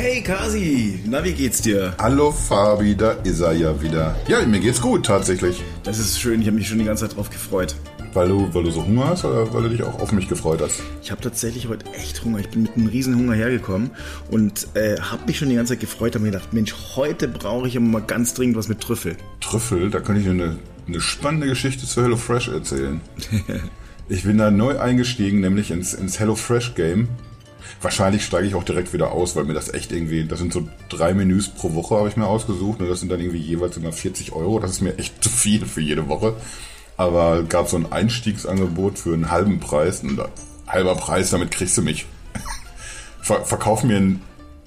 Hey 0.00 0.22
Kasi, 0.22 1.00
na 1.06 1.24
wie 1.24 1.32
geht's 1.32 1.60
dir? 1.60 1.92
Hallo 1.98 2.30
Fabi, 2.30 2.94
da 2.94 3.14
ist 3.24 3.40
er 3.40 3.50
ja 3.50 3.82
wieder. 3.82 4.14
Ja, 4.28 4.46
mir 4.46 4.60
geht's 4.60 4.80
gut 4.80 5.04
tatsächlich. 5.04 5.60
Das 5.82 5.98
ist 5.98 6.20
schön, 6.20 6.40
ich 6.40 6.46
habe 6.46 6.56
mich 6.56 6.68
schon 6.68 6.78
die 6.78 6.84
ganze 6.84 7.08
Zeit 7.08 7.16
drauf 7.16 7.30
gefreut. 7.30 7.74
Weil 8.12 8.28
du, 8.28 8.48
weil 8.54 8.62
du 8.62 8.70
so 8.70 8.86
Hunger 8.86 9.08
hast 9.08 9.24
oder 9.24 9.52
weil 9.52 9.64
du 9.64 9.70
dich 9.70 9.82
auch 9.82 9.98
auf 9.98 10.12
mich 10.12 10.28
gefreut 10.28 10.60
hast? 10.62 10.84
Ich 11.02 11.10
habe 11.10 11.20
tatsächlich 11.20 11.66
heute 11.66 11.84
echt 11.94 12.24
Hunger. 12.24 12.38
Ich 12.38 12.48
bin 12.48 12.62
mit 12.62 12.76
einem 12.76 12.86
riesen 12.86 13.16
Hunger 13.16 13.34
hergekommen 13.34 13.90
und 14.30 14.68
äh, 14.74 15.00
habe 15.00 15.24
mich 15.26 15.36
schon 15.36 15.48
die 15.48 15.56
ganze 15.56 15.72
Zeit 15.72 15.80
gefreut. 15.80 16.14
Habe 16.14 16.26
mir 16.26 16.30
gedacht, 16.30 16.52
Mensch, 16.52 16.76
heute 16.94 17.26
brauche 17.26 17.66
ich 17.66 17.76
aber 17.76 17.86
mal 17.86 18.02
ganz 18.02 18.34
dringend 18.34 18.56
was 18.56 18.68
mit 18.68 18.78
Trüffel. 18.78 19.16
Trüffel, 19.40 19.90
da 19.90 19.98
könnte 19.98 20.22
ich 20.22 20.28
eine, 20.28 20.58
eine 20.86 21.00
spannende 21.00 21.48
Geschichte 21.48 21.88
zu 21.88 22.02
HelloFresh 22.02 22.50
erzählen. 22.50 23.00
ich 24.08 24.22
bin 24.22 24.38
da 24.38 24.52
neu 24.52 24.78
eingestiegen, 24.78 25.40
nämlich 25.40 25.72
ins, 25.72 25.92
ins 25.92 26.20
HelloFresh 26.20 26.76
Game 26.76 27.08
Wahrscheinlich 27.80 28.24
steige 28.24 28.46
ich 28.46 28.54
auch 28.56 28.64
direkt 28.64 28.92
wieder 28.92 29.12
aus, 29.12 29.36
weil 29.36 29.44
mir 29.44 29.54
das 29.54 29.72
echt 29.72 29.92
irgendwie, 29.92 30.24
das 30.24 30.40
sind 30.40 30.52
so 30.52 30.68
drei 30.88 31.14
Menüs 31.14 31.48
pro 31.48 31.74
Woche, 31.74 31.96
habe 31.96 32.08
ich 32.08 32.16
mir 32.16 32.26
ausgesucht. 32.26 32.80
Und 32.80 32.88
das 32.88 33.00
sind 33.00 33.10
dann 33.10 33.20
irgendwie 33.20 33.38
jeweils 33.38 33.76
immer 33.76 33.92
40 33.92 34.32
Euro. 34.32 34.58
Das 34.58 34.72
ist 34.72 34.80
mir 34.80 34.98
echt 34.98 35.22
zu 35.22 35.30
viel 35.30 35.64
für 35.64 35.80
jede 35.80 36.08
Woche. 36.08 36.34
Aber 36.96 37.44
gab 37.44 37.68
so 37.68 37.76
ein 37.76 37.92
Einstiegsangebot 37.92 38.98
für 38.98 39.14
einen 39.14 39.30
halben 39.30 39.60
Preis. 39.60 40.02
Und 40.02 40.20
halber 40.66 40.96
Preis, 40.96 41.30
damit 41.30 41.52
kriegst 41.52 41.78
du 41.78 41.82
mich. 41.82 42.06
Ver 43.22 43.44
verkauf 43.44 43.84
mir 43.84 43.96
ein, 43.96 44.20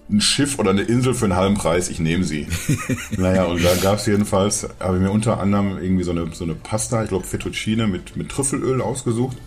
ein, 0.09 0.21
Schiff 0.21 0.57
oder 0.57 0.71
eine 0.71 0.83
Insel 0.83 1.13
für 1.13 1.25
einen 1.25 1.35
halben 1.35 1.55
Preis, 1.55 1.89
ich 1.89 1.99
nehme 1.99 2.23
sie. 2.23 2.47
naja, 3.11 3.43
und 3.43 3.63
da 3.63 3.75
gab 3.75 3.99
es 3.99 4.05
jedenfalls, 4.05 4.67
habe 4.79 4.97
ich 4.97 5.03
mir 5.03 5.11
unter 5.11 5.39
anderem 5.39 5.77
irgendwie 5.81 6.03
so 6.03 6.11
eine, 6.11 6.33
so 6.33 6.43
eine 6.43 6.55
Pasta, 6.55 7.03
ich 7.03 7.09
glaube 7.09 7.25
Fettuccine 7.25 7.87
mit, 7.87 8.15
mit 8.15 8.29
Trüffelöl 8.29 8.81
ausgesucht. 8.81 9.37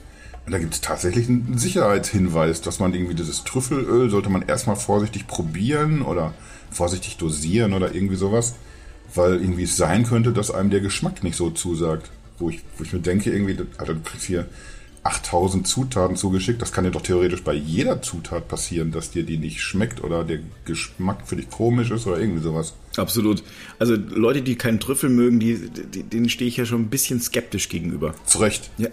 Und 0.46 0.52
da 0.52 0.58
gibt 0.58 0.74
es 0.74 0.80
tatsächlich 0.80 1.28
einen 1.28 1.56
Sicherheitshinweis, 1.56 2.60
dass 2.60 2.78
man 2.78 2.92
irgendwie 2.92 3.14
dieses 3.14 3.44
Trüffelöl 3.44 4.10
sollte 4.10 4.28
man 4.28 4.42
erstmal 4.42 4.76
vorsichtig 4.76 5.26
probieren 5.26 6.02
oder 6.02 6.34
vorsichtig 6.70 7.16
dosieren 7.16 7.72
oder 7.72 7.94
irgendwie 7.94 8.16
sowas, 8.16 8.54
weil 9.14 9.40
irgendwie 9.40 9.62
es 9.62 9.76
sein 9.76 10.04
könnte, 10.04 10.32
dass 10.32 10.50
einem 10.50 10.70
der 10.70 10.80
Geschmack 10.80 11.22
nicht 11.22 11.36
so 11.36 11.50
zusagt. 11.50 12.10
Wo 12.38 12.50
ich, 12.50 12.62
wo 12.76 12.84
ich 12.84 12.92
mir 12.92 12.98
denke, 12.98 13.30
irgendwie, 13.30 13.56
also 13.78 13.94
du 13.94 14.00
kriegst 14.00 14.26
hier 14.26 14.46
8000 15.04 15.68
Zutaten 15.68 16.16
zugeschickt, 16.16 16.60
das 16.60 16.72
kann 16.72 16.84
dir 16.84 16.90
doch 16.90 17.02
theoretisch 17.02 17.42
bei 17.42 17.52
jeder 17.52 18.02
Zutat 18.02 18.48
passieren, 18.48 18.90
dass 18.90 19.10
dir 19.10 19.22
die 19.22 19.36
nicht 19.36 19.60
schmeckt 19.60 20.02
oder 20.02 20.24
der 20.24 20.40
Geschmack 20.64 21.28
für 21.28 21.36
dich 21.36 21.50
komisch 21.50 21.90
ist 21.90 22.06
oder 22.06 22.18
irgendwie 22.18 22.42
sowas. 22.42 22.74
Absolut. 22.96 23.44
Also 23.78 23.94
Leute, 23.94 24.42
die 24.42 24.56
keinen 24.56 24.80
Trüffel 24.80 25.10
mögen, 25.10 25.40
die, 25.40 25.56
denen 25.56 26.28
stehe 26.28 26.48
ich 26.48 26.56
ja 26.56 26.64
schon 26.64 26.82
ein 26.82 26.90
bisschen 26.90 27.20
skeptisch 27.20 27.68
gegenüber. 27.68 28.14
Zu 28.24 28.38
Recht. 28.38 28.70
Ja. 28.78 28.88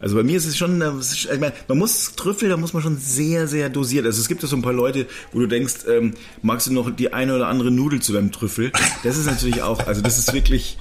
Also 0.00 0.16
bei 0.16 0.22
mir 0.22 0.36
ist 0.36 0.46
es 0.46 0.56
schon, 0.56 0.80
äh, 0.80 0.90
ich 1.00 1.28
meine, 1.38 1.52
man 1.68 1.78
muss 1.78 2.14
Trüffel, 2.16 2.48
da 2.48 2.56
muss 2.56 2.72
man 2.72 2.82
schon 2.82 2.96
sehr, 2.96 3.46
sehr 3.46 3.68
dosiert. 3.68 4.06
Also 4.06 4.20
es 4.20 4.28
gibt 4.28 4.42
ja 4.42 4.48
so 4.48 4.56
ein 4.56 4.62
paar 4.62 4.72
Leute, 4.72 5.06
wo 5.32 5.40
du 5.40 5.46
denkst, 5.46 5.84
ähm, 5.88 6.14
magst 6.42 6.66
du 6.66 6.72
noch 6.72 6.90
die 6.90 7.12
eine 7.12 7.36
oder 7.36 7.48
andere 7.48 7.70
Nudel 7.70 8.00
zu 8.00 8.12
deinem 8.12 8.32
Trüffel? 8.32 8.72
Das 9.04 9.16
ist 9.16 9.26
natürlich 9.26 9.62
auch, 9.62 9.86
also 9.86 10.00
das 10.00 10.18
ist 10.18 10.32
wirklich 10.32 10.78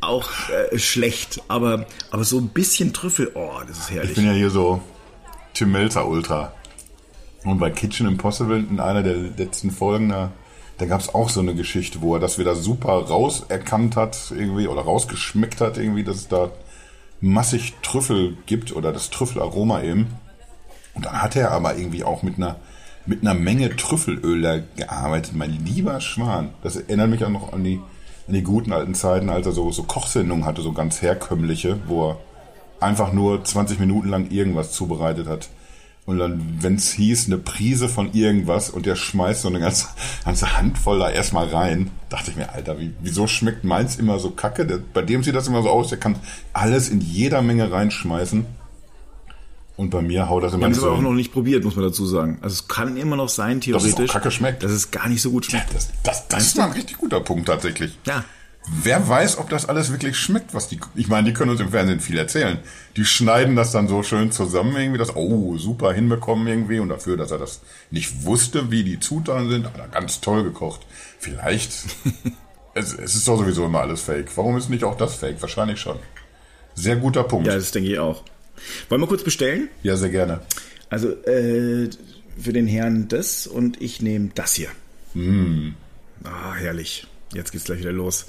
auch 0.00 0.28
äh, 0.48 0.78
schlecht. 0.78 1.42
Aber, 1.48 1.86
aber 2.10 2.24
so 2.24 2.38
ein 2.38 2.48
bisschen 2.48 2.92
Trüffel, 2.92 3.30
oh, 3.34 3.60
das 3.66 3.78
ist 3.78 3.90
herrlich. 3.90 4.10
Ich 4.10 4.16
bin 4.16 4.26
ja 4.26 4.32
hier 4.32 4.50
so 4.50 4.80
Tim 5.54 5.72
Melzer 5.72 6.08
Ultra. 6.08 6.54
Und 7.44 7.58
bei 7.58 7.70
Kitchen 7.70 8.06
Impossible 8.06 8.58
in 8.58 8.80
einer 8.80 9.02
der 9.02 9.16
letzten 9.16 9.70
Folgen, 9.70 10.08
da, 10.08 10.32
da 10.78 10.86
gab 10.86 11.00
es 11.00 11.12
auch 11.14 11.28
so 11.28 11.40
eine 11.40 11.54
Geschichte, 11.54 12.00
wo 12.00 12.14
er 12.14 12.20
das 12.20 12.38
wieder 12.38 12.54
super 12.54 12.92
rauserkannt 12.92 13.96
hat, 13.96 14.16
irgendwie, 14.30 14.68
oder 14.68 14.82
rausgeschmeckt 14.82 15.60
hat, 15.60 15.76
irgendwie, 15.76 16.04
dass 16.04 16.16
es 16.16 16.28
da 16.28 16.50
massig 17.22 17.74
Trüffel 17.82 18.36
gibt 18.44 18.76
oder 18.76 18.92
das 18.92 19.08
Trüffelaroma 19.08 19.82
eben. 19.82 20.08
Und 20.94 21.06
dann 21.06 21.22
hat 21.22 21.36
er 21.36 21.52
aber 21.52 21.76
irgendwie 21.76 22.04
auch 22.04 22.22
mit 22.22 22.36
einer 22.36 22.56
mit 23.06 23.22
einer 23.22 23.34
Menge 23.34 23.74
Trüffelöl 23.74 24.64
gearbeitet. 24.76 25.34
Mein 25.34 25.64
lieber 25.64 26.00
Schwan. 26.00 26.50
Das 26.62 26.76
erinnert 26.76 27.10
mich 27.10 27.24
auch 27.24 27.30
noch 27.30 27.52
an 27.52 27.64
die, 27.64 27.80
an 28.28 28.34
die 28.34 28.42
guten 28.42 28.72
alten 28.72 28.94
Zeiten, 28.94 29.28
als 29.28 29.46
er 29.46 29.52
so, 29.52 29.70
so 29.72 29.82
Kochsendungen 29.82 30.44
hatte, 30.44 30.62
so 30.62 30.72
ganz 30.72 31.02
herkömmliche, 31.02 31.80
wo 31.86 32.10
er 32.10 32.18
einfach 32.80 33.12
nur 33.12 33.42
20 33.42 33.80
Minuten 33.80 34.08
lang 34.08 34.30
irgendwas 34.30 34.72
zubereitet 34.72 35.26
hat. 35.26 35.48
Und 36.04 36.18
dann, 36.18 36.58
wenn 36.60 36.74
es 36.74 36.92
hieß, 36.92 37.26
eine 37.26 37.38
Prise 37.38 37.88
von 37.88 38.12
irgendwas 38.12 38.70
und 38.70 38.86
der 38.86 38.96
schmeißt 38.96 39.42
so 39.42 39.48
eine 39.48 39.60
ganze, 39.60 39.86
ganze 40.24 40.56
Handvoll 40.56 40.98
da 40.98 41.10
erstmal 41.10 41.48
rein, 41.48 41.90
dachte 42.08 42.32
ich 42.32 42.36
mir, 42.36 42.52
Alter, 42.52 42.78
wie, 42.80 42.92
wieso 43.00 43.28
schmeckt 43.28 43.62
meins 43.62 43.96
immer 43.96 44.18
so 44.18 44.30
kacke? 44.30 44.66
Der, 44.66 44.78
bei 44.78 45.02
dem 45.02 45.22
sieht 45.22 45.36
das 45.36 45.46
immer 45.46 45.62
so 45.62 45.68
aus, 45.68 45.88
der 45.88 45.98
kann 45.98 46.16
alles 46.52 46.88
in 46.88 47.00
jeder 47.00 47.40
Menge 47.40 47.70
reinschmeißen. 47.70 48.44
Und 49.76 49.90
bei 49.90 50.02
mir 50.02 50.28
haut 50.28 50.42
das 50.42 50.52
immer 50.52 50.60
Wir 50.60 50.64
haben 50.66 50.72
es 50.72 50.82
aber 50.82 50.92
auch 50.92 51.00
noch 51.00 51.12
nicht 51.12 51.32
probiert, 51.32 51.64
muss 51.64 51.76
man 51.76 51.84
dazu 51.84 52.04
sagen. 52.04 52.38
Also 52.42 52.54
es 52.54 52.68
kann 52.68 52.96
immer 52.96 53.16
noch 53.16 53.28
sein, 53.28 53.60
theoretisch. 53.60 53.94
Dass 53.94 54.00
es 54.00 54.10
kacke 54.10 54.30
schmeckt. 54.30 54.62
Dass 54.62 54.72
es 54.72 54.90
gar 54.90 55.08
nicht 55.08 55.22
so 55.22 55.30
gut 55.30 55.46
schmeckt. 55.46 55.68
Ja, 55.68 55.74
das, 55.74 55.88
das, 56.02 56.28
das 56.28 56.46
ist 56.48 56.56
mal 56.56 56.66
ein 56.66 56.72
richtig 56.72 56.98
guter 56.98 57.20
Punkt 57.20 57.46
tatsächlich. 57.46 57.96
Ja. 58.06 58.24
Wer 58.68 59.08
weiß, 59.08 59.38
ob 59.38 59.50
das 59.50 59.68
alles 59.68 59.90
wirklich 59.90 60.16
schmeckt, 60.16 60.54
was 60.54 60.68
die. 60.68 60.78
Ich 60.94 61.08
meine, 61.08 61.28
die 61.28 61.34
können 61.34 61.50
uns 61.50 61.60
im 61.60 61.70
Fernsehen 61.70 61.98
viel 61.98 62.16
erzählen. 62.16 62.58
Die 62.96 63.04
schneiden 63.04 63.56
das 63.56 63.72
dann 63.72 63.88
so 63.88 64.04
schön 64.04 64.30
zusammen, 64.30 64.76
irgendwie, 64.76 64.98
das, 64.98 65.16
oh, 65.16 65.56
super 65.58 65.92
hinbekommen 65.92 66.46
irgendwie. 66.46 66.78
Und 66.78 66.88
dafür, 66.88 67.16
dass 67.16 67.32
er 67.32 67.38
das 67.38 67.60
nicht 67.90 68.24
wusste, 68.24 68.70
wie 68.70 68.84
die 68.84 69.00
Zutaten 69.00 69.50
sind, 69.50 69.66
hat 69.66 69.78
er 69.78 69.88
ganz 69.88 70.20
toll 70.20 70.44
gekocht. 70.44 70.82
Vielleicht. 71.18 71.72
es, 72.74 72.92
es 72.92 73.16
ist 73.16 73.26
doch 73.26 73.36
sowieso 73.36 73.66
immer 73.66 73.80
alles 73.80 74.02
fake. 74.02 74.30
Warum 74.36 74.56
ist 74.56 74.70
nicht 74.70 74.84
auch 74.84 74.96
das 74.96 75.16
fake? 75.16 75.42
Wahrscheinlich 75.42 75.80
schon. 75.80 75.98
Sehr 76.74 76.96
guter 76.96 77.24
Punkt. 77.24 77.48
Ja, 77.48 77.54
das 77.54 77.72
denke 77.72 77.90
ich 77.90 77.98
auch. 77.98 78.22
Wollen 78.88 79.00
wir 79.00 79.08
kurz 79.08 79.24
bestellen? 79.24 79.70
Ja, 79.82 79.96
sehr 79.96 80.10
gerne. 80.10 80.40
Also, 80.88 81.10
äh, 81.24 81.90
für 82.38 82.52
den 82.52 82.68
Herrn 82.68 83.08
das 83.08 83.48
und 83.48 83.82
ich 83.82 84.00
nehme 84.02 84.30
das 84.34 84.54
hier. 84.54 84.68
Mm. 85.14 85.74
Ah, 86.22 86.54
herrlich. 86.54 87.06
Jetzt 87.34 87.50
geht's 87.50 87.64
gleich 87.64 87.80
wieder 87.80 87.92
los. 87.92 88.26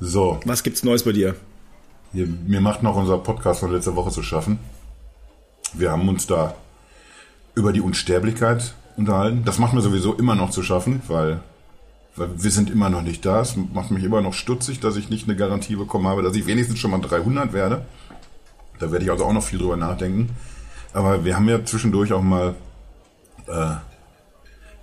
So. 0.00 0.40
Was 0.44 0.62
gibt's 0.62 0.82
Neues 0.82 1.04
bei 1.04 1.12
dir? 1.12 1.36
Hier, 2.12 2.26
mir 2.26 2.60
macht 2.60 2.82
noch 2.82 2.96
unser 2.96 3.18
Podcast 3.18 3.60
von 3.60 3.72
letzter 3.72 3.96
Woche 3.96 4.10
zu 4.10 4.22
schaffen. 4.22 4.58
Wir 5.72 5.90
haben 5.90 6.08
uns 6.08 6.26
da 6.26 6.54
über 7.54 7.72
die 7.72 7.80
Unsterblichkeit 7.80 8.74
unterhalten. 8.96 9.42
Das 9.44 9.58
macht 9.58 9.72
mir 9.72 9.80
sowieso 9.80 10.14
immer 10.14 10.34
noch 10.34 10.50
zu 10.50 10.62
schaffen, 10.62 11.02
weil, 11.08 11.40
weil 12.14 12.42
wir 12.42 12.50
sind 12.50 12.70
immer 12.70 12.90
noch 12.90 13.02
nicht 13.02 13.24
da. 13.24 13.40
Es 13.40 13.56
macht 13.56 13.90
mich 13.90 14.04
immer 14.04 14.20
noch 14.20 14.34
stutzig, 14.34 14.80
dass 14.80 14.96
ich 14.96 15.08
nicht 15.08 15.28
eine 15.28 15.36
Garantie 15.36 15.76
bekommen 15.76 16.06
habe, 16.06 16.22
dass 16.22 16.36
ich 16.36 16.46
wenigstens 16.46 16.78
schon 16.78 16.90
mal 16.90 17.00
300 17.00 17.52
werde. 17.52 17.86
Da 18.78 18.92
werde 18.92 19.04
ich 19.04 19.10
also 19.10 19.24
auch 19.24 19.32
noch 19.32 19.42
viel 19.42 19.58
drüber 19.58 19.76
nachdenken. 19.76 20.30
Aber 20.92 21.24
wir 21.24 21.36
haben 21.36 21.48
ja 21.48 21.64
zwischendurch 21.64 22.12
auch 22.12 22.22
mal 22.22 22.54
äh, 23.46 23.74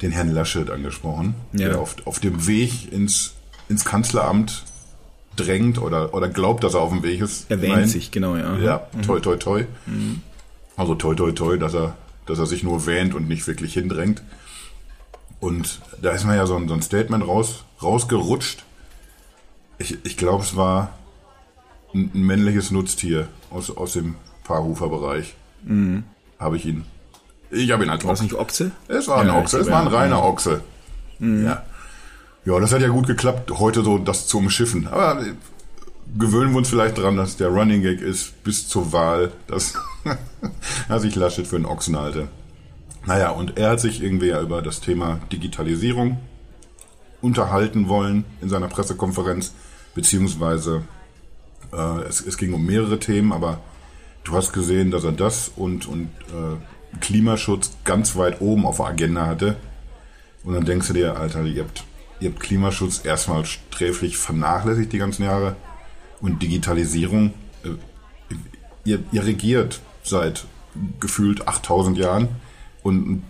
den 0.01 0.11
Herrn 0.11 0.29
Laschet 0.29 0.69
angesprochen, 0.69 1.35
ja. 1.53 1.69
der 1.69 1.79
auf, 1.79 1.95
auf 2.05 2.19
dem 2.19 2.47
Weg 2.47 2.91
ins, 2.91 3.33
ins 3.69 3.85
Kanzleramt 3.85 4.63
drängt 5.35 5.81
oder, 5.81 6.13
oder 6.13 6.29
glaubt, 6.29 6.63
dass 6.63 6.73
er 6.73 6.81
auf 6.81 6.91
dem 6.91 7.03
Weg 7.03 7.21
ist. 7.21 7.49
Er 7.49 7.61
wähnt 7.61 7.89
sich, 7.89 8.11
genau, 8.11 8.35
ja. 8.35 8.57
Ja, 8.57 8.87
mhm. 8.93 9.01
toi, 9.01 9.19
toi, 9.19 9.37
toi. 9.37 9.65
Mhm. 9.85 10.21
Also 10.75 10.95
toi, 10.95 11.15
toi, 11.15 11.31
toi, 11.31 11.57
dass 11.57 11.73
er, 11.73 11.95
dass 12.25 12.39
er 12.39 12.45
sich 12.45 12.63
nur 12.63 12.85
wähnt 12.85 13.13
und 13.13 13.27
nicht 13.27 13.47
wirklich 13.47 13.73
hindrängt. 13.73 14.23
Und 15.39 15.81
da 16.01 16.11
ist 16.11 16.25
mir 16.25 16.35
ja 16.35 16.45
so 16.45 16.55
ein, 16.55 16.67
so 16.67 16.73
ein 16.73 16.81
Statement 16.81 17.27
raus, 17.27 17.65
rausgerutscht. 17.81 18.63
Ich, 19.77 19.97
ich 20.05 20.17
glaube, 20.17 20.43
es 20.43 20.55
war 20.55 20.97
ein, 21.93 22.11
ein, 22.13 22.23
männliches 22.23 22.71
Nutztier 22.71 23.27
aus, 23.49 23.75
aus 23.75 23.93
dem 23.93 24.15
Paarhuferbereich. 24.45 25.35
Mhm. 25.63 26.03
Habe 26.39 26.57
ich 26.57 26.65
ihn. 26.65 26.85
Ich 27.51 27.71
habe 27.71 27.83
ihn 27.83 27.89
als 27.89 28.03
Ochse. 28.03 28.07
War 28.07 28.13
es 28.13 28.21
nicht 28.21 28.35
Ochse? 28.35 28.71
Es 28.87 29.07
war 29.07 29.25
ja, 29.25 29.33
ein 29.33 29.43
Ochse, 29.43 29.59
es 29.59 29.69
war 29.69 29.81
ein 29.81 29.87
reiner 29.87 30.23
Ochse. 30.23 30.61
Mhm. 31.19 31.45
Ja. 31.45 31.63
Ja, 32.45 32.59
das 32.59 32.73
hat 32.73 32.81
ja 32.81 32.89
gut 32.89 33.07
geklappt, 33.07 33.51
heute 33.57 33.83
so 33.83 33.97
das 33.97 34.27
zu 34.27 34.37
umschiffen. 34.37 34.87
Aber 34.87 35.21
äh, 35.21 35.33
gewöhnen 36.17 36.51
wir 36.51 36.57
uns 36.57 36.69
vielleicht 36.69 36.97
dran, 36.97 37.15
dass 37.15 37.37
der 37.37 37.47
Running 37.47 37.81
Gag 37.81 38.01
ist 38.01 38.43
bis 38.43 38.67
zur 38.67 38.91
Wahl, 38.91 39.31
dass 39.47 39.75
er 40.89 40.99
sich 40.99 41.15
Laschet 41.15 41.47
für 41.47 41.55
einen 41.55 41.65
Ochsen 41.65 41.97
halte. 41.97 42.27
Naja, 43.05 43.31
und 43.31 43.57
er 43.57 43.71
hat 43.71 43.79
sich 43.79 44.03
irgendwie 44.03 44.27
ja 44.27 44.41
über 44.41 44.61
das 44.61 44.81
Thema 44.81 45.19
Digitalisierung 45.31 46.17
unterhalten 47.21 47.87
wollen 47.87 48.25
in 48.41 48.49
seiner 48.49 48.67
Pressekonferenz, 48.67 49.53
beziehungsweise 49.95 50.83
äh, 51.71 52.01
es, 52.01 52.19
es 52.25 52.37
ging 52.37 52.53
um 52.53 52.65
mehrere 52.65 52.99
Themen, 52.99 53.31
aber 53.31 53.61
du 54.25 54.33
hast 54.33 54.51
gesehen, 54.51 54.91
dass 54.91 55.05
er 55.05 55.13
das 55.13 55.49
und, 55.55 55.87
und 55.87 56.09
äh, 56.29 56.99
Klimaschutz 56.99 57.71
ganz 57.85 58.17
weit 58.17 58.41
oben 58.41 58.65
auf 58.65 58.77
der 58.77 58.87
Agenda 58.87 59.27
hatte. 59.27 59.55
Und 60.43 60.53
dann 60.53 60.65
denkst 60.65 60.87
du 60.87 60.93
dir, 60.93 61.17
Alter, 61.17 61.43
ihr 61.43 61.63
habt 61.63 61.85
ihr 62.23 62.29
habt 62.29 62.39
Klimaschutz 62.39 63.03
erstmal 63.03 63.45
sträflich 63.45 64.17
vernachlässigt 64.17 64.93
die 64.93 64.97
ganzen 64.97 65.23
Jahre 65.23 65.55
und 66.21 66.41
Digitalisierung. 66.41 67.33
Äh, 67.63 68.35
ihr, 68.85 68.99
ihr 69.11 69.25
regiert 69.25 69.81
seit 70.03 70.45
gefühlt 70.99 71.47
8000 71.47 71.97
Jahren 71.97 72.29
und 72.81 73.23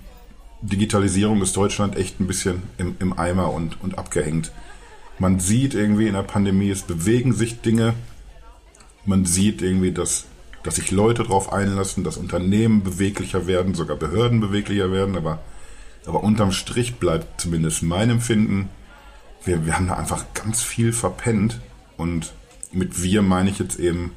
Digitalisierung 0.61 1.41
ist 1.41 1.57
Deutschland 1.57 1.97
echt 1.97 2.19
ein 2.19 2.27
bisschen 2.27 2.63
im, 2.77 2.95
im 2.99 3.19
Eimer 3.19 3.51
und, 3.51 3.81
und 3.81 3.97
abgehängt. 3.97 4.51
Man 5.19 5.39
sieht 5.39 5.73
irgendwie 5.73 6.07
in 6.07 6.13
der 6.13 6.23
Pandemie, 6.23 6.69
es 6.69 6.83
bewegen 6.83 7.33
sich 7.33 7.61
Dinge. 7.61 7.93
Man 9.05 9.25
sieht 9.25 9.61
irgendwie, 9.61 9.91
dass, 9.91 10.25
dass 10.63 10.75
sich 10.75 10.91
Leute 10.91 11.23
darauf 11.23 11.51
einlassen, 11.51 12.03
dass 12.03 12.17
Unternehmen 12.17 12.83
beweglicher 12.83 13.45
werden, 13.45 13.73
sogar 13.73 13.97
Behörden 13.97 14.39
beweglicher 14.39 14.91
werden, 14.91 15.17
aber 15.17 15.39
Aber 16.05 16.23
unterm 16.23 16.51
Strich 16.51 16.95
bleibt 16.95 17.41
zumindest 17.41 17.83
mein 17.83 18.09
Empfinden, 18.09 18.69
wir, 19.45 19.65
wir 19.65 19.75
haben 19.75 19.87
da 19.87 19.95
einfach 19.95 20.25
ganz 20.33 20.63
viel 20.63 20.93
verpennt. 20.93 21.59
Und 21.97 22.33
mit 22.71 23.01
wir 23.03 23.21
meine 23.21 23.49
ich 23.49 23.59
jetzt 23.59 23.79
eben 23.79 24.11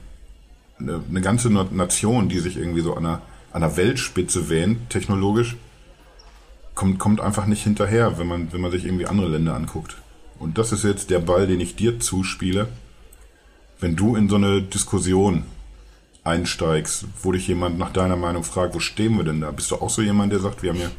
eine, 0.79 1.03
eine 1.09 1.21
ganze 1.21 1.51
Nation, 1.51 2.29
die 2.29 2.41
sich 2.41 2.57
irgendwie 2.57 2.81
so 2.81 2.95
an 2.95 3.07
einer, 3.07 3.23
an 3.53 3.63
einer 3.63 3.77
Weltspitze 3.77 4.49
wähnt, 4.49 4.91
technologisch, 4.91 5.57
kommt, 6.75 6.99
kommt 6.99 7.21
einfach 7.21 7.47
nicht 7.47 7.63
hinterher, 7.63 8.19
wenn 8.19 8.27
man, 8.27 8.53
wenn 8.53 8.61
man 8.61 8.71
sich 8.71 8.85
irgendwie 8.85 9.07
andere 9.07 9.29
Länder 9.29 9.55
anguckt. 9.55 9.97
Und 10.39 10.59
das 10.59 10.73
ist 10.73 10.85
jetzt 10.85 11.11
der 11.11 11.21
Ball, 11.21 11.47
den 11.47 11.61
ich 11.61 11.77
dir 11.77 11.99
zuspiele. 11.99 12.69
Wenn 13.81 13.97
du 13.97 14.17
in 14.17 14.29
so 14.29 14.37
eine 14.37 14.63
Diskussion 14.63 15.45
einsteigst, 16.25 17.07
wo 17.23 17.33
dich 17.33 17.47
jemand 17.47 17.79
nach 17.79 17.93
deiner 17.93 18.17
Meinung 18.17 18.43
fragt, 18.43 18.75
wo 18.75 18.81
stehen 18.81 19.17
wir 19.17 19.25
denn 19.25 19.41
da? 19.41 19.51
Bist 19.51 19.71
du 19.71 19.77
auch 19.77 19.91
so 19.91 20.03
jemand, 20.03 20.33
der 20.33 20.41
sagt, 20.41 20.63
wir 20.63 20.71
haben 20.71 20.81
ja 20.81 20.91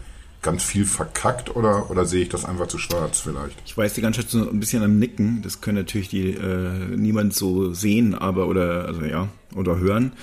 ganz 0.42 0.63
viel 0.63 0.86
verkackt 0.86 1.56
oder, 1.56 1.89
oder 1.89 2.06
sehe 2.06 2.24
ich 2.24 2.30
das 2.30 2.45
einfach 2.45 2.68
zu 2.68 2.78
schwarz 2.78 3.19
vielleicht? 3.19 3.57
Ich 3.66 3.78
weiß 3.78 3.94
die 3.94 4.01
ganze 4.01 4.22
Zeit 4.22 4.30
so 4.30 4.50
ein 4.50 4.60
bisschen 4.60 4.84
am 4.84 5.00
Nicken. 5.00 5.42
Das 5.42 5.62
können 5.62 5.78
natürlich 5.78 6.10
die 6.10 6.31
äh, 6.31 6.95
niemand 6.95 7.34
so 7.34 7.74
sehen, 7.74 8.16
aber 8.16 8.48
oder 8.48 8.86
also 8.86 9.04
ja 9.04 9.28
oder 9.56 9.78
hören. 9.78 10.13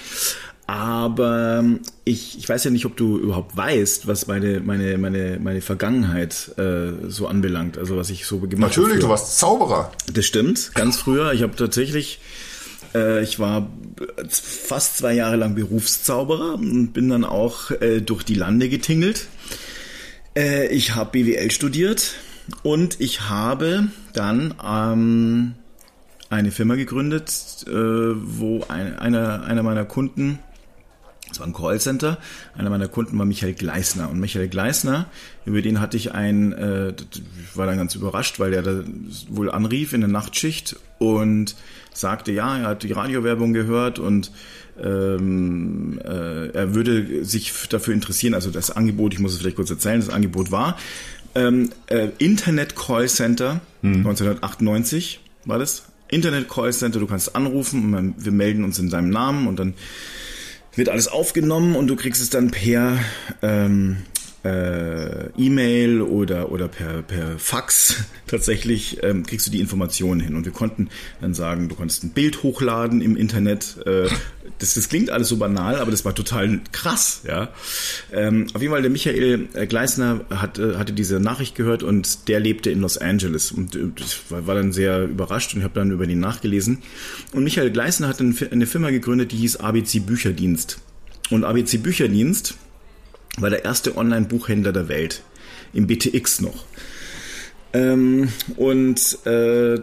Aber 0.67 1.59
ähm, 1.59 1.81
ich, 2.05 2.39
ich 2.39 2.49
weiß 2.49 2.65
ja 2.65 2.71
nicht, 2.71 2.87
ob 2.87 2.97
du 2.97 3.19
überhaupt 3.19 3.55
weißt, 3.55 4.07
was 4.07 4.27
meine, 4.27 4.61
meine, 4.61 4.97
meine, 4.97 5.39
meine 5.39 5.61
Vergangenheit 5.61 6.53
äh, 6.57 6.93
so 7.09 7.27
anbelangt. 7.27 7.77
Also 7.77 7.97
was 7.97 8.09
ich 8.09 8.25
so 8.25 8.39
gemacht 8.39 8.73
habe. 8.73 8.83
Natürlich, 8.83 9.03
du 9.03 9.09
warst 9.11 9.39
Zauberer. 9.39 9.93
Das 10.13 10.25
stimmt, 10.25 10.75
ganz 10.75 10.97
früher. 10.97 11.35
Ich 11.35 11.43
habe 11.43 11.55
tatsächlich, 11.55 12.21
äh, 12.95 13.23
ich 13.23 13.39
war 13.39 13.69
fast 14.29 14.97
zwei 14.97 15.13
Jahre 15.13 15.37
lang 15.37 15.55
Berufszauberer 15.55 16.55
und 16.55 16.93
bin 16.93 17.11
dann 17.11 17.25
auch 17.25 17.71
äh, 17.71 18.01
durch 18.01 18.23
die 18.23 18.35
Lande 18.35 18.71
getingelt. 18.71 19.27
Äh, 20.37 20.67
ich 20.69 20.95
habe 20.95 21.11
BWL 21.13 21.51
studiert 21.51 22.15
und 22.63 23.01
ich 23.01 23.29
habe 23.29 23.89
dann 24.13 24.55
ähm, 24.65 25.55
eine 26.29 26.51
Firma 26.51 26.75
gegründet, 26.75 27.65
äh, 27.67 27.73
wo 27.73 28.65
ein, 28.69 28.99
einer, 28.99 29.45
einer 29.45 29.63
meiner 29.63 29.85
Kunden 29.85 30.39
das 31.35 31.41
war 31.41 31.47
ein 31.47 31.53
Callcenter. 31.53 32.19
Einer 32.57 32.71
meiner 32.71 32.89
Kunden 32.89 33.19
war 33.19 33.27
Michael 33.27 33.55
Gleisner. 33.55 34.11
Und 34.11 34.21
Michael 34.21 34.49
Gleisner, 34.49 35.07
über 35.45 35.63
den 35.63 35.81
hatte 35.81 35.97
ich 35.97 36.13
ein, 36.13 36.53
äh, 36.53 36.95
war 37.55 37.67
dann 37.67 37.77
ganz 37.77 37.95
überrascht, 37.95 38.41
weil 38.41 38.53
der 38.53 38.63
da 38.63 38.85
wohl 39.29 39.51
anrief 39.51 39.93
in 39.93 40.01
der 40.01 40.11
Nachtschicht 40.11 40.77
und 40.99 41.57
sagte, 41.93 42.33
ja, 42.33 42.59
er 42.59 42.69
hat 42.69 42.83
die 42.83 42.93
Radiowerbung 42.93 43.53
gehört 43.53 43.99
und 43.99 44.33
ähm, 44.83 46.01
äh, 46.05 46.49
er 46.49 46.75
würde 46.75 47.25
sich 47.25 47.53
dafür 47.69 47.95
interessieren. 47.95 48.35
Also 48.35 48.51
das 48.51 48.71
Angebot, 48.71 49.13
ich 49.13 49.21
muss 49.21 49.33
es 49.33 49.39
vielleicht 49.39 49.57
kurz 49.57 49.71
erzählen, 49.71 50.01
das 50.01 50.11
Angebot 50.11 50.51
war 50.51 50.77
ähm, 51.35 51.71
äh, 51.87 52.09
Internet 52.19 52.77
Callcenter 52.77 53.61
hm. 53.83 53.97
1998 53.99 55.21
war 55.45 55.59
das. 55.59 55.87
Internet 56.09 56.49
Callcenter, 56.49 57.01
du 57.01 57.07
kannst 57.07 57.35
anrufen 57.35 57.95
und 57.95 58.25
wir 58.25 58.33
melden 58.33 58.63
uns 58.63 58.79
in 58.79 58.89
deinem 58.89 59.11
Namen 59.11 59.47
und 59.47 59.59
dann 59.59 59.75
wird 60.77 60.89
alles 60.89 61.09
aufgenommen 61.09 61.77
und 61.77 61.87
du 61.87 61.97
kriegst 61.97 62.21
es 62.21 62.31
dann 62.31 62.51
per 62.51 62.99
ähm, 63.43 63.99
äh, 64.45 65.31
E-Mail 65.39 66.03
oder, 66.03 66.53
oder 66.53 66.69
per, 66.69 67.03
per 67.03 67.39
Fax 67.39 68.05
tatsächlich 68.27 69.03
ähm, 69.03 69.25
kriegst 69.25 69.47
du 69.47 69.51
die 69.51 69.61
Informationen 69.61 70.21
hin. 70.21 70.37
Und 70.37 70.45
wir 70.45 70.53
konnten 70.53 70.91
dann 71.21 71.35
sagen, 71.35 71.69
du 71.69 71.75
konntest 71.75 72.05
ein 72.05 72.11
Bild 72.11 72.43
hochladen 72.43 73.01
im 73.01 73.17
Internet. 73.17 73.79
Äh, 73.87 74.09
das, 74.59 74.75
das 74.75 74.89
klingt 74.89 75.09
alles 75.09 75.29
so 75.29 75.39
banal, 75.39 75.77
aber 75.77 75.91
das 75.91 76.05
war 76.05 76.15
total 76.15 76.61
krass. 76.73 77.23
Ja. 77.27 77.49
Ähm, 78.13 78.47
auf 78.53 78.61
jeden 78.61 78.73
Fall, 78.73 78.83
der 78.83 78.91
Michael 78.91 79.49
äh, 79.55 79.67
Gleisner 79.67 80.21
hat, 80.29 80.59
äh, 80.59 80.77
hatte 80.77 80.93
diese 80.93 81.21
Nachricht 81.21 81.55
gehört 81.55 81.83
und 81.83 82.29
der 82.29 82.39
lebte 82.39 82.71
in 82.71 82.81
Los 82.81 82.99
Angeles. 82.99 83.51
Und 83.51 83.75
äh, 83.75 83.89
ich 83.97 84.31
war, 84.31 84.47
war 84.47 84.55
dann 84.55 84.73
sehr 84.73 85.05
überrascht 85.05 85.55
und 85.55 85.63
habe 85.63 85.75
dann 85.75 85.91
über 85.91 86.05
ihn 86.05 86.21
nachgelesen. 86.21 86.83
Und 87.33 87.45
Michael 87.45 87.71
Gleisner 87.71 88.09
hat 88.09 88.21
eine 88.21 88.67
Firma 88.67 88.91
gegründet, 88.91 89.33
die 89.33 89.37
hieß 89.37 89.57
ABC 89.57 90.01
Bücherdienst. 90.01 90.81
Und 91.31 91.45
ABC 91.45 91.79
Bücherdienst 91.79 92.57
war 93.39 93.51
der 93.51 93.65
erste 93.65 93.97
Online-Buchhändler 93.97 94.73
der 94.73 94.89
Welt. 94.89 95.23
Im 95.73 95.87
BTX 95.87 96.41
noch. 96.41 96.65
Ähm, 97.73 98.29
und 98.57 99.19
äh, 99.27 99.79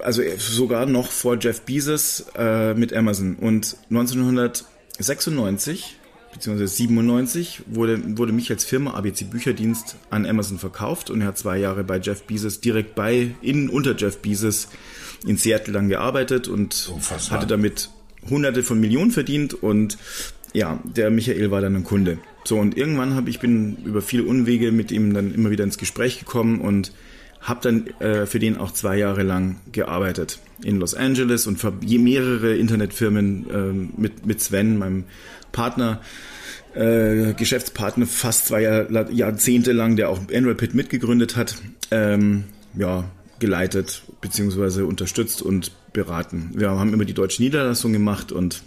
also 0.00 0.22
sogar 0.38 0.86
noch 0.86 1.12
vor 1.12 1.38
Jeff 1.40 1.60
Bezos 1.60 2.24
äh, 2.36 2.74
mit 2.74 2.92
Amazon. 2.92 3.36
Und 3.36 3.76
1996 3.90 5.96
bzw. 6.32 6.66
97 6.66 7.62
wurde, 7.66 8.18
wurde 8.18 8.32
mich 8.32 8.50
als 8.50 8.64
Firma 8.64 8.94
ABC 8.94 9.24
Bücherdienst 9.24 9.96
an 10.10 10.26
Amazon 10.26 10.58
verkauft 10.58 11.10
und 11.10 11.20
er 11.20 11.28
hat 11.28 11.38
zwei 11.38 11.58
Jahre 11.58 11.84
bei 11.84 11.98
Jeff 11.98 12.24
Bezos 12.24 12.60
direkt 12.60 12.96
bei, 12.96 13.36
innen 13.40 13.68
unter 13.68 13.94
Jeff 13.96 14.18
Bezos 14.18 14.66
in 15.24 15.36
Seattle 15.36 15.72
dann 15.72 15.88
gearbeitet 15.88 16.48
und 16.48 16.90
Unfassbar. 16.92 17.38
hatte 17.38 17.46
damit 17.46 17.90
hunderte 18.28 18.62
von 18.62 18.80
Millionen 18.80 19.10
verdient 19.10 19.54
und 19.54 19.98
ja, 20.52 20.80
der 20.84 21.10
Michael 21.10 21.50
war 21.50 21.60
dann 21.60 21.76
ein 21.76 21.84
Kunde. 21.84 22.18
So, 22.44 22.58
und 22.58 22.76
irgendwann 22.76 23.14
habe 23.14 23.30
ich 23.30 23.40
bin 23.40 23.76
über 23.84 24.02
viele 24.02 24.24
Unwege 24.24 24.72
mit 24.72 24.90
ihm 24.90 25.14
dann 25.14 25.32
immer 25.32 25.50
wieder 25.50 25.64
ins 25.64 25.78
Gespräch 25.78 26.18
gekommen 26.18 26.60
und 26.60 26.92
habe 27.40 27.60
dann 27.62 27.86
äh, 28.00 28.26
für 28.26 28.38
den 28.38 28.56
auch 28.56 28.72
zwei 28.72 28.96
Jahre 28.96 29.22
lang 29.22 29.56
gearbeitet 29.72 30.38
in 30.62 30.78
Los 30.78 30.94
Angeles 30.94 31.46
und 31.46 31.58
für 31.58 31.72
mehrere 31.98 32.54
Internetfirmen 32.56 33.50
äh, 33.50 34.00
mit, 34.00 34.26
mit 34.26 34.40
Sven, 34.40 34.78
meinem 34.78 35.04
Partner, 35.50 36.00
äh, 36.74 37.34
Geschäftspartner, 37.34 38.06
fast 38.06 38.46
zwei 38.46 38.62
Jahr, 38.62 39.10
Jahrzehnte 39.10 39.72
lang, 39.72 39.96
der 39.96 40.08
auch 40.08 40.20
Pit 40.26 40.74
mitgegründet 40.74 41.36
hat, 41.36 41.56
ähm, 41.90 42.44
ja, 42.74 43.04
geleitet 43.40 44.02
beziehungsweise 44.20 44.86
unterstützt 44.86 45.42
und 45.42 45.72
beraten. 45.92 46.50
Wir 46.54 46.70
haben 46.70 46.92
immer 46.94 47.04
die 47.04 47.12
deutsche 47.12 47.42
Niederlassung 47.42 47.92
gemacht 47.92 48.30
und 48.30 48.62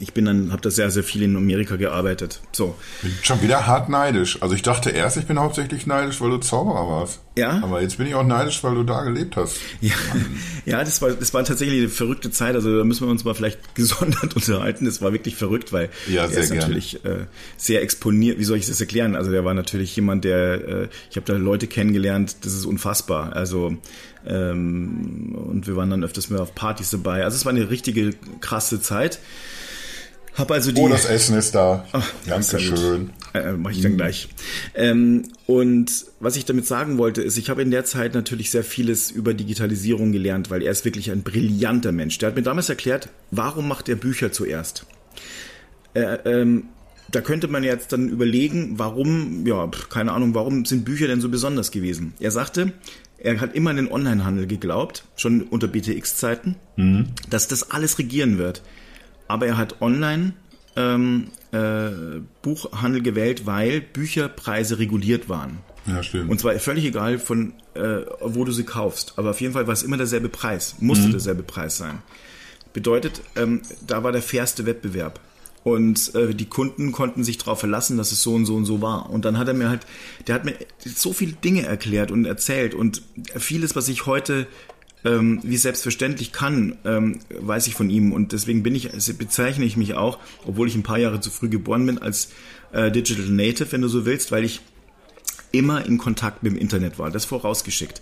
ich 0.00 0.12
bin 0.12 0.24
dann, 0.24 0.52
habe 0.52 0.62
da 0.62 0.70
sehr, 0.70 0.90
sehr 0.90 1.04
viel 1.04 1.22
in 1.22 1.36
Amerika 1.36 1.76
gearbeitet. 1.76 2.40
So. 2.52 2.76
Bin 3.02 3.12
schon 3.22 3.42
wieder 3.42 3.66
hart 3.66 3.88
neidisch. 3.88 4.40
Also 4.42 4.54
ich 4.54 4.62
dachte 4.62 4.90
erst, 4.90 5.16
ich 5.16 5.26
bin 5.26 5.38
hauptsächlich 5.38 5.86
neidisch, 5.86 6.20
weil 6.20 6.30
du 6.30 6.38
Zauberer 6.38 6.88
warst. 6.88 7.20
Ja. 7.36 7.60
Aber 7.62 7.82
jetzt 7.82 7.98
bin 7.98 8.06
ich 8.06 8.14
auch 8.14 8.24
neidisch, 8.24 8.62
weil 8.62 8.74
du 8.74 8.84
da 8.84 9.02
gelebt 9.02 9.36
hast. 9.36 9.56
Ja, 9.80 9.94
ja 10.64 10.84
das 10.84 11.02
war, 11.02 11.10
das 11.10 11.34
war 11.34 11.44
tatsächlich 11.44 11.80
eine 11.80 11.88
verrückte 11.88 12.30
Zeit. 12.30 12.54
Also 12.54 12.76
da 12.76 12.84
müssen 12.84 13.06
wir 13.06 13.10
uns 13.10 13.24
mal 13.24 13.34
vielleicht 13.34 13.58
gesondert 13.74 14.34
unterhalten. 14.34 14.84
Das 14.84 15.02
war 15.02 15.12
wirklich 15.12 15.36
verrückt, 15.36 15.72
weil 15.72 15.90
ja, 16.08 16.24
er 16.24 16.30
ist 16.30 16.50
gern. 16.50 16.60
natürlich 16.60 17.04
äh, 17.04 17.26
sehr 17.56 17.82
exponiert. 17.82 18.38
Wie 18.38 18.44
soll 18.44 18.58
ich 18.58 18.66
das 18.66 18.80
erklären? 18.80 19.16
Also 19.16 19.30
der 19.30 19.44
war 19.44 19.54
natürlich 19.54 19.94
jemand, 19.96 20.24
der, 20.24 20.68
äh, 20.68 20.88
ich 21.10 21.16
habe 21.16 21.26
da 21.26 21.34
Leute 21.34 21.66
kennengelernt, 21.66 22.36
das 22.42 22.52
ist 22.54 22.66
unfassbar. 22.66 23.34
Also 23.34 23.76
ähm, 24.26 25.34
und 25.34 25.66
wir 25.66 25.76
waren 25.76 25.90
dann 25.90 26.04
öfters 26.04 26.30
mehr 26.30 26.40
auf 26.40 26.54
Partys 26.54 26.90
dabei. 26.90 27.24
Also 27.24 27.36
es 27.36 27.44
war 27.44 27.52
eine 27.52 27.70
richtige 27.70 28.14
krasse 28.40 28.80
Zeit. 28.80 29.18
Hab 30.34 30.50
also 30.50 30.72
die. 30.72 30.80
Oh, 30.80 30.88
das 30.88 31.04
Essen 31.04 31.36
ist 31.38 31.54
da. 31.54 31.86
Ach, 31.92 32.12
Dankeschön. 32.26 33.10
Äh, 33.34 33.52
Mache 33.52 33.74
ich 33.74 33.80
dann 33.82 33.92
mhm. 33.92 33.96
gleich. 33.96 34.28
Ähm, 34.74 35.28
und 35.46 36.06
was 36.18 36.36
ich 36.36 36.44
damit 36.44 36.66
sagen 36.66 36.98
wollte, 36.98 37.22
ist, 37.22 37.36
ich 37.36 37.50
habe 37.50 37.62
in 37.62 37.70
der 37.70 37.84
Zeit 37.84 38.14
natürlich 38.14 38.50
sehr 38.50 38.64
vieles 38.64 39.10
über 39.10 39.32
Digitalisierung 39.32 40.12
gelernt, 40.12 40.50
weil 40.50 40.62
er 40.62 40.72
ist 40.72 40.84
wirklich 40.84 41.10
ein 41.10 41.22
brillanter 41.22 41.92
Mensch. 41.92 42.18
Der 42.18 42.28
hat 42.28 42.36
mir 42.36 42.42
damals 42.42 42.68
erklärt, 42.68 43.08
warum 43.30 43.68
macht 43.68 43.88
er 43.88 43.96
Bücher 43.96 44.32
zuerst? 44.32 44.86
Äh, 45.94 46.18
ähm, 46.24 46.64
da 47.10 47.20
könnte 47.20 47.46
man 47.46 47.62
jetzt 47.62 47.92
dann 47.92 48.08
überlegen, 48.08 48.78
warum, 48.78 49.46
ja, 49.46 49.70
keine 49.88 50.12
Ahnung, 50.12 50.34
warum 50.34 50.64
sind 50.64 50.84
Bücher 50.84 51.06
denn 51.06 51.20
so 51.20 51.28
besonders 51.28 51.70
gewesen? 51.70 52.14
Er 52.18 52.32
sagte, 52.32 52.72
er 53.18 53.40
hat 53.40 53.54
immer 53.54 53.70
an 53.70 53.76
den 53.76 53.90
Onlinehandel 53.90 54.48
geglaubt, 54.48 55.04
schon 55.14 55.42
unter 55.42 55.68
BTX-Zeiten, 55.68 56.56
mhm. 56.76 57.06
dass 57.30 57.46
das 57.46 57.70
alles 57.70 57.98
regieren 57.98 58.38
wird 58.38 58.62
aber 59.28 59.46
er 59.46 59.56
hat 59.56 59.80
online 59.80 60.34
ähm, 60.76 61.28
äh, 61.52 62.20
Buchhandel 62.42 63.02
gewählt, 63.02 63.46
weil 63.46 63.80
Bücherpreise 63.80 64.78
reguliert 64.78 65.28
waren. 65.28 65.58
Ja, 65.86 66.02
stimmt. 66.02 66.30
Und 66.30 66.40
zwar 66.40 66.54
völlig 66.58 66.84
egal, 66.84 67.18
von 67.18 67.52
äh, 67.74 68.00
wo 68.20 68.44
du 68.44 68.52
sie 68.52 68.64
kaufst. 68.64 69.14
Aber 69.16 69.30
auf 69.30 69.40
jeden 69.40 69.52
Fall 69.52 69.66
war 69.66 69.74
es 69.74 69.82
immer 69.82 69.96
derselbe 69.96 70.28
Preis. 70.28 70.76
Musste 70.80 71.08
mhm. 71.08 71.12
derselbe 71.12 71.42
Preis 71.42 71.76
sein. 71.76 72.02
Bedeutet, 72.72 73.20
ähm, 73.36 73.62
da 73.86 74.02
war 74.02 74.12
der 74.12 74.22
fairste 74.22 74.66
Wettbewerb. 74.66 75.20
Und 75.62 76.14
äh, 76.14 76.34
die 76.34 76.44
Kunden 76.44 76.92
konnten 76.92 77.24
sich 77.24 77.38
darauf 77.38 77.60
verlassen, 77.60 77.96
dass 77.96 78.12
es 78.12 78.22
so 78.22 78.34
und 78.34 78.44
so 78.44 78.54
und 78.54 78.66
so 78.66 78.82
war. 78.82 79.08
Und 79.10 79.24
dann 79.24 79.38
hat 79.38 79.48
er 79.48 79.54
mir 79.54 79.70
halt, 79.70 79.86
der 80.26 80.34
hat 80.34 80.44
mir 80.44 80.54
so 80.78 81.14
viele 81.14 81.32
Dinge 81.32 81.64
erklärt 81.64 82.10
und 82.10 82.26
erzählt. 82.26 82.74
Und 82.74 83.02
vieles, 83.36 83.74
was 83.74 83.88
ich 83.88 84.04
heute 84.04 84.46
ähm, 85.04 85.40
wie 85.42 85.56
selbstverständlich 85.56 86.32
kann, 86.32 86.76
ähm, 86.84 87.20
weiß 87.28 87.66
ich 87.66 87.74
von 87.74 87.90
ihm. 87.90 88.12
Und 88.12 88.32
deswegen 88.32 88.62
bin 88.62 88.74
ich, 88.74 88.90
bezeichne 89.18 89.64
ich 89.64 89.76
mich 89.76 89.94
auch, 89.94 90.18
obwohl 90.46 90.68
ich 90.68 90.74
ein 90.74 90.82
paar 90.82 90.98
Jahre 90.98 91.20
zu 91.20 91.30
früh 91.30 91.48
geboren 91.48 91.86
bin, 91.86 91.98
als 91.98 92.30
äh, 92.72 92.90
Digital 92.90 93.26
Native, 93.26 93.72
wenn 93.72 93.82
du 93.82 93.88
so 93.88 94.06
willst, 94.06 94.32
weil 94.32 94.44
ich 94.44 94.60
immer 95.52 95.84
in 95.84 95.98
Kontakt 95.98 96.42
mit 96.42 96.52
dem 96.52 96.58
Internet 96.58 96.98
war. 96.98 97.10
Das 97.10 97.24
vorausgeschickt. 97.24 98.00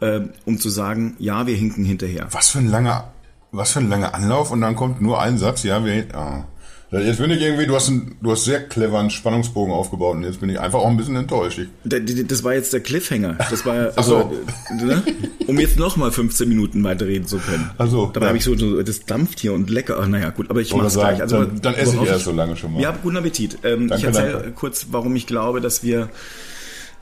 Äh, 0.00 0.22
um 0.44 0.58
zu 0.58 0.68
sagen, 0.68 1.16
ja, 1.18 1.46
wir 1.46 1.54
hinken 1.54 1.84
hinterher. 1.84 2.28
Was 2.32 2.50
für 2.50 2.58
ein 2.58 2.68
langer, 2.68 3.12
was 3.52 3.72
für 3.72 3.78
ein 3.78 3.88
langer 3.88 4.14
Anlauf 4.14 4.50
und 4.50 4.60
dann 4.60 4.74
kommt 4.74 5.00
nur 5.00 5.20
ein 5.20 5.38
Satz, 5.38 5.62
ja, 5.62 5.84
wir, 5.84 6.14
ah. 6.14 6.44
Jetzt 6.92 7.18
bin 7.20 7.30
ich 7.30 7.40
irgendwie, 7.40 7.64
du 7.66 7.74
hast, 7.74 7.88
einen, 7.88 8.16
du 8.20 8.30
hast 8.32 8.44
sehr 8.44 8.68
cleveren 8.68 9.08
Spannungsbogen 9.08 9.72
aufgebaut 9.72 10.14
und 10.16 10.24
jetzt 10.24 10.40
bin 10.40 10.50
ich 10.50 10.60
einfach 10.60 10.80
auch 10.80 10.88
ein 10.88 10.98
bisschen 10.98 11.16
enttäuscht. 11.16 11.58
Ich, 11.58 12.26
Das 12.28 12.44
war 12.44 12.52
jetzt 12.52 12.72
der 12.74 12.80
Cliffhanger. 12.80 13.38
Das 13.50 13.64
war, 13.64 13.92
Ach 13.96 14.04
so. 14.04 14.30
also, 14.68 14.84
ne? 14.84 15.02
um 15.46 15.58
jetzt 15.58 15.78
noch 15.78 15.96
mal 15.96 16.12
15 16.12 16.46
Minuten 16.46 16.84
weiterreden 16.84 17.26
zu 17.26 17.38
können. 17.38 17.70
Ach 17.78 17.88
so, 17.88 18.06
Dabei 18.12 18.26
ja. 18.26 18.28
habe 18.28 18.38
ich 18.38 18.44
so, 18.44 18.54
so, 18.58 18.82
das 18.82 19.06
dampft 19.06 19.40
hier 19.40 19.54
und 19.54 19.70
lecker. 19.70 19.96
Ach, 20.02 20.06
naja, 20.06 20.28
gut, 20.30 20.50
aber 20.50 20.60
ich 20.60 20.74
mach's 20.76 20.92
sagen, 20.92 21.08
gleich. 21.16 21.22
Also, 21.22 21.44
dann- 21.44 21.62
dann 21.62 21.74
esse 21.76 21.96
ich 21.96 22.02
erst 22.06 22.24
so 22.26 22.32
lange 22.32 22.56
schon 22.58 22.74
mal. 22.74 22.82
Ja, 22.82 22.94
guten 23.02 23.16
Appetit. 23.16 23.58
Ähm, 23.64 23.88
Danke, 23.88 23.96
ich 23.96 24.04
erzähle 24.04 24.52
kurz, 24.54 24.88
warum 24.90 25.16
ich 25.16 25.26
glaube, 25.26 25.62
dass 25.62 25.82
wir, 25.82 26.10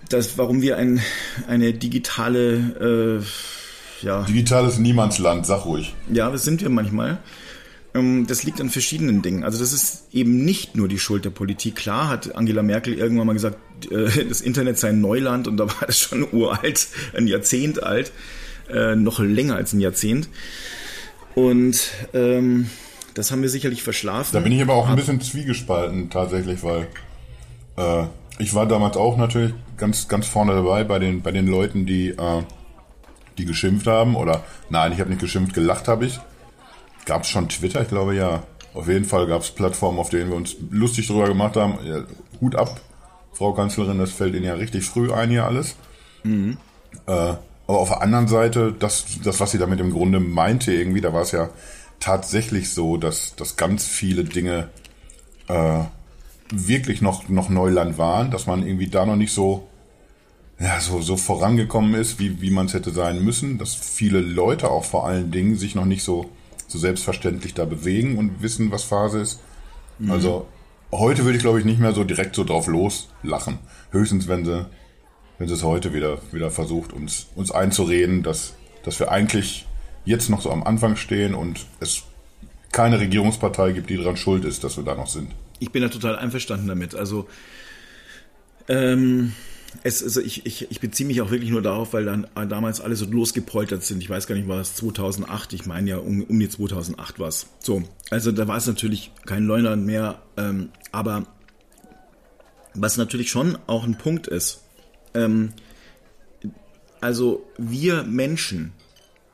dass, 0.09 0.39
warum 0.39 0.63
wir 0.63 0.77
ein, 0.77 1.01
eine 1.49 1.73
digitale, 1.73 3.21
äh, 3.21 4.07
ja, 4.07 4.23
digitales 4.23 4.79
Niemandsland, 4.79 5.47
sag 5.47 5.65
ruhig. 5.67 5.95
ja, 6.13 6.31
das 6.31 6.45
sind 6.45 6.63
wir 6.63 6.69
manchmal. 6.71 7.19
Ähm, 7.95 8.27
Das 8.27 8.43
liegt 8.43 8.61
an 8.61 8.71
verschiedenen 8.71 9.23
Dingen. 9.23 9.45
Also 9.45 9.59
das 9.59 9.73
ist 9.73 10.05
eben 10.13 10.45
nicht 10.45 10.77
nur 10.77 10.89
die 10.89 10.99
Schuld 10.99 11.25
der 11.25 11.31
Politik. 11.31 11.77
Klar 11.77 12.09
hat 12.09 12.35
Angela 12.35 12.63
Merkel 12.63 12.95
irgendwann 12.95 13.27
mal 13.27 13.33
gesagt, 13.33 13.59
äh, 13.91 14.25
das 14.29 14.41
Internet 14.41 14.79
sei 14.79 14.91
ein 14.91 15.01
Neuland 15.01 15.49
und 15.49 15.57
da 15.57 15.67
war 15.67 15.87
das 15.87 15.99
schon 15.99 16.27
uralt, 16.33 16.89
ein 17.17 17.27
Jahrzehnt 17.27 17.83
alt, 17.83 18.13
äh, 18.73 18.95
noch 18.95 19.19
länger 19.19 19.57
als 19.57 19.73
ein 19.73 19.81
Jahrzehnt. 19.81 20.29
Und 21.35 21.91
ähm, 22.13 22.69
das 23.15 23.31
haben 23.31 23.43
wir 23.43 23.49
sicherlich 23.49 23.83
verschlafen. 23.83 24.31
Da 24.33 24.41
bin 24.41 24.53
ich 24.53 24.63
aber 24.63 24.75
auch 24.75 24.89
ein 24.89 24.97
bisschen 24.97 25.21
zwiegespalten 25.21 26.11
tatsächlich, 26.11 26.63
weil 26.63 26.87
äh, 27.77 28.05
ich 28.39 28.55
war 28.55 28.67
damals 28.67 28.97
auch 28.97 29.17
natürlich 29.17 29.53
ganz, 29.77 30.09
ganz 30.09 30.27
vorne 30.27 30.53
dabei 30.53 30.85
bei 30.85 30.99
den, 30.99 31.23
bei 31.23 31.31
den 31.31 31.47
Leuten, 31.47 31.87
die, 31.87 32.11
äh, 32.11 32.43
die 33.39 33.45
geschimpft 33.45 33.87
haben. 33.87 34.17
Oder 34.17 34.45
nein, 34.71 34.93
ich 34.93 35.01
habe 35.01 35.11
nicht 35.11 35.21
geschimpft, 35.21 35.55
gelacht 35.55 35.89
habe 35.89 36.07
ich. 36.07 36.21
Gab 37.07 37.23
es 37.23 37.29
schon 37.29 37.49
Twitter? 37.49 37.83
Ich 37.83 37.89
glaube 37.89 38.15
ja. 38.15 38.43
Auf 38.73 38.87
jeden 38.87 39.05
Fall 39.05 39.27
gab 39.27 39.43
es 39.43 39.51
Plattformen, 39.51 39.99
auf 39.99 40.11
denen 40.11 40.31
wir 40.31 40.37
uns 40.37 40.57
lustig 40.71 41.09
drüber 41.09 41.27
gemacht 41.27 41.57
haben. 41.57 41.79
Ja, 41.85 42.05
Hut 42.41 42.55
ab, 42.55 42.81
Frau 43.33 43.53
Kanzlerin, 43.53 43.99
das 43.99 44.13
fällt 44.13 44.35
Ihnen 44.35 44.45
ja 44.45 44.55
richtig 44.55 44.85
früh 44.85 45.13
ein 45.13 45.31
hier 45.31 45.45
alles. 45.45 45.75
Äh, 47.07 47.35
aber 47.71 47.79
auf 47.79 47.89
der 47.89 48.03
anderen 48.03 48.29
Seite, 48.29 48.75
das, 48.77 49.05
das, 49.23 49.41
was 49.41 49.53
sie 49.53 49.59
damit 49.59 49.81
im 49.81 49.93
Grunde 49.93 50.21
meinte, 50.21 50.73
irgendwie, 50.73 51.01
da 51.01 51.13
war 51.13 51.23
es 51.23 51.33
ja 51.33 51.51
tatsächlich 52.01 52.71
so, 52.71 52.97
dass, 52.97 53.37
dass 53.37 53.57
ganz 53.57 53.87
viele 53.87 54.25
Dinge 54.25 54.69
äh, 55.49 55.85
wirklich 56.53 57.01
noch, 57.01 57.29
noch 57.29 57.49
Neuland 57.49 57.99
waren, 57.99 58.31
dass 58.31 58.47
man 58.47 58.67
irgendwie 58.67 58.89
da 58.89 59.07
noch 59.07 59.17
nicht 59.17 59.33
so, 59.33 59.69
ja, 60.59 60.81
so, 60.81 61.01
so 61.01 61.17
vorangekommen 61.17 61.95
ist, 61.95 62.19
wie, 62.19 62.41
wie 62.41 62.51
man 62.51 62.67
es 62.67 62.75
hätte 62.75 62.91
sein 62.91 63.23
müssen, 63.23 63.59
dass 63.59 63.75
viele 63.75 64.21
Leute 64.21 64.71
auch 64.71 64.85
vor 64.85 65.07
allen 65.07 65.31
Dingen 65.31 65.57
sich 65.57 65.75
noch 65.75 65.85
nicht 65.87 66.03
so, 66.03 66.31
so 66.71 66.79
selbstverständlich 66.79 67.55
da 67.55 67.65
bewegen 67.65 68.19
und 68.19 68.43
wissen, 68.43 68.71
was 68.71 68.85
Phase 68.85 69.21
ist. 69.21 69.41
Also 70.09 70.47
heute 70.93 71.25
würde 71.25 71.37
ich, 71.37 71.43
glaube 71.43 71.59
ich, 71.59 71.65
nicht 71.65 71.81
mehr 71.81 71.93
so 71.93 72.05
direkt 72.05 72.35
so 72.35 72.45
drauf 72.45 72.67
loslachen. 72.67 73.59
Höchstens, 73.91 74.29
wenn 74.29 74.45
sie, 74.45 74.67
wenn 75.39 75.49
sie 75.49 75.55
es 75.55 75.63
heute 75.63 75.93
wieder, 75.93 76.19
wieder 76.33 76.51
versucht, 76.51 76.93
uns, 76.93 77.27
uns 77.35 77.51
einzureden, 77.51 78.23
dass, 78.23 78.55
dass 78.83 78.99
wir 78.99 79.11
eigentlich 79.11 79.67
jetzt 80.05 80.31
noch 80.31 80.41
so 80.41 80.51
am 80.51 80.63
Anfang 80.63 80.97
stehen 80.97 81.35
und 81.35 81.67
es 81.81 82.05
keine 82.73 83.01
Regierungspartei 83.01 83.73
gibt, 83.73 83.91
die 83.91 83.97
daran 83.97 84.17
schuld 84.17 84.45
ist, 84.45 84.65
dass 84.65 84.77
wir 84.77 84.85
da 84.85 84.95
noch 84.95 85.09
sind. 85.09 85.33
Ich 85.59 85.71
bin 85.71 85.83
da 85.83 85.89
total 85.89 86.17
einverstanden 86.17 86.69
damit. 86.69 86.95
Also 86.95 87.29
ähm, 88.69 89.33
es, 89.83 90.03
also 90.03 90.21
ich, 90.21 90.47
ich, 90.47 90.71
ich 90.71 90.81
beziehe 90.81 91.07
mich 91.07 91.21
auch 91.21 91.31
wirklich 91.31 91.51
nur 91.51 91.63
darauf, 91.63 91.93
weil 91.93 92.05
dann 92.05 92.27
äh, 92.35 92.47
damals 92.47 92.81
alle 92.81 92.97
so 92.97 93.07
losgepoltert 93.07 93.83
sind. 93.83 94.03
Ich 94.03 94.11
weiß 94.11 94.27
gar 94.27 94.35
nicht, 94.35 94.49
war 94.49 94.61
es 94.61 94.75
2008? 94.75 95.53
Ich 95.53 95.67
meine 95.67 95.91
ja 95.91 95.97
um, 95.99 96.23
um 96.23 96.39
die 96.39 96.49
2008 96.49 97.19
war 97.19 97.29
es. 97.29 97.47
So, 97.61 97.83
also 98.11 98.33
da 98.33 98.49
war 98.49 98.57
es 98.57 98.67
natürlich 98.67 99.13
kein 99.27 99.47
Neuland 99.47 99.87
mehr. 99.87 100.23
Ähm, 100.37 100.71
aber 100.93 101.27
was 102.75 102.97
natürlich 102.97 103.31
schon 103.31 103.59
auch 103.67 103.85
ein 103.85 103.97
Punkt 103.99 104.27
ist, 104.27 104.63
ähm, 105.15 105.53
also 107.01 107.47
wir 107.57 108.03
Menschen 108.03 108.73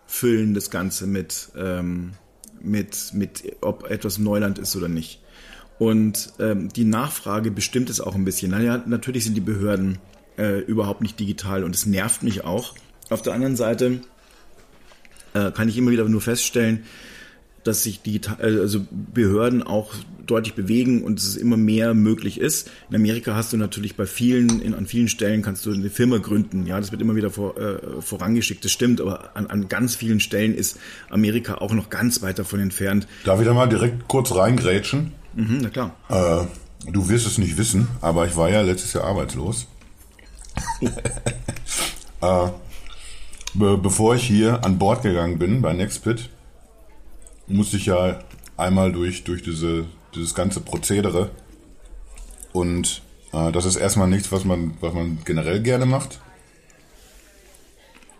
füllen 0.06 0.54
das 0.54 0.70
Ganze 0.70 1.06
mit, 1.06 1.48
ähm, 1.56 2.12
mit, 2.60 3.12
mit, 3.12 3.56
ob 3.60 3.90
etwas 3.90 4.18
Neuland 4.18 4.58
ist 4.58 4.76
oder 4.76 4.88
nicht. 4.88 5.20
Und 5.78 6.32
ähm, 6.38 6.68
die 6.70 6.84
Nachfrage 6.84 7.50
bestimmt 7.50 7.90
es 7.90 8.00
auch 8.00 8.14
ein 8.14 8.24
bisschen. 8.24 8.50
Naja, 8.52 8.82
natürlich 8.86 9.24
sind 9.24 9.34
die 9.34 9.42
Behörden 9.42 9.98
äh, 10.38 10.60
überhaupt 10.60 11.02
nicht 11.02 11.18
digital 11.18 11.64
und 11.64 11.74
es 11.74 11.86
nervt 11.86 12.22
mich 12.22 12.44
auch. 12.44 12.74
Auf 13.10 13.22
der 13.22 13.34
anderen 13.34 13.56
Seite 13.56 14.00
äh, 15.34 15.50
kann 15.52 15.68
ich 15.68 15.76
immer 15.76 15.90
wieder 15.90 16.08
nur 16.08 16.20
feststellen, 16.20 16.84
dass 17.66 17.82
sich 17.82 18.02
digital, 18.02 18.36
äh, 18.40 18.60
also 18.60 18.80
Behörden 18.90 19.62
auch 19.62 19.94
deutlich 20.24 20.54
bewegen 20.54 21.02
und 21.02 21.18
es 21.18 21.36
immer 21.36 21.56
mehr 21.56 21.94
möglich 21.94 22.40
ist. 22.40 22.70
In 22.90 22.96
Amerika 22.96 23.34
hast 23.34 23.52
du 23.52 23.56
natürlich 23.56 23.96
bei 23.96 24.06
vielen, 24.06 24.60
in, 24.60 24.74
an 24.74 24.86
vielen 24.86 25.08
Stellen 25.08 25.42
kannst 25.42 25.66
du 25.66 25.72
eine 25.72 25.90
Firma 25.90 26.18
gründen. 26.18 26.66
Ja, 26.66 26.80
das 26.80 26.90
wird 26.90 27.00
immer 27.00 27.14
wieder 27.14 27.30
vor, 27.30 27.56
äh, 27.58 28.00
vorangeschickt. 28.00 28.64
Das 28.64 28.72
stimmt, 28.72 29.00
aber 29.00 29.36
an, 29.36 29.46
an 29.46 29.68
ganz 29.68 29.94
vielen 29.94 30.20
Stellen 30.20 30.54
ist 30.54 30.78
Amerika 31.10 31.56
auch 31.56 31.72
noch 31.72 31.90
ganz 31.90 32.22
weit 32.22 32.38
davon 32.38 32.60
entfernt. 32.60 33.06
Darf 33.24 33.40
ich 33.40 33.46
da 33.46 33.54
mal 33.54 33.68
direkt 33.68 34.08
kurz 34.08 34.34
reingrätschen? 34.34 35.12
Mhm, 35.34 35.58
na 35.62 35.70
klar. 35.70 35.96
Äh, 36.08 36.90
du 36.90 37.08
wirst 37.08 37.26
es 37.26 37.38
nicht 37.38 37.56
wissen, 37.56 37.88
aber 38.00 38.26
ich 38.26 38.36
war 38.36 38.50
ja 38.50 38.62
letztes 38.62 38.92
Jahr 38.94 39.04
arbeitslos. 39.04 39.68
äh, 42.20 42.48
be 43.54 43.78
bevor 43.78 44.14
ich 44.14 44.26
hier 44.26 44.64
an 44.64 44.78
Bord 44.78 45.02
gegangen 45.02 45.38
bin 45.38 45.62
bei 45.62 45.72
Nextpit, 45.72 46.30
musste 47.46 47.76
ich 47.76 47.86
ja 47.86 48.18
einmal 48.56 48.92
durch, 48.92 49.24
durch 49.24 49.42
diese, 49.42 49.86
dieses 50.14 50.34
ganze 50.34 50.60
Prozedere. 50.60 51.30
Und 52.52 53.02
äh, 53.32 53.52
das 53.52 53.64
ist 53.64 53.76
erstmal 53.76 54.08
nichts, 54.08 54.32
was 54.32 54.44
man, 54.44 54.74
was 54.80 54.94
man 54.94 55.18
generell 55.24 55.60
gerne 55.60 55.86
macht. 55.86 56.20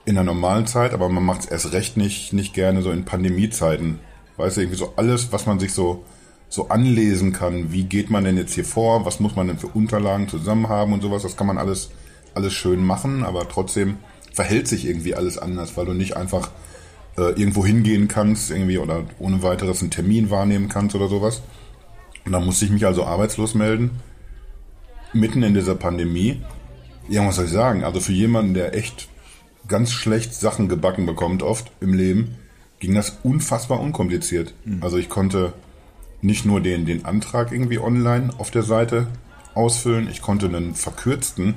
In 0.05 0.15
der 0.15 0.25
normalen 0.25 0.67
Zeit, 0.67 0.93
aber 0.93 1.09
man 1.09 1.25
macht 1.25 1.41
es 1.41 1.47
erst 1.47 1.73
recht 1.73 1.97
nicht, 1.97 2.33
nicht 2.33 2.55
gerne 2.55 2.83
so 2.83 2.93
in 2.93 3.05
Pandemiezeiten. 3.05 3.99
Weißt 4.37 4.57
du, 4.57 4.61
irgendwie 4.61 4.79
so 4.79 4.93
alles, 4.97 5.33
was 5.33 5.47
man 5.47 5.59
sich 5.59 5.73
so, 5.73 6.05
so 6.49 6.69
anlesen 6.69 7.33
kann. 7.33 7.73
Wie 7.73 7.85
geht 7.85 8.11
man 8.11 8.25
denn 8.25 8.37
jetzt 8.37 8.55
hier 8.55 8.65
vor? 8.65 9.05
Was 9.05 9.19
muss 9.19 9.35
man 9.35 9.49
denn 9.49 9.59
für 9.59 9.67
Unterlagen 9.69 10.29
zusammen 10.29 10.69
haben 10.69 10.93
und 10.93 11.03
sowas? 11.03 11.23
Das 11.23 11.37
kann 11.37 11.47
man 11.47 11.59
alles, 11.59 11.91
alles 12.37 12.53
schön 12.53 12.85
machen, 12.85 13.25
aber 13.25 13.49
trotzdem 13.49 13.97
verhält 14.33 14.69
sich 14.69 14.87
irgendwie 14.87 15.15
alles 15.15 15.39
anders, 15.39 15.77
weil 15.77 15.87
du 15.87 15.95
nicht 15.95 16.17
einfach 16.17 16.51
äh, 17.17 17.31
irgendwo 17.31 17.65
hingehen 17.65 18.09
kannst, 18.09 18.51
irgendwie 18.51 18.79
oder 18.79 19.05
ohne 19.19 19.43
weiteres 19.43 19.81
einen 19.81 19.91
Termin 19.91 20.31
wahrnehmen 20.31 20.69
kannst 20.69 20.95
oder 20.95 21.09
sowas. 21.09 21.43
Und 22.25 22.33
dann 22.33 22.45
musste 22.45 22.65
ich 22.65 22.71
mich 22.71 22.87
also 22.87 23.05
arbeitslos 23.05 23.55
melden. 23.55 24.03
Mitten 25.13 25.43
in 25.43 25.55
dieser 25.55 25.75
Pandemie. 25.75 26.43
Ja, 27.09 27.27
was 27.27 27.37
soll 27.37 27.47
ich 27.47 27.53
sagen? 27.53 27.85
Also 27.85 28.01
für 28.01 28.13
jemanden, 28.13 28.53
der 28.53 28.75
echt 28.75 29.09
ganz 29.69 29.93
schlecht 29.93 30.35
Sachen 30.35 30.69
gebacken 30.69 31.07
bekommt, 31.07 31.43
oft 31.43 31.71
im 31.81 31.95
Leben, 31.95 32.37
ging 32.79 32.95
das 32.95 33.19
unfassbar 33.23 33.81
unkompliziert. 33.81 34.55
Also 34.81 34.99
ich 34.99 35.09
konnte 35.09 35.55
nicht 36.21 36.45
nur 36.45 36.61
den, 36.61 36.85
den 36.85 37.05
Antrag 37.05 37.53
irgendwie 37.53 37.79
online 37.79 38.31
auf 38.39 38.51
der 38.51 38.63
Seite 38.63 39.07
ausfüllen, 39.55 40.09
ich 40.11 40.21
konnte 40.21 40.47
einen 40.47 40.75
verkürzten 40.75 41.55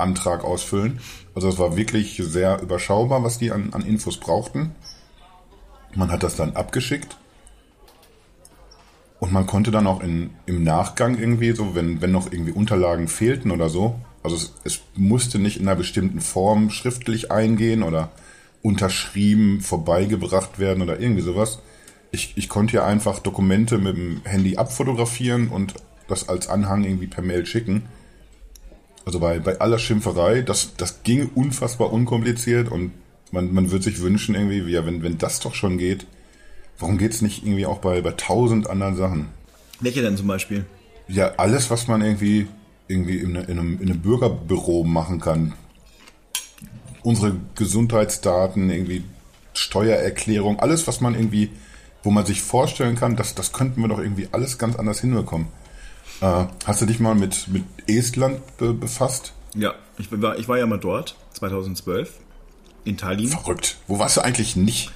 Antrag 0.00 0.44
ausfüllen. 0.44 1.00
Also 1.34 1.48
es 1.48 1.58
war 1.58 1.76
wirklich 1.76 2.20
sehr 2.24 2.60
überschaubar, 2.60 3.22
was 3.22 3.38
die 3.38 3.52
an, 3.52 3.70
an 3.72 3.82
Infos 3.82 4.18
brauchten. 4.18 4.74
Man 5.94 6.10
hat 6.10 6.22
das 6.22 6.36
dann 6.36 6.56
abgeschickt. 6.56 7.16
Und 9.18 9.32
man 9.32 9.46
konnte 9.46 9.70
dann 9.70 9.86
auch 9.86 10.02
in, 10.02 10.30
im 10.46 10.64
Nachgang 10.64 11.18
irgendwie, 11.18 11.52
so 11.52 11.74
wenn, 11.74 12.00
wenn 12.00 12.10
noch 12.10 12.32
irgendwie 12.32 12.52
Unterlagen 12.52 13.06
fehlten 13.06 13.50
oder 13.50 13.68
so, 13.68 14.00
also 14.22 14.36
es, 14.36 14.54
es 14.64 14.80
musste 14.96 15.38
nicht 15.38 15.58
in 15.58 15.68
einer 15.68 15.76
bestimmten 15.76 16.20
Form 16.20 16.70
schriftlich 16.70 17.30
eingehen 17.30 17.82
oder 17.82 18.10
unterschrieben 18.62 19.60
vorbeigebracht 19.60 20.58
werden 20.58 20.82
oder 20.82 21.00
irgendwie 21.00 21.22
sowas. 21.22 21.60
Ich, 22.12 22.32
ich 22.36 22.48
konnte 22.48 22.76
ja 22.76 22.86
einfach 22.86 23.20
Dokumente 23.20 23.78
mit 23.78 23.96
dem 23.96 24.20
Handy 24.24 24.56
abfotografieren 24.56 25.48
und 25.48 25.74
das 26.08 26.28
als 26.28 26.48
Anhang 26.48 26.84
irgendwie 26.84 27.06
per 27.06 27.22
Mail 27.22 27.46
schicken. 27.46 27.84
Also 29.04 29.18
bei, 29.18 29.38
bei 29.38 29.60
aller 29.60 29.78
Schimpferei, 29.78 30.42
das, 30.42 30.74
das 30.76 31.02
ging 31.02 31.30
unfassbar 31.34 31.92
unkompliziert 31.92 32.70
und 32.70 32.92
man, 33.32 33.52
man 33.52 33.70
würde 33.70 33.84
sich 33.84 34.00
wünschen 34.00 34.34
irgendwie, 34.34 34.60
ja, 34.70 34.84
wenn, 34.84 35.02
wenn 35.02 35.18
das 35.18 35.40
doch 35.40 35.54
schon 35.54 35.78
geht, 35.78 36.06
warum 36.78 36.98
geht's 36.98 37.22
nicht 37.22 37.44
irgendwie 37.44 37.66
auch 37.66 37.78
bei, 37.78 38.00
bei 38.02 38.12
tausend 38.12 38.68
anderen 38.68 38.96
Sachen? 38.96 39.28
Welche 39.80 40.02
denn 40.02 40.16
zum 40.16 40.26
Beispiel? 40.26 40.66
Ja, 41.08 41.32
alles, 41.36 41.70
was 41.70 41.88
man 41.88 42.02
irgendwie, 42.02 42.46
irgendwie 42.88 43.18
in, 43.18 43.34
in, 43.34 43.58
einem, 43.58 43.80
in 43.80 43.90
einem 43.90 44.00
Bürgerbüro 44.00 44.84
machen 44.84 45.20
kann. 45.20 45.54
Unsere 47.02 47.36
Gesundheitsdaten, 47.54 48.68
irgendwie 48.68 49.04
Steuererklärung, 49.54 50.60
alles, 50.60 50.86
was 50.86 51.00
man 51.00 51.14
irgendwie, 51.14 51.50
wo 52.02 52.10
man 52.10 52.26
sich 52.26 52.42
vorstellen 52.42 52.96
kann, 52.96 53.16
das, 53.16 53.34
das 53.34 53.52
könnten 53.52 53.80
wir 53.80 53.88
doch 53.88 53.98
irgendwie 53.98 54.28
alles 54.32 54.58
ganz 54.58 54.76
anders 54.76 55.00
hinbekommen. 55.00 55.48
Äh, 56.20 56.44
hast 56.66 56.82
du 56.82 56.86
dich 56.86 57.00
mal 57.00 57.14
mit, 57.14 57.48
mit 57.48 57.64
Estland 57.86 58.40
be 58.58 58.74
befasst? 58.74 59.32
Ja, 59.54 59.74
ich 59.98 60.08
war, 60.10 60.38
ich 60.38 60.48
war 60.48 60.58
ja 60.58 60.66
mal 60.66 60.78
dort, 60.78 61.16
2012, 61.34 62.12
in 62.84 62.96
Tallinn. 62.96 63.28
Verrückt. 63.28 63.78
Wo 63.86 63.98
warst 63.98 64.16
du 64.16 64.20
eigentlich 64.20 64.56
nicht? 64.56 64.90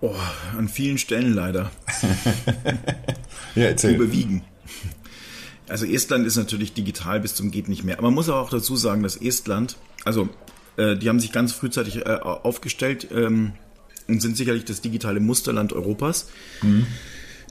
Oh, 0.00 0.14
an 0.58 0.68
vielen 0.68 0.98
Stellen 0.98 1.32
leider. 1.32 1.70
ja, 3.54 3.64
erzähl. 3.64 3.94
Überwiegen. 3.94 4.44
Also 5.66 5.86
Estland 5.86 6.26
ist 6.26 6.36
natürlich 6.36 6.74
digital 6.74 7.20
bis 7.20 7.34
zum 7.34 7.50
geht 7.50 7.68
nicht 7.68 7.84
mehr. 7.84 7.96
Aber 7.98 8.08
man 8.08 8.14
muss 8.14 8.28
auch 8.28 8.50
dazu 8.50 8.76
sagen, 8.76 9.02
dass 9.02 9.16
Estland, 9.16 9.76
also 10.04 10.28
äh, 10.76 10.96
die 10.96 11.08
haben 11.08 11.20
sich 11.20 11.32
ganz 11.32 11.52
frühzeitig 11.52 12.04
äh, 12.04 12.18
aufgestellt 12.20 13.08
ähm, 13.12 13.54
und 14.08 14.20
sind 14.20 14.36
sicherlich 14.36 14.66
das 14.66 14.82
digitale 14.82 15.20
Musterland 15.20 15.72
Europas. 15.72 16.28
Mhm. 16.60 16.86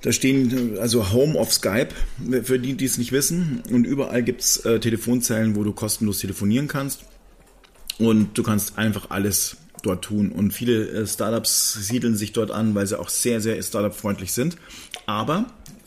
Da 0.03 0.11
stehen 0.11 0.77
also 0.79 1.13
Home 1.13 1.35
of 1.39 1.53
Skype, 1.53 1.89
für 2.43 2.59
die, 2.59 2.75
die 2.75 2.85
es 2.85 2.97
nicht 2.97 3.13
wissen. 3.13 3.63
Und 3.71 3.85
überall 3.85 4.21
gibt's 4.21 4.57
äh, 4.57 4.79
Telefonzellen, 4.79 5.55
wo 5.55 5.63
du 5.63 5.71
kostenlos 5.71 6.19
telefonieren 6.19 6.67
kannst. 6.67 7.05
Und 7.99 8.37
du 8.37 8.43
kannst 8.43 8.77
einfach 8.77 9.11
alles 9.11 9.55
dort 9.81 10.03
tun. 10.03 10.33
Und 10.33 10.51
viele 10.51 10.89
äh, 10.89 11.07
Startups 11.07 11.73
siedeln 11.73 12.17
sich 12.17 12.33
dort 12.33 12.51
an, 12.51 12.75
weil 12.75 12.85
sie 12.85 12.99
auch 12.99 13.07
sehr, 13.07 13.39
sehr 13.39 13.61
Startup-freundlich 13.63 14.33
sind. 14.33 14.57
Aber 15.05 15.45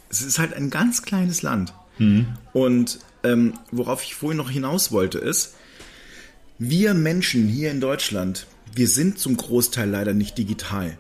es 0.08 0.22
ist 0.22 0.38
halt 0.38 0.54
ein 0.54 0.70
ganz 0.70 1.02
kleines 1.02 1.42
Land. 1.42 1.74
Mhm. 1.98 2.28
Und 2.54 3.00
ähm, 3.22 3.52
worauf 3.70 4.02
ich 4.02 4.14
vorhin 4.14 4.38
noch 4.38 4.50
hinaus 4.50 4.92
wollte, 4.92 5.18
ist, 5.18 5.56
wir 6.58 6.94
Menschen 6.94 7.48
hier 7.48 7.70
in 7.70 7.82
Deutschland, 7.82 8.46
wir 8.74 8.88
sind 8.88 9.18
zum 9.18 9.36
Großteil 9.36 9.90
leider 9.90 10.14
nicht 10.14 10.38
digital. 10.38 10.96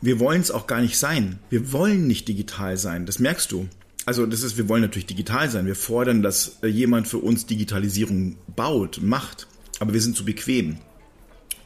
Wir 0.00 0.20
wollen 0.20 0.40
es 0.40 0.50
auch 0.50 0.66
gar 0.66 0.80
nicht 0.80 0.98
sein. 0.98 1.38
Wir 1.50 1.72
wollen 1.72 2.06
nicht 2.06 2.28
digital 2.28 2.76
sein. 2.76 3.06
Das 3.06 3.18
merkst 3.18 3.50
du. 3.52 3.68
Also 4.06 4.24
das 4.26 4.42
ist, 4.42 4.56
wir 4.56 4.68
wollen 4.68 4.82
natürlich 4.82 5.06
digital 5.06 5.50
sein. 5.50 5.66
Wir 5.66 5.74
fordern, 5.74 6.22
dass 6.22 6.58
äh, 6.62 6.68
jemand 6.68 7.08
für 7.08 7.18
uns 7.18 7.46
Digitalisierung 7.46 8.36
baut, 8.54 9.00
macht. 9.02 9.46
Aber 9.80 9.92
wir 9.92 10.00
sind 10.00 10.16
zu 10.16 10.24
bequem. 10.24 10.78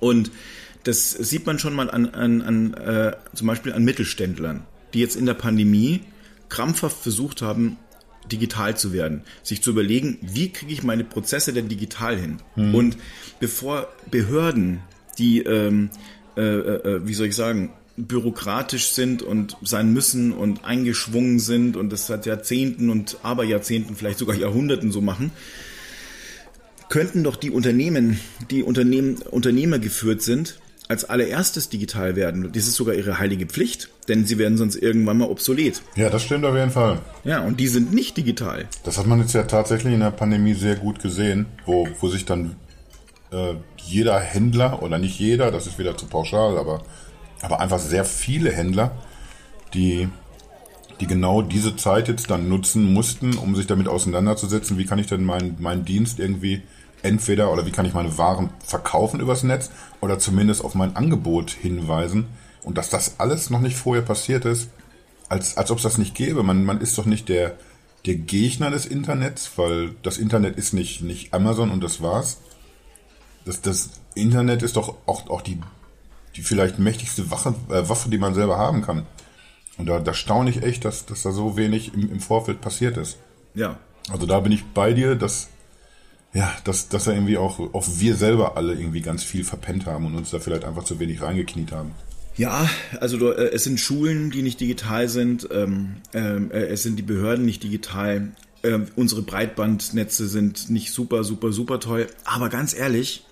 Und 0.00 0.30
das 0.84 1.12
sieht 1.12 1.46
man 1.46 1.58
schon 1.58 1.74
mal 1.74 1.90
an, 1.90 2.06
an, 2.08 2.42
an 2.42 2.74
äh, 2.74 3.12
zum 3.34 3.46
Beispiel 3.46 3.72
an 3.72 3.84
Mittelständlern, 3.84 4.64
die 4.94 5.00
jetzt 5.00 5.16
in 5.16 5.26
der 5.26 5.34
Pandemie 5.34 6.00
krampfhaft 6.48 6.98
versucht 6.98 7.42
haben, 7.42 7.76
digital 8.30 8.76
zu 8.76 8.92
werden, 8.92 9.22
sich 9.42 9.62
zu 9.62 9.70
überlegen, 9.70 10.18
wie 10.20 10.50
kriege 10.50 10.72
ich 10.72 10.82
meine 10.82 11.04
Prozesse 11.04 11.52
denn 11.52 11.68
digital 11.68 12.18
hin? 12.18 12.38
Mhm. 12.56 12.74
Und 12.74 12.96
bevor 13.40 13.88
Behörden, 14.10 14.80
die, 15.18 15.42
ähm, 15.42 15.90
äh, 16.36 16.40
äh, 16.40 16.88
äh, 16.88 17.06
wie 17.06 17.14
soll 17.14 17.28
ich 17.28 17.36
sagen, 17.36 17.72
bürokratisch 17.96 18.90
sind 18.92 19.22
und 19.22 19.56
sein 19.62 19.92
müssen 19.92 20.32
und 20.32 20.64
eingeschwungen 20.64 21.38
sind 21.38 21.76
und 21.76 21.90
das 21.90 22.06
seit 22.06 22.26
Jahrzehnten 22.26 22.90
und 22.90 23.18
Aberjahrzehnten, 23.22 23.96
vielleicht 23.96 24.18
sogar 24.18 24.36
Jahrhunderten 24.36 24.90
so 24.92 25.00
machen, 25.00 25.30
könnten 26.88 27.24
doch 27.24 27.36
die 27.36 27.50
Unternehmen, 27.50 28.20
die 28.50 28.62
Unternehmen, 28.62 29.16
Unternehmer 29.30 29.78
geführt 29.78 30.22
sind, 30.22 30.58
als 30.88 31.04
allererstes 31.04 31.68
digital 31.68 32.16
werden. 32.16 32.50
Das 32.52 32.66
ist 32.66 32.74
sogar 32.74 32.94
ihre 32.94 33.18
heilige 33.18 33.46
Pflicht, 33.46 33.88
denn 34.08 34.26
sie 34.26 34.36
werden 34.36 34.58
sonst 34.58 34.76
irgendwann 34.76 35.16
mal 35.18 35.28
obsolet. 35.28 35.80
Ja, 35.96 36.10
das 36.10 36.22
stimmt 36.22 36.44
auf 36.44 36.54
jeden 36.54 36.70
Fall. 36.70 37.00
Ja, 37.24 37.40
und 37.40 37.60
die 37.60 37.68
sind 37.68 37.94
nicht 37.94 38.16
digital. 38.16 38.68
Das 38.84 38.98
hat 38.98 39.06
man 39.06 39.20
jetzt 39.20 39.32
ja 39.32 39.44
tatsächlich 39.44 39.94
in 39.94 40.00
der 40.00 40.10
Pandemie 40.10 40.54
sehr 40.54 40.76
gut 40.76 41.00
gesehen, 41.00 41.46
wo, 41.64 41.88
wo 42.00 42.08
sich 42.08 42.24
dann 42.24 42.56
äh, 43.30 43.54
jeder 43.78 44.20
Händler, 44.20 44.82
oder 44.82 44.98
nicht 44.98 45.18
jeder, 45.18 45.50
das 45.50 45.66
ist 45.66 45.78
wieder 45.78 45.96
zu 45.96 46.06
pauschal, 46.06 46.58
aber, 46.58 46.84
aber 47.42 47.60
einfach 47.60 47.78
sehr 47.78 48.04
viele 48.04 48.52
Händler, 48.52 48.92
die, 49.74 50.08
die 51.00 51.06
genau 51.06 51.42
diese 51.42 51.76
Zeit 51.76 52.08
jetzt 52.08 52.30
dann 52.30 52.48
nutzen 52.48 52.92
mussten, 52.92 53.36
um 53.36 53.54
sich 53.56 53.66
damit 53.66 53.88
auseinanderzusetzen, 53.88 54.78
wie 54.78 54.86
kann 54.86 54.98
ich 54.98 55.06
denn 55.06 55.24
meinen 55.24 55.56
mein 55.58 55.84
Dienst 55.84 56.18
irgendwie 56.18 56.62
entweder 57.02 57.52
oder 57.52 57.66
wie 57.66 57.72
kann 57.72 57.84
ich 57.84 57.94
meine 57.94 58.16
Waren 58.16 58.50
verkaufen 58.64 59.20
übers 59.20 59.42
Netz 59.42 59.70
oder 60.00 60.18
zumindest 60.18 60.64
auf 60.64 60.74
mein 60.74 60.96
Angebot 60.96 61.50
hinweisen 61.50 62.26
und 62.62 62.78
dass 62.78 62.90
das 62.90 63.18
alles 63.18 63.50
noch 63.50 63.60
nicht 63.60 63.76
vorher 63.76 64.02
passiert 64.04 64.44
ist, 64.44 64.70
als, 65.28 65.56
als 65.56 65.70
ob 65.70 65.78
es 65.78 65.82
das 65.82 65.98
nicht 65.98 66.14
gäbe. 66.14 66.42
Man, 66.42 66.64
man 66.64 66.80
ist 66.80 66.96
doch 66.98 67.06
nicht 67.06 67.28
der, 67.28 67.56
der 68.06 68.14
Gegner 68.16 68.70
des 68.70 68.86
Internets, 68.86 69.50
weil 69.56 69.94
das 70.02 70.18
Internet 70.18 70.56
ist 70.56 70.72
nicht, 70.72 71.02
nicht 71.02 71.34
Amazon 71.34 71.70
und 71.70 71.82
das 71.82 72.02
war's. 72.02 72.38
Das, 73.44 73.60
das 73.60 73.90
Internet 74.14 74.62
ist 74.62 74.76
doch 74.76 74.96
auch, 75.06 75.28
auch 75.28 75.40
die, 75.40 75.58
die 76.36 76.42
vielleicht 76.42 76.78
mächtigste 76.78 77.30
Wache, 77.30 77.54
äh, 77.68 77.88
Waffe, 77.88 78.08
die 78.08 78.18
man 78.18 78.34
selber 78.34 78.58
haben 78.58 78.82
kann. 78.82 79.06
Und 79.78 79.86
da, 79.86 80.00
da 80.00 80.14
staune 80.14 80.50
ich 80.50 80.62
echt, 80.62 80.84
dass, 80.84 81.06
dass 81.06 81.22
da 81.22 81.32
so 81.32 81.56
wenig 81.56 81.94
im, 81.94 82.10
im 82.10 82.20
Vorfeld 82.20 82.60
passiert 82.60 82.96
ist. 82.96 83.18
Ja. 83.54 83.78
Also 84.10 84.26
da 84.26 84.40
bin 84.40 84.52
ich 84.52 84.64
bei 84.64 84.92
dir, 84.92 85.14
dass 85.14 85.48
ja, 86.34 86.50
dass, 86.64 86.88
dass 86.88 87.06
er 87.06 87.14
irgendwie 87.14 87.36
auch, 87.36 87.58
auch 87.74 87.84
wir 87.96 88.14
selber 88.14 88.56
alle 88.56 88.72
irgendwie 88.74 89.02
ganz 89.02 89.22
viel 89.22 89.44
verpennt 89.44 89.86
haben 89.86 90.06
und 90.06 90.14
uns 90.14 90.30
da 90.30 90.40
vielleicht 90.40 90.64
einfach 90.64 90.84
zu 90.84 90.98
wenig 90.98 91.20
reingekniet 91.20 91.72
haben. 91.72 91.90
Ja, 92.36 92.68
also 93.00 93.32
äh, 93.32 93.50
es 93.52 93.64
sind 93.64 93.78
Schulen, 93.78 94.30
die 94.30 94.42
nicht 94.42 94.58
digital 94.58 95.08
sind, 95.08 95.46
ähm, 95.52 95.96
ähm, 96.14 96.50
äh, 96.50 96.64
es 96.64 96.82
sind 96.82 96.96
die 96.96 97.02
Behörden 97.02 97.44
nicht 97.44 97.62
digital, 97.62 98.32
äh, 98.62 98.78
unsere 98.96 99.20
Breitbandnetze 99.20 100.26
sind 100.26 100.70
nicht 100.70 100.92
super, 100.92 101.24
super, 101.24 101.52
super 101.52 101.80
toll. 101.80 102.06
Aber 102.24 102.48
ganz 102.48 102.72
ehrlich, 102.72 103.26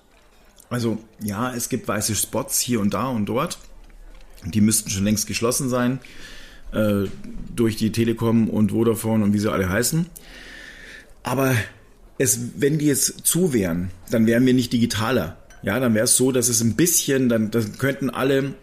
also 0.70 0.98
ja, 1.20 1.52
es 1.54 1.68
gibt 1.68 1.88
weiße 1.88 2.14
Spots 2.14 2.60
hier 2.60 2.80
und 2.80 2.94
da 2.94 3.08
und 3.08 3.26
dort. 3.26 3.58
Die 4.44 4.60
müssten 4.62 4.88
schon 4.88 5.04
längst 5.04 5.26
geschlossen 5.26 5.68
sein 5.68 5.98
äh, 6.72 7.04
durch 7.54 7.76
die 7.76 7.92
Telekom 7.92 8.48
und 8.48 8.70
Vodafone 8.70 9.24
und 9.24 9.32
wie 9.34 9.38
sie 9.38 9.52
alle 9.52 9.68
heißen. 9.68 10.06
Aber 11.22 11.54
es, 12.16 12.38
wenn 12.56 12.78
die 12.78 12.86
jetzt 12.86 13.26
zu 13.26 13.52
wären, 13.52 13.90
dann 14.10 14.26
wären 14.26 14.46
wir 14.46 14.54
nicht 14.54 14.72
digitaler. 14.72 15.36
Ja, 15.62 15.78
dann 15.78 15.94
wäre 15.94 16.04
es 16.04 16.16
so, 16.16 16.32
dass 16.32 16.48
es 16.48 16.62
ein 16.62 16.74
bisschen, 16.74 17.28
dann, 17.28 17.50
dann 17.50 17.76
könnten 17.76 18.08
alle, 18.08 18.54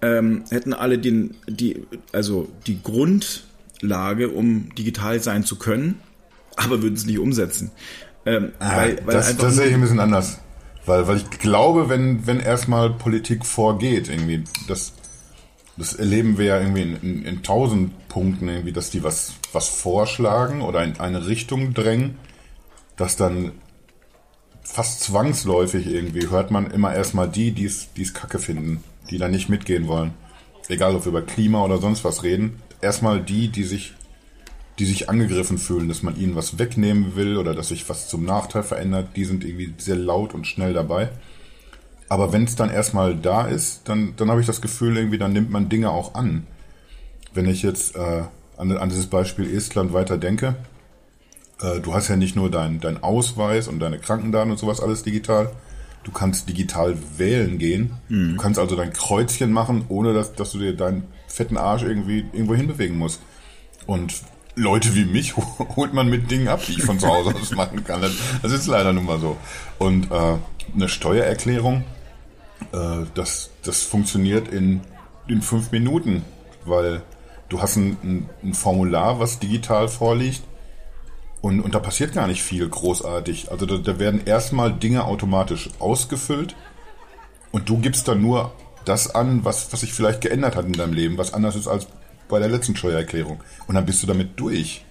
ähm, 0.00 0.44
hätten 0.48 0.72
alle 0.72 0.98
den, 0.98 1.34
die, 1.46 1.82
also 2.12 2.48
die 2.66 2.82
Grundlage, 2.82 4.30
um 4.30 4.74
digital 4.74 5.20
sein 5.20 5.44
zu 5.44 5.56
können, 5.56 6.00
aber 6.56 6.82
würden 6.82 6.94
es 6.94 7.04
nicht 7.04 7.18
umsetzen. 7.18 7.72
Ähm, 8.24 8.52
ah, 8.58 8.76
weil, 8.76 9.00
weil 9.04 9.14
das, 9.14 9.36
das 9.36 9.56
sehe 9.56 9.66
ich 9.66 9.74
ein 9.74 9.80
bisschen 9.82 10.00
anders. 10.00 10.38
Weil, 10.86 11.06
weil 11.08 11.16
ich 11.18 11.30
glaube, 11.30 11.88
wenn, 11.88 12.26
wenn 12.26 12.40
erstmal 12.40 12.90
Politik 12.90 13.44
vorgeht, 13.44 14.08
irgendwie, 14.08 14.44
das, 14.68 14.94
das 15.76 15.94
erleben 15.94 16.38
wir 16.38 16.46
ja 16.46 16.60
irgendwie 16.60 16.82
in, 16.82 16.96
in, 16.96 17.24
in 17.24 17.42
tausend 17.42 18.08
Punkten, 18.08 18.48
irgendwie, 18.48 18.72
dass 18.72 18.90
die 18.90 19.02
was, 19.02 19.34
was 19.52 19.68
vorschlagen 19.68 20.62
oder 20.62 20.82
in 20.84 20.98
eine 21.00 21.26
Richtung 21.26 21.74
drängen 21.74 22.16
dass 22.96 23.16
dann 23.16 23.52
fast 24.62 25.02
zwangsläufig 25.02 25.86
irgendwie 25.86 26.28
hört 26.28 26.50
man 26.50 26.70
immer 26.70 26.94
erstmal 26.94 27.28
die, 27.28 27.52
die 27.52 27.66
es 27.66 28.14
kacke 28.14 28.38
finden, 28.38 28.82
die 29.10 29.18
da 29.18 29.28
nicht 29.28 29.48
mitgehen 29.48 29.86
wollen. 29.86 30.14
Egal, 30.68 30.96
ob 30.96 31.04
wir 31.04 31.10
über 31.10 31.22
Klima 31.22 31.62
oder 31.62 31.78
sonst 31.78 32.02
was 32.04 32.24
reden. 32.24 32.60
Erstmal 32.80 33.22
die, 33.22 33.48
die 33.48 33.62
sich, 33.62 33.94
die 34.78 34.84
sich 34.84 35.08
angegriffen 35.08 35.58
fühlen, 35.58 35.88
dass 35.88 36.02
man 36.02 36.16
ihnen 36.16 36.36
was 36.36 36.58
wegnehmen 36.58 37.16
will 37.16 37.38
oder 37.38 37.54
dass 37.54 37.68
sich 37.68 37.88
was 37.88 38.08
zum 38.08 38.24
Nachteil 38.24 38.62
verändert, 38.62 39.10
die 39.16 39.24
sind 39.24 39.44
irgendwie 39.44 39.74
sehr 39.78 39.96
laut 39.96 40.34
und 40.34 40.46
schnell 40.46 40.74
dabei. 40.74 41.10
Aber 42.08 42.32
wenn 42.32 42.44
es 42.44 42.56
dann 42.56 42.70
erstmal 42.70 43.16
da 43.16 43.46
ist, 43.46 43.88
dann, 43.88 44.14
dann 44.16 44.30
habe 44.30 44.40
ich 44.40 44.46
das 44.46 44.60
Gefühl, 44.60 44.96
irgendwie, 44.96 45.18
dann 45.18 45.32
nimmt 45.32 45.50
man 45.50 45.68
Dinge 45.68 45.90
auch 45.90 46.14
an. 46.14 46.46
Wenn 47.34 47.46
ich 47.46 47.62
jetzt 47.62 47.96
äh, 47.96 48.24
an, 48.56 48.76
an 48.76 48.88
dieses 48.88 49.06
Beispiel 49.06 49.52
Estland 49.54 49.92
weiter 49.92 50.18
denke, 50.18 50.56
äh, 51.60 51.80
du 51.80 51.94
hast 51.94 52.08
ja 52.08 52.16
nicht 52.16 52.36
nur 52.36 52.50
deinen 52.50 52.80
dein 52.80 53.02
Ausweis 53.02 53.68
und 53.68 53.80
deine 53.80 53.98
Krankendaten 53.98 54.50
und 54.50 54.58
sowas 54.58 54.80
alles 54.80 55.02
digital. 55.02 55.50
Du 56.04 56.12
kannst 56.12 56.48
digital 56.48 56.96
wählen 57.16 57.58
gehen. 57.58 57.94
Mhm. 58.08 58.36
Du 58.36 58.42
kannst 58.42 58.60
also 58.60 58.76
dein 58.76 58.92
Kreuzchen 58.92 59.50
machen, 59.50 59.86
ohne 59.88 60.12
dass, 60.12 60.34
dass 60.34 60.52
du 60.52 60.58
dir 60.58 60.76
deinen 60.76 61.04
fetten 61.26 61.56
Arsch 61.56 61.82
irgendwie 61.82 62.26
irgendwo 62.32 62.54
hinbewegen 62.54 62.96
musst. 62.96 63.20
Und 63.86 64.14
Leute 64.56 64.94
wie 64.94 65.04
mich 65.04 65.36
holt 65.76 65.92
man 65.92 66.08
mit 66.08 66.30
Dingen 66.30 66.48
ab, 66.48 66.62
die 66.66 66.72
ich 66.72 66.82
von 66.82 66.98
zu 66.98 67.06
Hause 67.06 67.34
aus 67.34 67.54
machen 67.54 67.84
kann. 67.84 68.02
Das 68.42 68.52
ist 68.52 68.66
leider 68.66 68.92
nun 68.92 69.04
mal 69.04 69.20
so. 69.20 69.36
Und 69.78 70.10
äh, 70.10 70.38
eine 70.74 70.88
Steuererklärung, 70.88 71.84
äh, 72.72 73.04
das, 73.14 73.50
das 73.62 73.82
funktioniert 73.82 74.48
in, 74.48 74.80
in 75.28 75.42
fünf 75.42 75.72
Minuten, 75.72 76.24
weil 76.64 77.02
du 77.50 77.60
hast 77.60 77.76
ein, 77.76 78.28
ein, 78.42 78.54
Formular, 78.54 79.20
was 79.20 79.38
digital 79.38 79.88
vorliegt 79.88 80.42
und, 81.42 81.60
und 81.60 81.74
da 81.74 81.78
passiert 81.78 82.14
gar 82.14 82.26
nicht 82.26 82.42
viel 82.42 82.66
großartig. 82.66 83.50
Also 83.50 83.66
da, 83.66 83.76
da 83.76 83.98
werden 83.98 84.22
erstmal 84.24 84.72
Dinge 84.72 85.04
automatisch 85.04 85.68
ausgefüllt 85.78 86.56
und 87.52 87.68
du 87.68 87.78
gibst 87.78 88.08
dann 88.08 88.22
nur 88.22 88.52
das 88.86 89.14
an, 89.14 89.44
was, 89.44 89.72
was 89.72 89.80
sich 89.80 89.92
vielleicht 89.92 90.22
geändert 90.22 90.56
hat 90.56 90.64
in 90.64 90.72
deinem 90.72 90.94
Leben, 90.94 91.18
was 91.18 91.34
anders 91.34 91.56
ist 91.56 91.68
als 91.68 91.86
bei 92.28 92.38
der 92.38 92.48
letzten 92.48 92.76
Steuererklärung. 92.76 93.42
Und 93.66 93.74
dann 93.74 93.86
bist 93.86 94.02
du 94.02 94.06
damit 94.06 94.38
durch. 94.38 94.84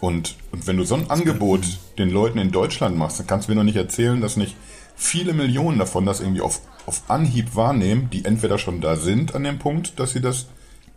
Und, 0.00 0.36
und 0.50 0.66
wenn 0.66 0.76
du 0.76 0.84
so 0.84 0.96
ein 0.96 1.10
Angebot 1.10 1.60
den 1.98 2.10
Leuten 2.10 2.38
in 2.38 2.50
Deutschland 2.50 2.96
machst, 2.96 3.18
dann 3.18 3.26
kannst 3.26 3.48
du 3.48 3.52
mir 3.52 3.56
noch 3.56 3.64
nicht 3.64 3.76
erzählen, 3.76 4.20
dass 4.20 4.36
nicht 4.36 4.56
viele 4.96 5.32
Millionen 5.32 5.78
davon 5.78 6.06
das 6.06 6.20
irgendwie 6.20 6.40
auf, 6.40 6.60
auf 6.86 7.02
Anhieb 7.08 7.54
wahrnehmen, 7.54 8.10
die 8.10 8.24
entweder 8.24 8.58
schon 8.58 8.80
da 8.80 8.96
sind 8.96 9.34
an 9.34 9.44
dem 9.44 9.58
Punkt, 9.58 9.98
dass 10.00 10.12
sie 10.12 10.20
das 10.20 10.46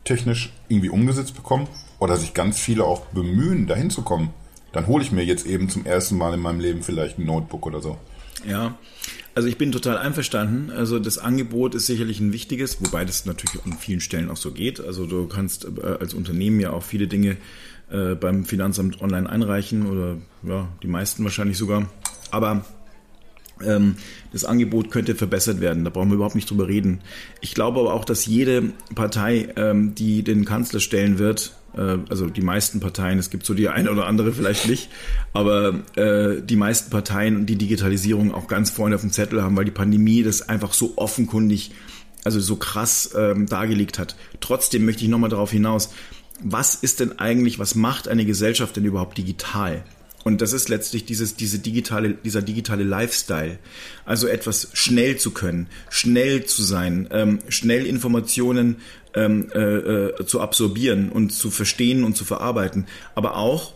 technisch 0.03 0.53
irgendwie 0.67 0.89
umgesetzt 0.89 1.35
bekommen, 1.35 1.67
oder 1.97 2.17
sich 2.17 2.33
ganz 2.33 2.59
viele 2.59 2.83
auch 2.83 3.05
bemühen, 3.07 3.67
dahin 3.67 3.89
zu 3.89 4.01
kommen 4.01 4.33
dann 4.75 4.87
hole 4.87 5.01
ich 5.01 5.13
mir 5.13 5.23
jetzt 5.23 5.45
eben 5.45 5.69
zum 5.69 5.85
ersten 5.85 6.17
Mal 6.17 6.33
in 6.33 6.41
meinem 6.41 6.59
Leben 6.59 6.83
vielleicht 6.83 7.17
ein 7.17 7.25
Notebook 7.25 7.65
oder 7.65 7.81
so. 7.81 7.97
Ja, 8.47 8.77
also 9.33 9.47
ich 9.47 9.57
bin 9.57 9.71
total 9.71 9.97
einverstanden. 9.97 10.71
Also 10.71 10.99
das 10.99 11.17
Angebot 11.17 11.75
ist 11.75 11.87
sicherlich 11.87 12.19
ein 12.19 12.31
wichtiges, 12.31 12.79
wobei 12.81 13.05
das 13.05 13.25
natürlich 13.25 13.63
an 13.65 13.73
vielen 13.73 13.99
Stellen 13.99 14.29
auch 14.29 14.37
so 14.37 14.51
geht. 14.51 14.79
Also 14.79 15.05
du 15.05 15.27
kannst 15.27 15.65
äh, 15.65 15.85
als 15.99 16.13
Unternehmen 16.13 16.59
ja 16.59 16.71
auch 16.71 16.83
viele 16.83 17.07
Dinge 17.07 17.37
äh, 17.89 18.15
beim 18.15 18.45
Finanzamt 18.45 19.01
online 19.01 19.29
einreichen 19.29 19.87
oder 19.87 20.17
ja, 20.43 20.67
die 20.81 20.87
meisten 20.87 21.23
wahrscheinlich 21.23 21.57
sogar. 21.57 21.89
Aber 22.31 22.65
ähm, 23.63 23.95
das 24.31 24.45
Angebot 24.45 24.91
könnte 24.91 25.15
verbessert 25.15 25.61
werden. 25.61 25.83
Da 25.83 25.89
brauchen 25.89 26.09
wir 26.09 26.15
überhaupt 26.15 26.35
nicht 26.35 26.49
drüber 26.49 26.67
reden. 26.67 27.01
Ich 27.41 27.53
glaube 27.53 27.79
aber 27.79 27.93
auch, 27.93 28.05
dass 28.05 28.25
jede 28.25 28.73
Partei, 28.93 29.49
ähm, 29.55 29.95
die 29.95 30.23
den 30.23 30.45
Kanzler 30.45 30.79
stellen 30.79 31.19
wird, 31.19 31.55
also 32.09 32.27
die 32.27 32.41
meisten 32.41 32.79
Parteien, 32.79 33.19
es 33.19 33.29
gibt 33.29 33.45
so 33.45 33.53
die 33.53 33.69
eine 33.69 33.91
oder 33.91 34.07
andere 34.07 34.31
vielleicht 34.31 34.67
nicht, 34.67 34.89
aber 35.33 35.81
äh, 35.95 36.41
die 36.41 36.55
meisten 36.55 36.89
Parteien 36.89 37.45
die 37.45 37.57
Digitalisierung 37.57 38.33
auch 38.33 38.47
ganz 38.47 38.69
vorne 38.69 38.95
auf 38.95 39.01
dem 39.01 39.11
Zettel 39.11 39.43
haben, 39.43 39.55
weil 39.57 39.65
die 39.65 39.71
Pandemie 39.71 40.23
das 40.23 40.47
einfach 40.47 40.73
so 40.73 40.93
offenkundig, 40.95 41.71
also 42.23 42.39
so 42.39 42.55
krass 42.55 43.13
ähm, 43.17 43.45
dargelegt 43.45 43.99
hat. 43.99 44.15
Trotzdem 44.39 44.85
möchte 44.85 45.03
ich 45.03 45.09
nochmal 45.09 45.29
darauf 45.29 45.51
hinaus, 45.51 45.89
was 46.41 46.75
ist 46.75 46.99
denn 46.99 47.19
eigentlich, 47.19 47.59
was 47.59 47.75
macht 47.75 48.07
eine 48.07 48.25
Gesellschaft 48.25 48.75
denn 48.75 48.85
überhaupt 48.85 49.17
digital? 49.17 49.83
Und 50.25 50.41
das 50.41 50.53
ist 50.53 50.69
letztlich 50.69 51.05
dieses, 51.05 51.35
diese 51.35 51.59
digitale, 51.59 52.15
dieser 52.15 52.41
digitale 52.41 52.83
Lifestyle. 52.83 53.59
Also 54.05 54.25
etwas 54.25 54.69
schnell 54.73 55.17
zu 55.17 55.29
können, 55.29 55.67
schnell 55.91 56.45
zu 56.45 56.63
sein, 56.63 57.07
ähm, 57.11 57.39
schnell 57.47 57.85
Informationen 57.85 58.77
ähm, 59.13 59.51
äh, 59.53 59.59
äh, 59.59 60.25
zu 60.25 60.41
absorbieren 60.41 61.11
und 61.11 61.31
zu 61.31 61.51
verstehen 61.51 62.03
und 62.03 62.17
zu 62.17 62.25
verarbeiten. 62.25 62.87
Aber 63.13 63.37
auch 63.37 63.73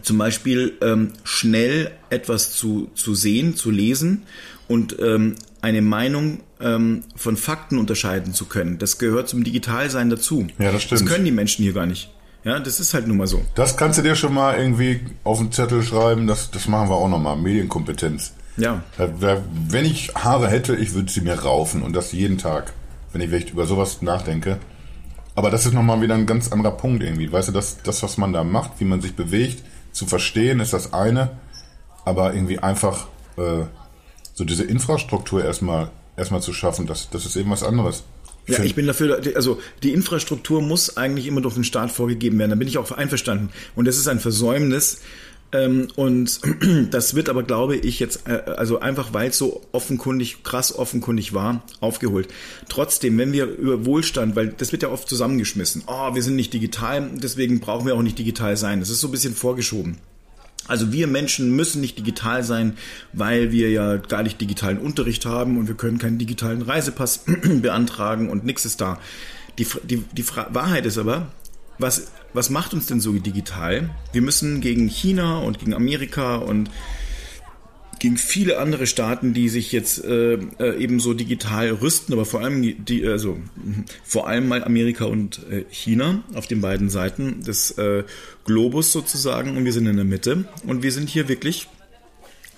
zum 0.00 0.16
Beispiel 0.16 0.72
ähm, 0.80 1.12
schnell 1.22 1.90
etwas 2.08 2.54
zu, 2.54 2.90
zu 2.94 3.14
sehen, 3.14 3.54
zu 3.54 3.70
lesen 3.70 4.22
und 4.68 4.96
ähm, 5.00 5.34
eine 5.60 5.82
Meinung 5.82 6.40
ähm, 6.60 7.04
von 7.14 7.36
Fakten 7.36 7.76
unterscheiden 7.76 8.32
zu 8.32 8.46
können. 8.46 8.78
Das 8.78 8.96
gehört 8.96 9.28
zum 9.28 9.44
Digitalsein 9.44 10.08
dazu. 10.08 10.46
Ja, 10.58 10.72
das 10.72 10.84
stimmt. 10.84 11.02
Das 11.02 11.06
können 11.06 11.26
die 11.26 11.30
Menschen 11.30 11.62
hier 11.62 11.74
gar 11.74 11.84
nicht. 11.84 12.10
Ja, 12.44 12.58
das 12.58 12.80
ist 12.80 12.92
halt 12.94 13.06
nun 13.06 13.18
mal 13.18 13.26
so. 13.26 13.42
Das 13.54 13.76
kannst 13.76 13.98
du 13.98 14.02
dir 14.02 14.16
schon 14.16 14.34
mal 14.34 14.58
irgendwie 14.58 15.00
auf 15.24 15.38
den 15.38 15.52
Zettel 15.52 15.82
schreiben. 15.82 16.26
Das, 16.26 16.50
das 16.50 16.66
machen 16.66 16.88
wir 16.88 16.96
auch 16.96 17.08
nochmal. 17.08 17.36
Medienkompetenz. 17.36 18.32
Ja. 18.56 18.82
Wenn 18.96 19.84
ich 19.84 20.14
Haare 20.14 20.48
hätte, 20.48 20.76
ich 20.76 20.94
würde 20.94 21.10
sie 21.10 21.20
mir 21.20 21.40
raufen 21.40 21.82
und 21.82 21.94
das 21.94 22.12
jeden 22.12 22.38
Tag, 22.38 22.72
wenn 23.12 23.20
ich 23.22 23.32
echt 23.32 23.50
über 23.50 23.66
sowas 23.66 24.02
nachdenke. 24.02 24.58
Aber 25.34 25.50
das 25.50 25.64
ist 25.64 25.72
nochmal 25.72 26.02
wieder 26.02 26.14
ein 26.14 26.26
ganz 26.26 26.52
anderer 26.52 26.72
Punkt 26.72 27.02
irgendwie. 27.02 27.32
Weißt 27.32 27.48
du, 27.48 27.52
das, 27.52 27.78
das, 27.82 28.02
was 28.02 28.18
man 28.18 28.32
da 28.32 28.44
macht, 28.44 28.72
wie 28.78 28.84
man 28.84 29.00
sich 29.00 29.14
bewegt, 29.14 29.62
zu 29.92 30.06
verstehen, 30.06 30.60
ist 30.60 30.72
das 30.72 30.92
eine. 30.92 31.30
Aber 32.04 32.34
irgendwie 32.34 32.58
einfach 32.58 33.06
äh, 33.36 33.64
so 34.34 34.44
diese 34.44 34.64
Infrastruktur 34.64 35.44
erstmal 35.44 35.90
erstmal 36.16 36.42
zu 36.42 36.52
schaffen, 36.52 36.86
das, 36.86 37.10
das 37.10 37.26
ist 37.26 37.36
eben 37.36 37.50
was 37.50 37.62
anderes. 37.62 38.04
Ja, 38.46 38.62
ich 38.64 38.74
bin 38.74 38.86
dafür, 38.86 39.22
also 39.36 39.60
die 39.82 39.92
Infrastruktur 39.92 40.60
muss 40.62 40.96
eigentlich 40.96 41.26
immer 41.26 41.40
durch 41.40 41.54
den 41.54 41.64
Staat 41.64 41.92
vorgegeben 41.92 42.38
werden. 42.38 42.50
Da 42.50 42.56
bin 42.56 42.66
ich 42.66 42.78
auch 42.78 42.90
einverstanden. 42.90 43.50
Und 43.76 43.86
das 43.86 43.96
ist 43.96 44.08
ein 44.08 44.18
Versäumnis. 44.18 45.00
Ähm, 45.52 45.88
und 45.96 46.40
das 46.90 47.14
wird 47.14 47.28
aber, 47.28 47.42
glaube 47.42 47.76
ich, 47.76 48.00
jetzt, 48.00 48.26
äh, 48.26 48.42
also 48.56 48.80
einfach 48.80 49.12
weil 49.12 49.30
es 49.30 49.38
so 49.38 49.62
offenkundig, 49.72 50.42
krass 50.42 50.76
offenkundig 50.76 51.34
war, 51.34 51.62
aufgeholt. 51.80 52.28
Trotzdem, 52.68 53.18
wenn 53.18 53.32
wir 53.32 53.44
über 53.46 53.84
Wohlstand, 53.84 54.34
weil 54.34 54.48
das 54.48 54.72
wird 54.72 54.82
ja 54.82 54.88
oft 54.88 55.08
zusammengeschmissen, 55.08 55.84
oh, 55.86 56.14
wir 56.14 56.22
sind 56.22 56.36
nicht 56.36 56.52
digital, 56.52 57.10
deswegen 57.14 57.60
brauchen 57.60 57.86
wir 57.86 57.94
auch 57.94 58.02
nicht 58.02 58.18
digital 58.18 58.56
sein. 58.56 58.80
Das 58.80 58.90
ist 58.90 59.00
so 59.00 59.08
ein 59.08 59.12
bisschen 59.12 59.34
vorgeschoben. 59.34 59.98
Also 60.72 60.90
wir 60.90 61.06
Menschen 61.06 61.54
müssen 61.54 61.82
nicht 61.82 61.98
digital 61.98 62.42
sein, 62.44 62.78
weil 63.12 63.52
wir 63.52 63.70
ja 63.70 63.98
gar 63.98 64.22
nicht 64.22 64.40
digitalen 64.40 64.78
Unterricht 64.78 65.26
haben 65.26 65.58
und 65.58 65.68
wir 65.68 65.74
können 65.74 65.98
keinen 65.98 66.16
digitalen 66.16 66.62
Reisepass 66.62 67.26
beantragen 67.60 68.30
und 68.30 68.46
nichts 68.46 68.64
ist 68.64 68.80
da. 68.80 68.98
Die, 69.58 69.66
die, 69.82 69.98
die 69.98 70.24
Wahrheit 70.48 70.86
ist 70.86 70.96
aber, 70.96 71.30
was, 71.78 72.12
was 72.32 72.48
macht 72.48 72.72
uns 72.72 72.86
denn 72.86 73.00
so 73.00 73.12
digital? 73.12 73.90
Wir 74.14 74.22
müssen 74.22 74.62
gegen 74.62 74.88
China 74.88 75.40
und 75.40 75.58
gegen 75.58 75.74
Amerika 75.74 76.36
und 76.36 76.70
gegen 78.02 78.16
viele 78.16 78.58
andere 78.58 78.88
Staaten, 78.88 79.32
die 79.32 79.48
sich 79.48 79.70
jetzt 79.70 80.04
äh, 80.04 80.32
äh, 80.32 80.76
eben 80.76 80.98
so 80.98 81.14
digital 81.14 81.68
rüsten, 81.68 82.12
aber 82.12 82.24
vor 82.24 82.40
allem 82.40 82.84
die, 82.84 83.06
also 83.06 83.38
vor 84.02 84.26
allem 84.26 84.48
mal 84.48 84.64
Amerika 84.64 85.04
und 85.04 85.46
äh, 85.48 85.64
China 85.70 86.24
auf 86.34 86.48
den 86.48 86.60
beiden 86.60 86.90
Seiten 86.90 87.44
des 87.44 87.78
äh, 87.78 88.02
Globus 88.44 88.90
sozusagen 88.90 89.56
und 89.56 89.64
wir 89.64 89.72
sind 89.72 89.86
in 89.86 89.94
der 89.94 90.04
Mitte 90.04 90.46
und 90.66 90.82
wir 90.82 90.90
sind 90.90 91.10
hier 91.10 91.28
wirklich 91.28 91.68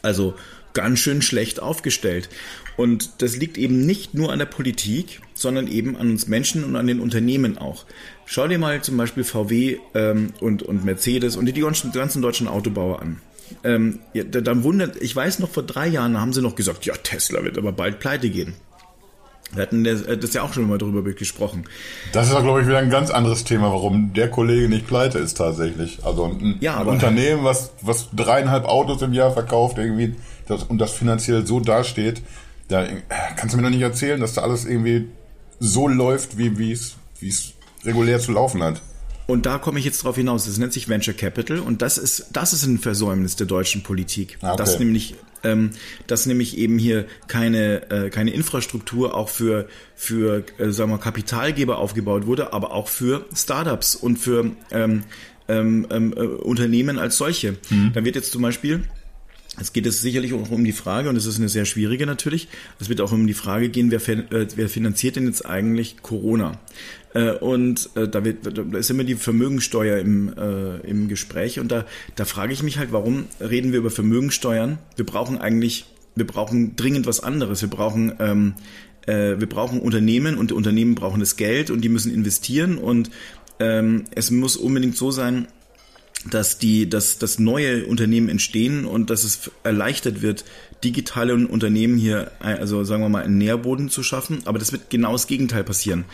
also 0.00 0.32
ganz 0.72 1.00
schön 1.00 1.20
schlecht 1.20 1.60
aufgestellt. 1.60 2.30
Und 2.78 3.20
das 3.20 3.36
liegt 3.36 3.58
eben 3.58 3.84
nicht 3.84 4.14
nur 4.14 4.32
an 4.32 4.38
der 4.38 4.46
Politik, 4.46 5.20
sondern 5.34 5.66
eben 5.66 5.94
an 5.94 6.08
uns 6.08 6.26
Menschen 6.26 6.64
und 6.64 6.74
an 6.74 6.86
den 6.86 7.00
Unternehmen 7.00 7.58
auch. 7.58 7.84
Schau 8.24 8.48
dir 8.48 8.58
mal 8.58 8.80
zum 8.80 8.96
Beispiel 8.96 9.24
VW 9.24 9.76
ähm, 9.92 10.32
und, 10.40 10.62
und 10.62 10.86
Mercedes 10.86 11.36
und 11.36 11.44
die 11.44 11.52
ganzen, 11.52 11.92
die 11.92 11.98
ganzen 11.98 12.22
deutschen 12.22 12.48
Autobauer 12.48 13.02
an 13.02 13.20
ähm, 13.62 14.00
ja, 14.12 14.24
dann 14.24 14.64
wundert, 14.64 15.00
ich 15.00 15.14
weiß 15.14 15.38
noch, 15.38 15.50
vor 15.50 15.62
drei 15.62 15.86
Jahren 15.86 16.20
haben 16.20 16.32
sie 16.32 16.42
noch 16.42 16.56
gesagt, 16.56 16.86
ja, 16.86 16.94
Tesla 16.94 17.44
wird 17.44 17.58
aber 17.58 17.72
bald 17.72 18.00
pleite 18.00 18.30
gehen. 18.30 18.54
Wir 19.52 19.62
hatten 19.62 19.84
das, 19.84 20.02
äh, 20.02 20.16
das 20.16 20.32
ja 20.34 20.42
auch 20.42 20.52
schon 20.52 20.68
mal 20.68 20.78
darüber 20.78 21.02
gesprochen. 21.02 21.64
Das 22.12 22.28
ist 22.28 22.36
glaube 22.36 22.60
ich, 22.60 22.66
wieder 22.66 22.78
ein 22.78 22.90
ganz 22.90 23.10
anderes 23.10 23.44
Thema, 23.44 23.70
warum 23.70 24.12
der 24.12 24.30
Kollege 24.30 24.68
nicht 24.68 24.86
pleite 24.86 25.18
ist 25.18 25.36
tatsächlich. 25.36 26.04
Also 26.04 26.24
ein, 26.24 26.56
ja, 26.60 26.80
ein 26.80 26.86
Unternehmen, 26.86 27.44
was, 27.44 27.72
was 27.80 28.08
dreieinhalb 28.12 28.64
Autos 28.64 29.02
im 29.02 29.12
Jahr 29.12 29.32
verkauft, 29.32 29.78
irgendwie, 29.78 30.16
das, 30.48 30.64
und 30.64 30.78
das 30.78 30.92
finanziell 30.92 31.46
so 31.46 31.60
dasteht, 31.60 32.22
da 32.68 32.86
kannst 33.36 33.54
du 33.54 33.58
mir 33.58 33.64
noch 33.64 33.70
nicht 33.70 33.82
erzählen, 33.82 34.20
dass 34.20 34.34
da 34.34 34.42
alles 34.42 34.64
irgendwie 34.64 35.08
so 35.60 35.86
läuft, 35.86 36.38
wie 36.38 36.72
es 36.72 36.96
regulär 37.84 38.18
zu 38.18 38.32
laufen 38.32 38.62
hat. 38.62 38.80
Und 39.26 39.46
da 39.46 39.58
komme 39.58 39.78
ich 39.78 39.84
jetzt 39.84 40.04
drauf 40.04 40.16
hinaus. 40.16 40.46
Das 40.46 40.58
nennt 40.58 40.72
sich 40.72 40.88
Venture 40.88 41.14
Capital 41.14 41.58
und 41.58 41.82
das 41.82 41.98
ist, 41.98 42.26
das 42.32 42.52
ist 42.52 42.64
ein 42.66 42.78
Versäumnis 42.78 43.36
der 43.36 43.46
deutschen 43.46 43.82
Politik. 43.82 44.38
Ah, 44.40 44.52
okay. 44.52 44.56
Das 44.58 44.78
nämlich, 44.78 45.14
ähm, 45.42 45.70
dass 46.06 46.26
nämlich 46.26 46.58
eben 46.58 46.78
hier 46.78 47.06
keine, 47.26 47.90
äh, 47.90 48.10
keine 48.10 48.32
Infrastruktur 48.32 49.14
auch 49.14 49.30
für, 49.30 49.66
für 49.96 50.44
äh, 50.58 50.70
sagen 50.70 50.90
wir, 50.90 50.98
Kapitalgeber 50.98 51.78
aufgebaut 51.78 52.26
wurde, 52.26 52.52
aber 52.52 52.72
auch 52.72 52.88
für 52.88 53.24
Startups 53.34 53.94
und 53.94 54.18
für 54.18 54.50
ähm, 54.70 55.04
ähm, 55.48 55.86
ähm 55.90 56.12
äh, 56.16 56.20
Unternehmen 56.20 56.98
als 56.98 57.16
solche. 57.16 57.56
Mhm. 57.70 57.92
Da 57.94 58.04
wird 58.04 58.16
jetzt 58.16 58.32
zum 58.32 58.42
Beispiel 58.42 58.84
es 59.60 59.72
geht 59.72 59.86
es 59.86 60.00
sicherlich 60.00 60.32
auch 60.32 60.50
um 60.50 60.64
die 60.64 60.72
Frage, 60.72 61.08
und 61.08 61.16
es 61.16 61.26
ist 61.26 61.38
eine 61.38 61.48
sehr 61.48 61.64
schwierige 61.64 62.06
natürlich, 62.06 62.48
es 62.80 62.88
wird 62.88 63.00
auch 63.00 63.12
um 63.12 63.26
die 63.26 63.34
Frage 63.34 63.68
gehen, 63.68 63.90
wer, 63.90 64.00
äh, 64.08 64.48
wer 64.56 64.68
finanziert 64.68 65.16
denn 65.16 65.26
jetzt 65.26 65.46
eigentlich 65.46 66.02
Corona? 66.02 66.58
Äh, 67.14 67.32
und 67.32 67.90
äh, 67.94 68.08
da, 68.08 68.24
wird, 68.24 68.38
da 68.44 68.78
ist 68.78 68.90
immer 68.90 69.04
die 69.04 69.14
Vermögensteuer 69.14 69.98
im, 69.98 70.32
äh, 70.36 70.76
im 70.88 71.08
Gespräch. 71.08 71.60
Und 71.60 71.72
da, 71.72 71.86
da 72.16 72.24
frage 72.24 72.52
ich 72.52 72.62
mich 72.62 72.78
halt, 72.78 72.92
warum 72.92 73.26
reden 73.40 73.72
wir 73.72 73.78
über 73.78 73.90
Vermögensteuern? 73.90 74.78
Wir 74.96 75.06
brauchen 75.06 75.38
eigentlich, 75.38 75.86
wir 76.14 76.26
brauchen 76.26 76.76
dringend 76.76 77.06
was 77.06 77.20
anderes. 77.20 77.62
Wir 77.62 77.70
brauchen 77.70 78.12
ähm, 78.18 78.54
äh, 79.06 79.38
wir 79.38 79.48
brauchen 79.48 79.80
Unternehmen 79.80 80.36
und 80.36 80.52
Unternehmen 80.52 80.94
brauchen 80.94 81.20
das 81.20 81.36
Geld 81.36 81.70
und 81.70 81.82
die 81.82 81.88
müssen 81.88 82.12
investieren 82.12 82.78
und 82.78 83.10
ähm, 83.60 84.04
es 84.14 84.30
muss 84.30 84.56
unbedingt 84.56 84.96
so 84.96 85.10
sein, 85.10 85.46
dass 86.30 86.58
die, 86.58 86.88
dass, 86.88 87.18
dass 87.18 87.38
neue 87.38 87.86
Unternehmen 87.86 88.28
entstehen 88.28 88.86
und 88.86 89.10
dass 89.10 89.24
es 89.24 89.50
erleichtert 89.62 90.22
wird, 90.22 90.44
digitale 90.82 91.34
Unternehmen 91.34 91.98
hier, 91.98 92.30
also 92.40 92.82
sagen 92.84 93.02
wir 93.02 93.10
mal, 93.10 93.24
einen 93.24 93.38
Nährboden 93.38 93.90
zu 93.90 94.02
schaffen. 94.02 94.38
Aber 94.46 94.58
das 94.58 94.72
wird 94.72 94.88
genau 94.88 95.12
das 95.12 95.26
Gegenteil 95.26 95.64
passieren. 95.64 96.04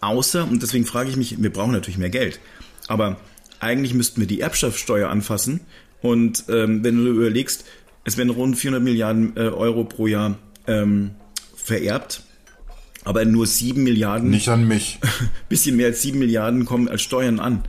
Außer, 0.00 0.44
und 0.44 0.62
deswegen 0.62 0.86
frage 0.86 1.10
ich 1.10 1.16
mich, 1.16 1.42
wir 1.42 1.52
brauchen 1.52 1.72
natürlich 1.72 1.98
mehr 1.98 2.10
Geld. 2.10 2.40
Aber 2.86 3.18
eigentlich 3.60 3.94
müssten 3.94 4.20
wir 4.20 4.28
die 4.28 4.40
Erbschaftssteuer 4.40 5.08
anfassen. 5.08 5.60
Und 6.00 6.44
ähm, 6.48 6.84
wenn 6.84 6.96
du 6.96 7.10
überlegst, 7.10 7.64
es 8.04 8.16
werden 8.16 8.30
rund 8.30 8.56
400 8.56 8.82
Milliarden 8.82 9.36
äh, 9.36 9.40
Euro 9.40 9.84
pro 9.84 10.06
Jahr 10.06 10.38
ähm, 10.66 11.10
vererbt, 11.56 12.22
aber 13.04 13.24
nur 13.24 13.46
7 13.46 13.82
Milliarden. 13.82 14.30
Nicht 14.30 14.48
an 14.48 14.66
mich. 14.68 14.98
bisschen 15.48 15.76
mehr 15.76 15.88
als 15.88 16.02
7 16.02 16.18
Milliarden 16.18 16.64
kommen 16.64 16.88
als 16.88 17.02
Steuern 17.02 17.40
an. 17.40 17.64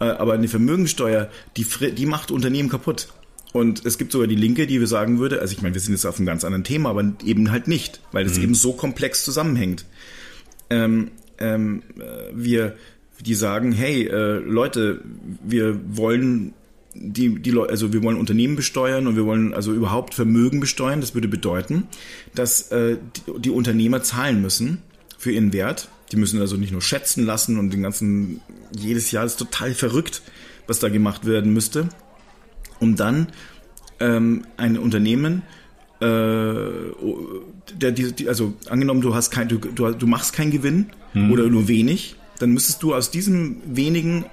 Äh, 0.00 0.04
aber 0.04 0.34
eine 0.34 0.48
Vermögensteuer, 0.48 1.30
die, 1.56 1.66
die 1.92 2.06
macht 2.06 2.30
Unternehmen 2.30 2.68
kaputt. 2.68 3.08
Und 3.52 3.86
es 3.86 3.96
gibt 3.96 4.12
sogar 4.12 4.26
die 4.26 4.34
Linke, 4.34 4.66
die 4.66 4.78
wir 4.78 4.86
sagen 4.86 5.18
würde, 5.18 5.40
also 5.40 5.52
ich 5.52 5.62
meine, 5.62 5.74
wir 5.74 5.80
sind 5.80 5.92
jetzt 5.92 6.04
auf 6.04 6.18
einem 6.18 6.26
ganz 6.26 6.44
anderen 6.44 6.64
Thema, 6.64 6.90
aber 6.90 7.12
eben 7.24 7.50
halt 7.50 7.66
nicht, 7.66 8.00
weil 8.12 8.26
es 8.26 8.36
mhm. 8.36 8.44
eben 8.44 8.54
so 8.54 8.72
komplex 8.72 9.24
zusammenhängt. 9.24 9.86
Ähm, 10.68 11.10
ähm, 11.38 11.82
äh, 11.98 12.02
wir, 12.34 12.76
die 13.24 13.34
sagen, 13.34 13.72
hey, 13.72 14.06
äh, 14.06 14.38
Leute, 14.38 15.00
wir 15.42 15.80
wollen 15.96 16.54
die, 16.94 17.40
die 17.40 17.50
Leute, 17.50 17.70
also 17.70 17.92
wir 17.92 18.02
wollen 18.02 18.16
Unternehmen 18.16 18.56
besteuern 18.56 19.06
und 19.06 19.16
wir 19.16 19.24
wollen 19.24 19.54
also 19.54 19.72
überhaupt 19.72 20.14
Vermögen 20.14 20.60
besteuern. 20.60 21.00
Das 21.00 21.14
würde 21.14 21.28
bedeuten, 21.28 21.84
dass 22.34 22.70
äh, 22.72 22.96
die, 23.16 23.40
die 23.40 23.50
Unternehmer 23.50 24.02
zahlen 24.02 24.42
müssen 24.42 24.82
für 25.16 25.32
ihren 25.32 25.52
Wert. 25.52 25.88
Die 26.12 26.16
müssen 26.16 26.40
also 26.40 26.56
nicht 26.56 26.72
nur 26.72 26.82
schätzen 26.82 27.24
lassen 27.24 27.58
und 27.58 27.72
den 27.72 27.82
ganzen, 27.82 28.40
jedes 28.76 29.10
Jahr 29.10 29.24
ist 29.24 29.36
total 29.36 29.74
verrückt, 29.74 30.22
was 30.66 30.78
da 30.78 30.88
gemacht 30.88 31.26
werden 31.26 31.52
müsste, 31.52 31.88
um 32.80 32.96
dann 32.96 33.28
ähm, 34.00 34.46
ein 34.56 34.78
Unternehmen 34.78 35.42
äh, 36.00 36.06
der, 37.76 37.92
die, 37.92 38.28
also 38.28 38.54
angenommen, 38.70 39.00
du 39.00 39.14
hast 39.14 39.30
kein, 39.30 39.48
du, 39.48 39.58
du, 39.58 40.06
machst 40.06 40.32
keinen 40.32 40.50
Gewinn 40.50 40.86
Hm. 41.12 41.32
oder 41.32 41.44
nur 41.48 41.68
wenig, 41.68 42.16
dann 42.38 42.50
müsstest 42.50 42.82
du 42.82 42.94
aus 42.94 43.10
diesem 43.10 43.56
wenigen 43.64 44.26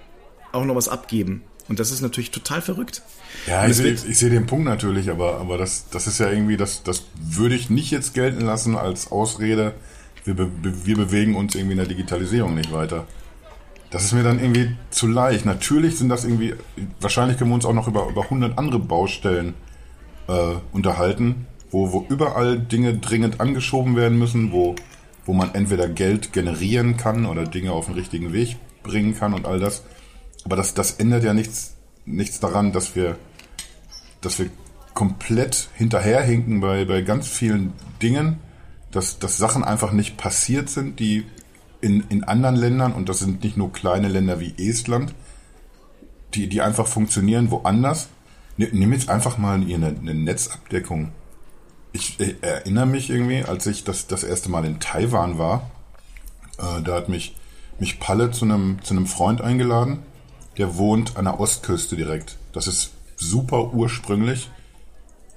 auch 0.52 0.66
noch 0.66 0.76
was 0.76 0.90
abgeben. 0.90 1.42
Und 1.68 1.80
das 1.80 1.90
ist 1.92 2.02
natürlich 2.02 2.32
total 2.32 2.62
verrückt. 2.62 3.02
Ja, 3.48 3.66
ich 3.68 3.78
wird- 3.80 4.06
ich 4.08 4.18
sehe 4.20 4.30
den 4.30 4.46
Punkt 4.46 4.66
natürlich, 4.66 5.10
aber, 5.10 5.40
aber 5.40 5.58
das, 5.58 5.86
das 5.90 6.06
ist 6.06 6.20
ja 6.20 6.30
irgendwie, 6.30 6.58
das, 6.58 6.84
das 6.84 7.06
würde 7.20 7.56
ich 7.56 7.70
nicht 7.70 7.92
jetzt 7.92 8.14
gelten 8.14 8.42
lassen 8.46 8.76
als 8.76 9.12
Ausrede, 9.12 9.74
wir, 10.26 10.36
be- 10.36 10.52
wir 10.62 10.96
bewegen 10.98 11.36
uns 11.36 11.56
irgendwie 11.56 11.72
in 11.74 11.78
der 11.80 11.88
Digitalisierung 11.88 12.54
nicht 12.56 12.72
weiter. 12.72 13.08
Das 13.92 14.04
ist 14.04 14.14
mir 14.14 14.24
dann 14.24 14.40
irgendwie 14.40 14.76
zu 14.90 15.08
leicht. 15.08 15.46
Natürlich 15.46 15.98
sind 15.98 16.10
das 16.10 16.24
irgendwie, 16.26 16.54
wahrscheinlich 17.00 17.38
können 17.38 17.50
wir 17.52 17.56
uns 17.56 17.66
auch 17.66 17.74
noch 17.74 17.88
über, 17.88 18.10
über 18.10 18.24
100 18.24 18.58
andere 18.58 18.80
Baustellen 18.80 19.54
äh, 20.28 20.56
unterhalten, 20.74 21.48
wo, 21.76 21.92
wo 21.92 22.06
überall 22.08 22.58
Dinge 22.58 22.98
dringend 23.00 23.42
angeschoben 23.42 23.98
werden 23.98 24.18
müssen, 24.18 24.54
wo, 24.54 24.76
wo 25.26 25.34
man 25.34 25.54
entweder 25.54 25.90
Geld 25.90 26.32
generieren 26.32 26.96
kann 26.96 27.26
oder 27.26 27.44
Dinge 27.44 27.74
auf 27.74 27.88
den 27.88 27.96
richtigen 27.96 28.32
Weg 28.32 28.56
bringen 28.82 29.14
kann 29.14 29.34
und 29.34 29.46
all 29.46 29.60
das. 29.60 29.84
Aber 30.46 30.56
das, 30.56 30.74
das 30.74 30.94
ändert 30.94 31.26
ja 31.26 31.34
nichts, 31.34 31.76
nichts 32.06 32.40
daran, 32.40 32.72
dass 32.72 32.96
wir, 32.96 33.18
dass 34.22 34.40
wir 34.40 34.50
komplett 34.94 35.68
hinterherhinken 35.74 36.62
bei, 36.62 36.86
bei 36.86 37.02
ganz 37.02 37.28
vielen 37.28 37.74
Dingen, 38.02 38.38
dass, 38.92 39.20
dass 39.20 39.38
Sachen 39.38 39.66
einfach 39.66 39.92
nicht 39.92 40.16
passiert 40.16 40.70
sind, 40.70 41.02
die 41.02 41.26
in, 41.82 42.06
in 42.08 42.24
anderen 42.24 42.56
Ländern, 42.56 42.94
und 42.94 43.10
das 43.10 43.20
sind 43.20 43.44
nicht 43.44 43.58
nur 43.58 43.74
kleine 43.74 44.08
Länder 44.08 44.40
wie 44.40 44.54
Estland, 44.58 45.14
die, 46.36 46.48
die 46.48 46.62
einfach 46.62 46.88
funktionieren 46.88 47.52
woanders. 47.52 48.08
Nimm 48.56 48.94
jetzt 48.94 49.10
einfach 49.10 49.38
mal 49.38 49.60
eine, 49.60 49.88
eine 49.88 50.16
Netzabdeckung. 50.16 51.12
Ich 51.96 52.20
äh, 52.20 52.36
erinnere 52.42 52.88
mich 52.88 53.10
irgendwie, 53.10 53.46
als 53.46 53.66
ich 53.68 53.86
das, 53.86 54.06
das 54.06 54.26
erste 54.26 54.50
Mal 54.50 54.66
in 54.66 54.82
Taiwan 54.82 55.38
war, 55.38 55.72
äh, 56.58 56.82
da 56.84 56.94
hat 56.94 57.08
mich, 57.08 57.38
mich 57.80 58.02
Palle 58.02 58.32
zu 58.32 58.44
einem, 58.44 58.80
zu 58.84 58.94
einem 58.94 59.08
Freund 59.08 59.40
eingeladen, 59.40 60.00
der 60.58 60.76
wohnt 60.76 61.16
an 61.16 61.24
der 61.24 61.40
Ostküste 61.40 61.96
direkt. 61.96 62.36
Das 62.52 62.68
ist 62.68 62.92
super 63.16 63.74
ursprünglich. 63.74 64.50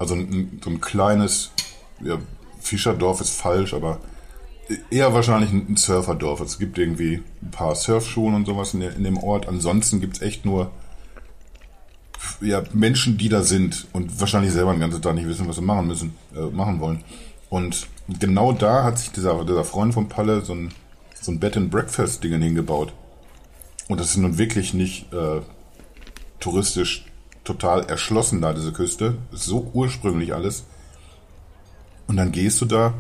Also 0.00 0.16
ein, 0.16 0.60
so 0.64 0.70
ein 0.70 0.80
kleines, 0.80 1.52
ja, 2.00 2.18
Fischerdorf 2.58 3.20
ist 3.20 3.30
falsch, 3.40 3.72
aber 3.72 4.00
eher 4.90 5.14
wahrscheinlich 5.14 5.52
ein 5.52 5.76
Surferdorf. 5.76 6.40
Es 6.40 6.58
gibt 6.58 6.76
irgendwie 6.76 7.22
ein 7.40 7.52
paar 7.52 7.76
Surfschulen 7.76 8.34
und 8.34 8.46
sowas 8.46 8.74
in, 8.74 8.80
der, 8.80 8.96
in 8.96 9.04
dem 9.04 9.18
Ort. 9.18 9.46
Ansonsten 9.46 10.00
gibt's 10.00 10.22
echt 10.22 10.44
nur 10.44 10.72
ja, 12.40 12.62
Menschen, 12.72 13.18
die 13.18 13.28
da 13.28 13.42
sind 13.42 13.86
und 13.92 14.20
wahrscheinlich 14.20 14.52
selber 14.52 14.72
den 14.72 14.80
ganzen 14.80 15.02
Tag 15.02 15.14
nicht 15.14 15.28
wissen, 15.28 15.48
was 15.48 15.56
sie 15.56 15.62
machen 15.62 15.86
müssen, 15.86 16.14
äh, 16.34 16.50
machen 16.50 16.80
wollen. 16.80 17.04
Und 17.50 17.86
genau 18.08 18.52
da 18.52 18.84
hat 18.84 18.98
sich 18.98 19.10
dieser, 19.10 19.44
dieser 19.44 19.64
Freund 19.64 19.94
von 19.94 20.08
Palle 20.08 20.42
so 20.42 20.54
ein, 20.54 20.72
so 21.20 21.32
ein 21.32 21.40
Bed 21.40 21.56
and 21.56 21.70
Breakfast 21.70 22.22
Ding 22.22 22.40
hingebaut. 22.40 22.92
Und 23.88 24.00
das 24.00 24.10
ist 24.10 24.16
nun 24.18 24.38
wirklich 24.38 24.74
nicht 24.74 25.12
äh, 25.12 25.40
touristisch 26.40 27.06
total 27.44 27.84
erschlossen 27.84 28.42
da, 28.42 28.52
diese 28.52 28.72
Küste. 28.72 29.16
So 29.32 29.70
ursprünglich 29.72 30.34
alles. 30.34 30.64
Und 32.06 32.16
dann 32.16 32.32
gehst 32.32 32.60
du 32.60 32.66
da 32.66 32.94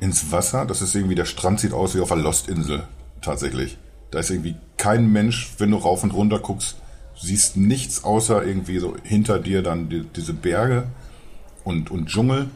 ins 0.00 0.32
Wasser. 0.32 0.66
Das 0.66 0.82
ist 0.82 0.94
irgendwie, 0.94 1.14
der 1.14 1.24
Strand 1.24 1.60
sieht 1.60 1.72
aus 1.72 1.94
wie 1.94 2.00
auf 2.00 2.10
einer 2.10 2.22
Lost-Insel. 2.22 2.86
Tatsächlich. 3.20 3.78
Da 4.10 4.18
ist 4.18 4.30
irgendwie 4.30 4.56
kein 4.76 5.10
Mensch, 5.10 5.54
wenn 5.58 5.70
du 5.70 5.76
rauf 5.76 6.02
und 6.02 6.12
runter 6.12 6.40
guckst, 6.40 6.76
siehst 7.20 7.56
nichts 7.56 8.04
außer 8.04 8.44
irgendwie 8.44 8.78
so 8.78 8.96
hinter 9.02 9.38
dir 9.38 9.62
dann 9.62 9.88
die, 9.88 10.04
diese 10.04 10.34
Berge 10.34 10.88
und, 11.64 11.90
und 11.90 12.06
Dschungel. 12.06 12.48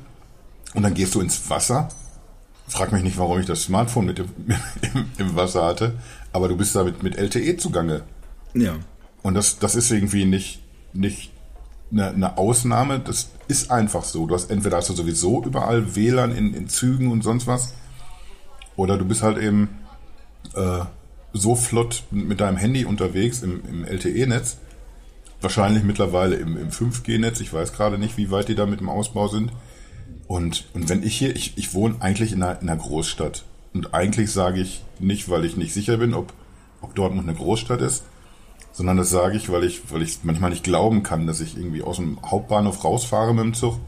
Und 0.74 0.82
dann 0.82 0.94
gehst 0.94 1.14
du 1.14 1.20
ins 1.20 1.48
Wasser. 1.48 1.88
Frag 2.66 2.92
mich 2.92 3.02
nicht, 3.02 3.18
warum 3.18 3.40
ich 3.40 3.46
das 3.46 3.62
Smartphone 3.62 4.06
mit 4.06 4.18
im, 4.18 4.28
im, 5.18 5.36
Wasser 5.36 5.64
hatte. 5.64 5.94
Aber 6.32 6.48
du 6.48 6.56
bist 6.56 6.74
da 6.76 6.84
mit, 6.84 7.02
mit 7.02 7.16
LTE 7.16 7.56
zugange. 7.56 8.02
Ja. 8.54 8.76
Und 9.22 9.34
das, 9.34 9.58
das 9.58 9.74
ist 9.74 9.90
irgendwie 9.90 10.26
nicht, 10.26 10.62
nicht 10.92 11.32
eine, 11.90 12.08
eine 12.08 12.38
Ausnahme. 12.38 13.00
Das 13.00 13.30
ist 13.48 13.70
einfach 13.70 14.04
so. 14.04 14.26
Du 14.26 14.34
hast 14.34 14.50
entweder 14.50 14.76
hast 14.76 14.90
du 14.90 14.94
sowieso 14.94 15.42
überall 15.42 15.96
WLAN 15.96 16.36
in, 16.36 16.52
in 16.52 16.68
Zügen 16.68 17.10
und 17.10 17.22
sonst 17.22 17.46
was. 17.46 17.72
Oder 18.76 18.98
du 18.98 19.06
bist 19.06 19.22
halt 19.22 19.38
eben 19.38 19.70
äh, 20.54 20.84
so 21.32 21.54
flott 21.54 22.04
mit 22.10 22.40
deinem 22.40 22.56
Handy 22.56 22.84
unterwegs 22.84 23.42
im, 23.42 23.62
im 23.68 23.84
LTE-Netz. 23.84 24.58
Wahrscheinlich 25.40 25.84
mittlerweile 25.84 26.36
im, 26.36 26.56
im 26.56 26.70
5G-Netz. 26.70 27.40
Ich 27.40 27.52
weiß 27.52 27.72
gerade 27.72 27.98
nicht, 27.98 28.16
wie 28.16 28.30
weit 28.30 28.48
die 28.48 28.54
da 28.54 28.66
mit 28.66 28.80
dem 28.80 28.88
Ausbau 28.88 29.28
sind. 29.28 29.52
Und, 30.26 30.68
und 30.74 30.88
wenn 30.88 31.02
ich 31.02 31.16
hier, 31.16 31.34
ich, 31.34 31.56
ich 31.56 31.74
wohne 31.74 31.96
eigentlich 32.00 32.32
in 32.32 32.42
einer, 32.42 32.60
in 32.60 32.68
einer 32.68 32.80
Großstadt. 32.80 33.44
Und 33.72 33.94
eigentlich 33.94 34.32
sage 34.32 34.60
ich 34.60 34.82
nicht, 34.98 35.28
weil 35.28 35.44
ich 35.44 35.56
nicht 35.56 35.72
sicher 35.72 35.98
bin, 35.98 36.14
ob, 36.14 36.32
ob 36.80 36.94
Dortmund 36.94 37.28
eine 37.28 37.36
Großstadt 37.36 37.80
ist, 37.80 38.04
sondern 38.72 38.96
das 38.96 39.10
sage 39.10 39.36
ich, 39.36 39.50
weil 39.50 39.64
ich, 39.64 39.92
weil 39.92 40.02
ich 40.02 40.20
manchmal 40.22 40.50
nicht 40.50 40.64
glauben 40.64 41.02
kann, 41.02 41.26
dass 41.26 41.40
ich 41.40 41.56
irgendwie 41.56 41.82
aus 41.82 41.96
dem 41.96 42.18
Hauptbahnhof 42.24 42.84
rausfahre 42.84 43.34
mit 43.34 43.44
dem 43.44 43.54
Zug 43.54 43.78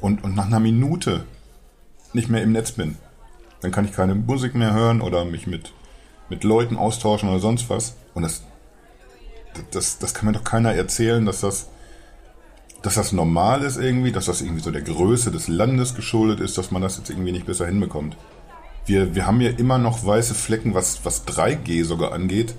und, 0.00 0.24
und 0.24 0.34
nach 0.34 0.46
einer 0.46 0.60
Minute 0.60 1.24
nicht 2.12 2.28
mehr 2.28 2.42
im 2.42 2.52
Netz 2.52 2.72
bin. 2.72 2.96
Dann 3.60 3.70
kann 3.70 3.84
ich 3.84 3.92
keine 3.92 4.14
Musik 4.14 4.54
mehr 4.54 4.72
hören 4.72 5.00
oder 5.00 5.24
mich 5.24 5.46
mit, 5.46 5.72
mit 6.30 6.44
Leuten 6.44 6.76
austauschen 6.76 7.28
oder 7.28 7.40
sonst 7.40 7.68
was. 7.68 7.96
Und 8.14 8.22
das, 8.22 8.42
das, 9.72 9.98
das 9.98 10.14
kann 10.14 10.26
mir 10.26 10.32
doch 10.32 10.44
keiner 10.44 10.72
erzählen, 10.72 11.26
dass 11.26 11.40
das, 11.40 11.68
dass 12.82 12.94
das 12.94 13.12
normal 13.12 13.62
ist 13.62 13.76
irgendwie, 13.76 14.12
dass 14.12 14.24
das 14.24 14.40
irgendwie 14.40 14.62
so 14.62 14.70
der 14.70 14.82
Größe 14.82 15.30
des 15.30 15.48
Landes 15.48 15.94
geschuldet 15.94 16.40
ist, 16.40 16.56
dass 16.56 16.70
man 16.70 16.80
das 16.80 16.96
jetzt 16.96 17.10
irgendwie 17.10 17.32
nicht 17.32 17.46
besser 17.46 17.66
hinbekommt. 17.66 18.16
Wir, 18.86 19.14
wir 19.14 19.26
haben 19.26 19.40
ja 19.40 19.50
immer 19.50 19.76
noch 19.76 20.06
weiße 20.06 20.34
Flecken, 20.34 20.74
was, 20.74 21.04
was 21.04 21.26
3G 21.26 21.84
sogar 21.84 22.12
angeht. 22.12 22.54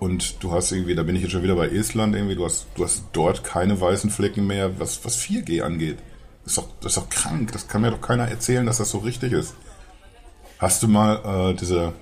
Und 0.00 0.42
du 0.42 0.50
hast 0.52 0.72
irgendwie, 0.72 0.94
da 0.94 1.02
bin 1.02 1.14
ich 1.14 1.22
jetzt 1.22 1.32
schon 1.32 1.42
wieder 1.42 1.56
bei 1.56 1.68
Estland 1.68 2.16
irgendwie, 2.16 2.34
du 2.34 2.46
hast, 2.46 2.66
du 2.74 2.84
hast 2.84 3.04
dort 3.12 3.44
keine 3.44 3.78
weißen 3.78 4.10
Flecken 4.10 4.46
mehr, 4.46 4.80
was, 4.80 5.04
was 5.04 5.18
4G 5.18 5.60
angeht. 5.62 5.98
Das 6.44 6.52
ist, 6.52 6.58
doch, 6.58 6.68
das 6.80 6.92
ist 6.92 6.98
doch 6.98 7.10
krank. 7.10 7.52
Das 7.52 7.68
kann 7.68 7.82
mir 7.82 7.90
doch 7.90 8.00
keiner 8.00 8.26
erzählen, 8.26 8.64
dass 8.64 8.78
das 8.78 8.90
so 8.90 8.98
richtig 8.98 9.32
ist. 9.32 9.54
Hast 10.58 10.82
du 10.82 10.88
mal 10.88 11.50
äh, 11.52 11.54
diese, 11.54 11.92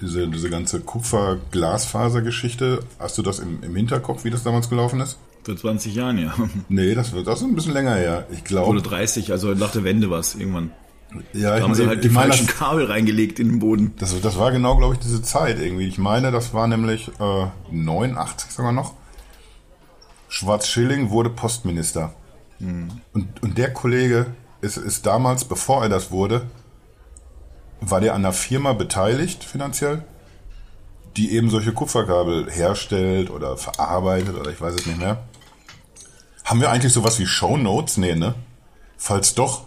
diese, 0.00 0.26
diese 0.28 0.50
ganze 0.50 0.80
Kupfer-Glasfaser-Geschichte, 0.80 2.80
hast 2.98 3.18
du 3.18 3.22
das 3.22 3.38
im, 3.38 3.62
im 3.62 3.74
Hinterkopf, 3.76 4.24
wie 4.24 4.30
das 4.30 4.42
damals 4.42 4.68
gelaufen 4.68 5.00
ist? 5.00 5.18
Vor 5.44 5.56
20 5.56 5.94
Jahren, 5.94 6.18
ja. 6.18 6.34
Nee, 6.68 6.94
das, 6.94 7.12
wird- 7.12 7.26
das 7.26 7.40
ist 7.40 7.46
ein 7.46 7.54
bisschen 7.54 7.72
länger 7.72 7.94
her. 7.94 8.26
Ich 8.30 8.38
Oder 8.40 8.44
glaube. 8.44 8.82
30, 8.82 9.32
also 9.32 9.54
nach 9.54 9.72
der 9.72 9.84
Wende 9.84 10.10
was 10.10 10.34
irgendwann. 10.34 10.70
Ja, 11.32 11.56
Da 11.56 11.62
haben 11.64 11.74
sie 11.74 11.86
halt 11.88 12.04
die 12.04 12.08
meine, 12.08 12.28
falschen 12.32 12.46
das, 12.46 12.56
Kabel 12.56 12.84
reingelegt 12.84 13.40
in 13.40 13.48
den 13.48 13.58
Boden. 13.58 13.94
das, 13.98 14.18
das 14.20 14.38
war 14.38 14.52
genau, 14.52 14.76
glaube 14.76 14.94
ich, 14.94 15.00
diese 15.00 15.22
Zeit 15.22 15.58
irgendwie. 15.58 15.88
Ich 15.88 15.98
meine, 15.98 16.30
das 16.30 16.54
war 16.54 16.68
nämlich 16.68 17.10
äh, 17.18 17.46
89 17.72 18.50
sogar 18.52 18.70
noch. 18.72 18.94
Schwarz-Schilling 20.28 21.10
wurde 21.10 21.30
Postminister. 21.30 22.14
Und, 22.60 23.00
und 23.40 23.56
der 23.58 23.72
Kollege 23.72 24.26
ist, 24.60 24.76
ist 24.76 25.06
damals, 25.06 25.46
bevor 25.46 25.82
er 25.82 25.88
das 25.88 26.10
wurde, 26.10 26.42
war 27.80 28.00
der 28.00 28.14
an 28.14 28.24
einer 28.24 28.32
Firma 28.32 28.72
beteiligt 28.72 29.44
finanziell, 29.44 30.04
die 31.16 31.32
eben 31.32 31.50
solche 31.50 31.72
Kupferkabel 31.72 32.50
herstellt 32.50 33.30
oder 33.30 33.56
verarbeitet 33.56 34.36
oder 34.36 34.50
ich 34.50 34.60
weiß 34.60 34.74
es 34.74 34.86
nicht 34.86 34.98
mehr. 34.98 35.24
Haben 36.44 36.60
wir 36.60 36.70
eigentlich 36.70 36.92
sowas 36.92 37.18
wie 37.18 37.26
Shownotes? 37.26 37.96
Nee, 37.96 38.14
ne? 38.14 38.34
Falls 38.96 39.34
doch, 39.34 39.64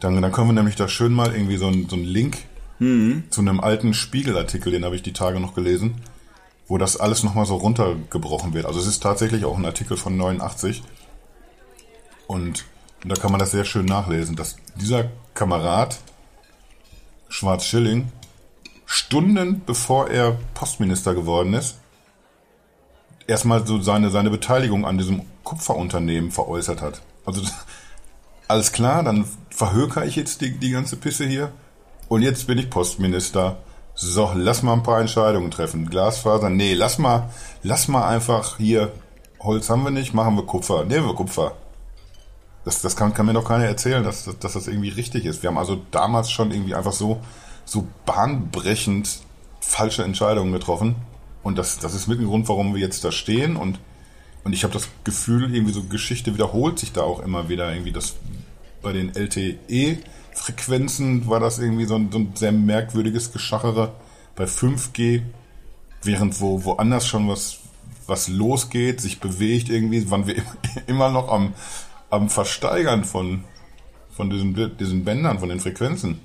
dann, 0.00 0.20
dann 0.20 0.32
können 0.32 0.48
wir 0.48 0.54
nämlich 0.54 0.76
da 0.76 0.88
schön 0.88 1.12
mal 1.12 1.32
irgendwie 1.32 1.56
so 1.56 1.66
einen 1.66 1.88
so 1.88 1.96
einen 1.96 2.04
Link 2.04 2.38
zu 3.30 3.40
einem 3.40 3.58
alten 3.60 3.92
Spiegelartikel, 3.92 4.70
den 4.70 4.84
habe 4.84 4.94
ich 4.94 5.02
die 5.02 5.12
Tage 5.12 5.40
noch 5.40 5.54
gelesen, 5.54 6.00
wo 6.68 6.78
das 6.78 6.96
alles 6.96 7.24
nochmal 7.24 7.46
so 7.46 7.56
runtergebrochen 7.56 8.54
wird. 8.54 8.66
Also 8.66 8.78
es 8.78 8.86
ist 8.86 9.02
tatsächlich 9.02 9.44
auch 9.44 9.58
ein 9.58 9.64
Artikel 9.64 9.96
von 9.96 10.16
89 10.16 10.82
und, 12.28 12.64
und 13.02 13.12
da 13.12 13.16
kann 13.16 13.32
man 13.32 13.40
das 13.40 13.50
sehr 13.50 13.64
schön 13.64 13.86
nachlesen, 13.86 14.36
dass 14.36 14.56
dieser 14.76 15.10
Kamerad 15.34 15.98
Schwarz-Schilling 17.28 18.10
Stunden 18.90 19.62
bevor 19.66 20.08
er 20.08 20.38
Postminister 20.54 21.14
geworden 21.14 21.52
ist, 21.52 21.78
erstmal 23.26 23.66
so 23.66 23.82
seine, 23.82 24.08
seine 24.08 24.30
Beteiligung 24.30 24.86
an 24.86 24.96
diesem 24.96 25.22
Kupferunternehmen 25.44 26.30
veräußert 26.30 26.80
hat. 26.80 27.02
Also 27.26 27.42
alles 28.48 28.72
klar, 28.72 29.02
dann 29.02 29.26
verhöker 29.50 30.06
ich 30.06 30.16
jetzt 30.16 30.40
die, 30.40 30.58
die 30.58 30.70
ganze 30.70 30.96
Pisse 30.96 31.26
hier 31.26 31.52
und 32.08 32.22
jetzt 32.22 32.46
bin 32.46 32.56
ich 32.56 32.70
Postminister. 32.70 33.58
So, 33.94 34.30
lass 34.34 34.62
mal 34.62 34.72
ein 34.72 34.82
paar 34.82 35.00
Entscheidungen 35.00 35.50
treffen. 35.50 35.90
Glasfaser, 35.90 36.48
nee, 36.48 36.72
lass 36.72 36.98
mal, 36.98 37.28
lass 37.62 37.88
mal 37.88 38.08
einfach 38.08 38.56
hier, 38.56 38.90
Holz 39.40 39.68
haben 39.68 39.84
wir 39.84 39.90
nicht, 39.90 40.14
machen 40.14 40.34
wir 40.34 40.46
Kupfer. 40.46 40.84
Nehmen 40.84 41.06
wir 41.06 41.14
Kupfer. 41.14 41.52
Das, 42.68 42.82
das 42.82 42.96
kann, 42.96 43.14
kann 43.14 43.24
mir 43.24 43.32
doch 43.32 43.48
keiner 43.48 43.64
erzählen, 43.64 44.04
dass, 44.04 44.26
dass, 44.26 44.38
dass 44.40 44.52
das 44.52 44.68
irgendwie 44.68 44.90
richtig 44.90 45.24
ist. 45.24 45.42
Wir 45.42 45.48
haben 45.48 45.56
also 45.56 45.80
damals 45.90 46.30
schon 46.30 46.50
irgendwie 46.50 46.74
einfach 46.74 46.92
so, 46.92 47.18
so 47.64 47.86
bahnbrechend 48.04 49.20
falsche 49.58 50.04
Entscheidungen 50.04 50.52
getroffen. 50.52 50.96
Und 51.42 51.56
das, 51.56 51.78
das 51.78 51.94
ist 51.94 52.08
mit 52.08 52.18
dem 52.18 52.26
Grund, 52.26 52.46
warum 52.46 52.74
wir 52.74 52.82
jetzt 52.82 53.06
da 53.06 53.10
stehen. 53.10 53.56
Und, 53.56 53.80
und 54.44 54.52
ich 54.52 54.64
habe 54.64 54.74
das 54.74 54.86
Gefühl, 55.02 55.54
irgendwie 55.54 55.72
so 55.72 55.84
Geschichte 55.84 56.34
wiederholt 56.34 56.78
sich 56.78 56.92
da 56.92 57.00
auch 57.00 57.20
immer 57.20 57.48
wieder. 57.48 57.72
Irgendwie, 57.72 57.92
dass 57.92 58.16
bei 58.82 58.92
den 58.92 59.14
LTE-Frequenzen 59.14 61.26
war 61.26 61.40
das 61.40 61.60
irgendwie 61.60 61.86
so 61.86 61.94
ein, 61.94 62.12
so 62.12 62.18
ein 62.18 62.32
sehr 62.34 62.52
merkwürdiges 62.52 63.32
Geschachere. 63.32 63.94
Bei 64.36 64.44
5G, 64.44 65.22
während 66.02 66.38
wo 66.42 66.66
woanders 66.66 67.06
schon 67.06 67.30
was, 67.30 67.60
was 68.06 68.28
losgeht, 68.28 69.00
sich 69.00 69.20
bewegt 69.20 69.70
irgendwie, 69.70 70.10
waren 70.10 70.26
wir 70.26 70.42
immer 70.86 71.08
noch 71.08 71.32
am, 71.32 71.54
am 72.10 72.30
Versteigern 72.30 73.04
von, 73.04 73.44
von 74.10 74.30
diesen, 74.30 74.76
diesen 74.76 75.04
Bändern, 75.04 75.38
von 75.38 75.48
den 75.48 75.60
Frequenzen. 75.60 76.20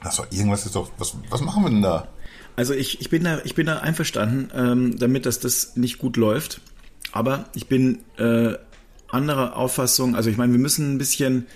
War 0.00 0.12
irgendwas 0.30 0.64
ist 0.64 0.76
doch, 0.76 0.90
was, 0.98 1.16
was 1.28 1.40
machen 1.40 1.64
wir 1.64 1.70
denn 1.70 1.82
da? 1.82 2.08
Also 2.56 2.74
ich, 2.74 3.00
ich 3.00 3.10
bin 3.10 3.24
da, 3.24 3.40
ich 3.44 3.54
bin 3.54 3.66
da 3.66 3.78
einverstanden, 3.78 4.50
ähm, 4.54 4.98
damit, 4.98 5.26
dass 5.26 5.40
das 5.40 5.76
nicht 5.76 5.98
gut 5.98 6.16
läuft. 6.16 6.60
Aber 7.12 7.46
ich 7.54 7.66
bin 7.66 8.00
äh, 8.16 8.54
anderer 9.08 9.56
Auffassung. 9.56 10.14
Also 10.14 10.30
ich 10.30 10.36
meine, 10.36 10.52
wir 10.52 10.60
müssen 10.60 10.94
ein 10.94 10.98
bisschen 10.98 11.46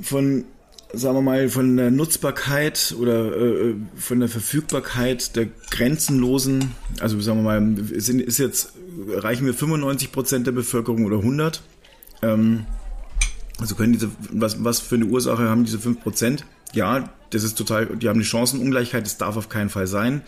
von, 0.00 0.44
sagen 0.92 1.16
wir 1.16 1.22
mal, 1.22 1.48
von 1.48 1.76
der 1.76 1.90
Nutzbarkeit 1.90 2.94
oder 2.98 3.36
äh, 3.36 3.74
von 3.96 4.20
der 4.20 4.28
Verfügbarkeit 4.28 5.36
der 5.36 5.46
grenzenlosen, 5.70 6.72
also 7.00 7.20
sagen 7.20 7.44
wir 7.44 7.60
mal, 7.60 8.00
sind, 8.00 8.20
ist 8.20 8.38
jetzt, 8.38 8.72
reichen 9.08 9.46
wir 9.46 9.54
95 9.54 10.12
Prozent 10.12 10.46
der 10.46 10.52
Bevölkerung 10.52 11.04
oder 11.04 11.18
100? 11.18 11.62
Ähm, 12.24 12.66
also 13.58 13.74
können 13.74 13.92
diese, 13.92 14.10
was, 14.30 14.62
was 14.64 14.80
für 14.80 14.96
eine 14.96 15.06
Ursache 15.06 15.48
haben 15.48 15.64
diese 15.64 15.78
5 15.78 16.00
Prozent? 16.00 16.44
Ja, 16.72 17.08
das 17.30 17.44
ist 17.44 17.56
total, 17.56 17.86
die 17.86 18.08
haben 18.08 18.16
eine 18.16 18.24
Chancenungleichheit, 18.24 19.04
das 19.04 19.16
darf 19.16 19.36
auf 19.36 19.48
keinen 19.48 19.70
Fall 19.70 19.86
sein. 19.86 20.22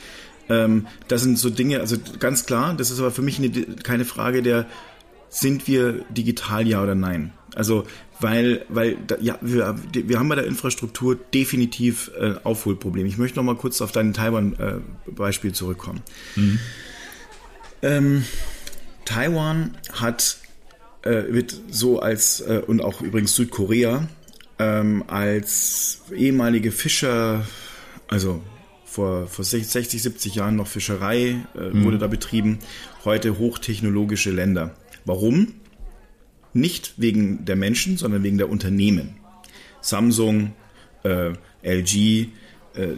Ähm, 0.48 0.86
das 1.08 1.22
sind 1.22 1.38
so 1.38 1.50
Dinge, 1.50 1.80
also 1.80 1.96
ganz 2.20 2.46
klar, 2.46 2.74
das 2.74 2.90
ist 2.90 3.00
aber 3.00 3.10
für 3.10 3.22
mich 3.22 3.38
eine, 3.38 3.50
keine 3.50 4.04
Frage 4.04 4.42
der, 4.42 4.66
sind 5.28 5.66
wir 5.66 6.04
digital 6.10 6.66
ja 6.66 6.82
oder 6.82 6.94
nein? 6.94 7.32
Also, 7.54 7.84
weil, 8.20 8.64
weil, 8.68 8.96
ja, 9.20 9.38
wir, 9.40 9.76
wir 9.92 10.18
haben 10.18 10.28
bei 10.28 10.34
der 10.34 10.46
Infrastruktur 10.46 11.16
definitiv 11.16 12.10
äh, 12.18 12.34
Aufholprobleme. 12.44 13.08
Ich 13.08 13.18
möchte 13.18 13.36
noch 13.36 13.44
mal 13.44 13.56
kurz 13.56 13.80
auf 13.80 13.92
dein 13.92 14.14
Taiwan-Beispiel 14.14 15.50
äh, 15.50 15.52
zurückkommen. 15.52 16.02
Mhm. 16.36 16.58
Ähm, 17.82 18.24
Taiwan 19.04 19.76
hat, 19.92 20.38
äh, 21.06 21.32
wird 21.32 21.58
so 21.70 22.00
als, 22.00 22.40
äh, 22.40 22.62
und 22.66 22.82
auch 22.82 23.00
übrigens 23.00 23.34
Südkorea, 23.34 24.08
ähm, 24.58 25.04
als 25.06 26.02
ehemalige 26.14 26.72
Fischer, 26.72 27.46
also 28.08 28.42
vor, 28.84 29.26
vor 29.26 29.44
60, 29.44 30.02
70 30.02 30.34
Jahren 30.36 30.56
noch 30.56 30.66
Fischerei 30.66 31.36
äh, 31.54 31.60
mhm. 31.60 31.84
wurde 31.84 31.98
da 31.98 32.06
betrieben, 32.06 32.58
heute 33.04 33.38
hochtechnologische 33.38 34.30
Länder. 34.30 34.74
Warum? 35.04 35.54
Nicht 36.54 36.94
wegen 36.96 37.44
der 37.44 37.56
Menschen, 37.56 37.98
sondern 37.98 38.22
wegen 38.22 38.38
der 38.38 38.48
Unternehmen. 38.48 39.16
Samsung, 39.82 40.54
äh, 41.04 41.32
LG, 41.62 42.28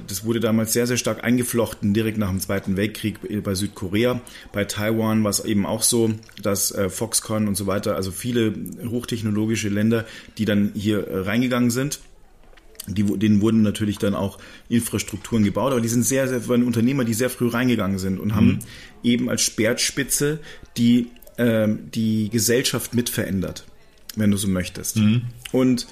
das 0.06 0.24
wurde 0.24 0.40
damals 0.40 0.72
sehr, 0.72 0.86
sehr 0.86 0.96
stark 0.96 1.24
eingeflochten, 1.24 1.94
direkt 1.94 2.18
nach 2.18 2.30
dem 2.30 2.40
Zweiten 2.40 2.76
Weltkrieg 2.76 3.18
bei 3.42 3.54
Südkorea. 3.54 4.20
Bei 4.52 4.64
Taiwan 4.64 5.22
war 5.22 5.30
es 5.30 5.44
eben 5.44 5.66
auch 5.66 5.82
so, 5.82 6.10
dass 6.42 6.72
äh, 6.72 6.88
Foxconn 6.88 7.48
und 7.48 7.54
so 7.54 7.66
weiter, 7.66 7.96
also 7.96 8.10
viele 8.10 8.54
hochtechnologische 8.90 9.68
Länder, 9.68 10.04
die 10.36 10.44
dann 10.44 10.72
hier 10.74 11.06
äh, 11.06 11.18
reingegangen 11.20 11.70
sind 11.70 12.00
die, 12.88 13.02
denen 13.02 13.40
wurden 13.40 13.62
natürlich 13.62 13.98
dann 13.98 14.14
auch 14.14 14.38
Infrastrukturen 14.68 15.44
gebaut, 15.44 15.72
aber 15.72 15.80
die 15.80 15.88
sind 15.88 16.04
sehr, 16.04 16.28
sehr, 16.28 16.48
waren 16.48 16.64
Unternehmer, 16.64 17.04
die 17.04 17.14
sehr 17.14 17.30
früh 17.30 17.48
reingegangen 17.48 17.98
sind 17.98 18.18
und 18.18 18.28
mhm. 18.28 18.34
haben 18.34 18.58
eben 19.02 19.28
als 19.28 19.42
Speerspitze 19.42 20.40
die, 20.76 21.08
ähm, 21.36 21.90
die 21.94 22.30
Gesellschaft 22.30 22.94
mit 22.94 23.08
verändert, 23.08 23.66
wenn 24.16 24.30
du 24.30 24.36
so 24.36 24.48
möchtest. 24.48 24.96
Mhm. 24.96 25.22
Und 25.52 25.86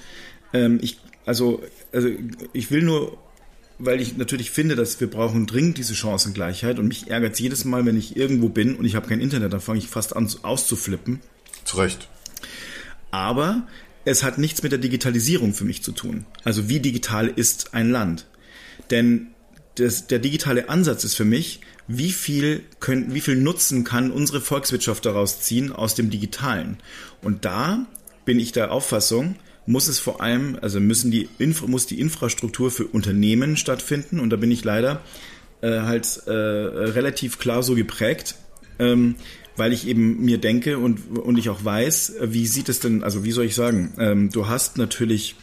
ähm, 0.53 0.79
ich, 0.81 0.97
also, 1.25 1.61
also 1.91 2.09
ich 2.53 2.71
will 2.71 2.81
nur, 2.81 3.17
weil 3.79 4.01
ich 4.01 4.17
natürlich 4.17 4.51
finde, 4.51 4.75
dass 4.75 4.99
wir 4.99 5.09
brauchen 5.09 5.45
dringend 5.45 5.77
diese 5.77 5.95
Chancengleichheit 5.95 6.79
und 6.79 6.87
mich 6.87 7.09
ärgert 7.09 7.33
es 7.33 7.39
jedes 7.39 7.65
Mal, 7.65 7.85
wenn 7.85 7.97
ich 7.97 8.15
irgendwo 8.17 8.49
bin 8.49 8.75
und 8.75 8.85
ich 8.85 8.95
habe 8.95 9.07
kein 9.07 9.21
Internet, 9.21 9.53
dann 9.53 9.61
fange 9.61 9.79
ich 9.79 9.87
fast 9.87 10.15
an 10.15 10.29
auszuflippen. 10.41 11.19
Zu 11.63 11.77
Recht. 11.77 12.09
Aber 13.11 13.67
es 14.05 14.23
hat 14.23 14.37
nichts 14.37 14.63
mit 14.63 14.71
der 14.71 14.79
Digitalisierung 14.79 15.53
für 15.53 15.65
mich 15.65 15.83
zu 15.83 15.91
tun. 15.91 16.25
Also 16.43 16.69
wie 16.69 16.79
digital 16.79 17.27
ist 17.27 17.73
ein 17.73 17.91
Land? 17.91 18.25
Denn 18.89 19.27
das, 19.75 20.07
der 20.07 20.19
digitale 20.19 20.69
Ansatz 20.69 21.03
ist 21.03 21.15
für 21.15 21.25
mich, 21.25 21.61
wie 21.87 22.11
viel, 22.11 22.63
können, 22.79 23.13
wie 23.13 23.21
viel 23.21 23.35
Nutzen 23.35 23.83
kann 23.83 24.11
unsere 24.11 24.41
Volkswirtschaft 24.41 25.05
daraus 25.05 25.41
ziehen 25.41 25.71
aus 25.71 25.95
dem 25.95 26.09
Digitalen? 26.09 26.77
Und 27.21 27.45
da 27.45 27.85
bin 28.25 28.39
ich 28.39 28.51
der 28.51 28.71
Auffassung, 28.71 29.35
muss 29.67 29.87
es 29.87 29.99
vor 29.99 30.21
allem, 30.21 30.57
also 30.61 30.79
müssen 30.79 31.11
die 31.11 31.29
Infra, 31.37 31.67
muss 31.67 31.85
die 31.85 31.99
Infrastruktur 31.99 32.71
für 32.71 32.87
Unternehmen 32.87 33.57
stattfinden. 33.57 34.19
Und 34.19 34.31
da 34.31 34.37
bin 34.37 34.49
ich 34.49 34.63
leider 34.63 35.01
äh, 35.61 35.81
halt 35.81 36.23
äh, 36.25 36.31
relativ 36.31 37.37
klar 37.37 37.61
so 37.61 37.75
geprägt. 37.75 38.35
Ähm, 38.79 39.15
weil 39.57 39.73
ich 39.73 39.87
eben 39.87 40.23
mir 40.23 40.37
denke 40.37 40.77
und, 40.77 41.17
und 41.17 41.37
ich 41.37 41.49
auch 41.49 41.65
weiß, 41.65 42.13
wie 42.21 42.45
sieht 42.45 42.69
es 42.69 42.79
denn, 42.79 43.03
also 43.03 43.23
wie 43.23 43.31
soll 43.31 43.45
ich 43.45 43.55
sagen, 43.55 43.93
ähm, 43.97 44.29
du 44.29 44.47
hast 44.47 44.77
natürlich, 44.77 45.35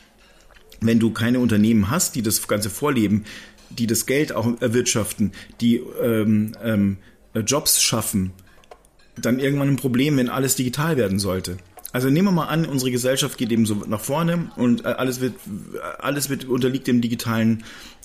wenn 0.80 1.00
du 1.00 1.10
keine 1.10 1.40
Unternehmen 1.40 1.90
hast, 1.90 2.14
die 2.14 2.22
das 2.22 2.46
Ganze 2.46 2.70
vorleben, 2.70 3.24
die 3.70 3.88
das 3.88 4.06
Geld 4.06 4.32
auch 4.32 4.60
erwirtschaften, 4.60 5.32
die 5.60 5.82
ähm, 6.00 6.52
ähm, 6.62 6.98
Jobs 7.44 7.82
schaffen, 7.82 8.30
dann 9.20 9.40
irgendwann 9.40 9.68
ein 9.68 9.76
Problem, 9.76 10.16
wenn 10.16 10.28
alles 10.28 10.54
digital 10.54 10.96
werden 10.96 11.18
sollte. 11.18 11.56
Also 11.94 12.10
nehmen 12.10 12.26
wir 12.26 12.32
mal 12.32 12.48
an, 12.48 12.66
unsere 12.66 12.90
Gesellschaft 12.90 13.38
geht 13.38 13.50
eben 13.52 13.66
so 13.66 13.76
nach 13.86 14.00
vorne 14.00 14.50
und 14.56 14.84
alles 14.84 15.20
wird, 15.20 15.34
alles 16.00 16.28
wird 16.28 16.44
unterliegt 16.44 16.88
dem 16.88 17.00
digitalen, 17.00 17.62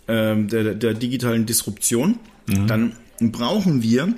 ähm, 0.08 0.47
der, 0.47 0.75
der 0.75 0.93
digitalen 0.93 1.45
Disruption. 1.45 2.19
Mhm. 2.47 2.67
Dann 2.67 2.91
brauchen 3.19 3.82
wir 3.82 4.13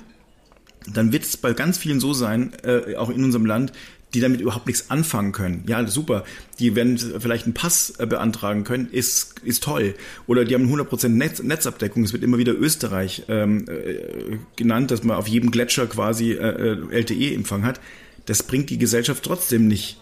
dann 0.92 1.12
wird 1.12 1.24
es 1.24 1.36
bei 1.36 1.52
ganz 1.52 1.78
vielen 1.78 2.00
so 2.00 2.12
sein, 2.12 2.52
äh, 2.64 2.96
auch 2.96 3.10
in 3.10 3.24
unserem 3.24 3.46
Land, 3.46 3.72
die 4.14 4.20
damit 4.20 4.40
überhaupt 4.40 4.66
nichts 4.66 4.90
anfangen 4.90 5.32
können. 5.32 5.64
Ja, 5.66 5.86
super. 5.86 6.24
Die 6.58 6.74
werden 6.74 6.98
vielleicht 6.98 7.44
einen 7.44 7.54
Pass 7.54 7.94
äh, 7.98 8.06
beantragen 8.06 8.64
können, 8.64 8.88
ist, 8.90 9.40
ist 9.42 9.62
toll. 9.62 9.94
Oder 10.26 10.44
die 10.44 10.54
haben 10.54 10.70
100% 10.70 11.08
Netz, 11.08 11.42
Netzabdeckung. 11.42 12.04
Es 12.04 12.12
wird 12.12 12.22
immer 12.22 12.36
wieder 12.36 12.52
Österreich 12.52 13.22
ähm, 13.28 13.64
äh, 13.68 14.38
genannt, 14.56 14.90
dass 14.90 15.02
man 15.02 15.16
auf 15.16 15.28
jedem 15.28 15.50
Gletscher 15.50 15.86
quasi 15.86 16.32
äh, 16.32 16.72
äh 16.72 16.78
LTE-Empfang 16.90 17.64
hat. 17.64 17.80
Das 18.26 18.42
bringt 18.42 18.70
die 18.70 18.78
Gesellschaft 18.78 19.24
trotzdem 19.24 19.66
nicht 19.66 19.98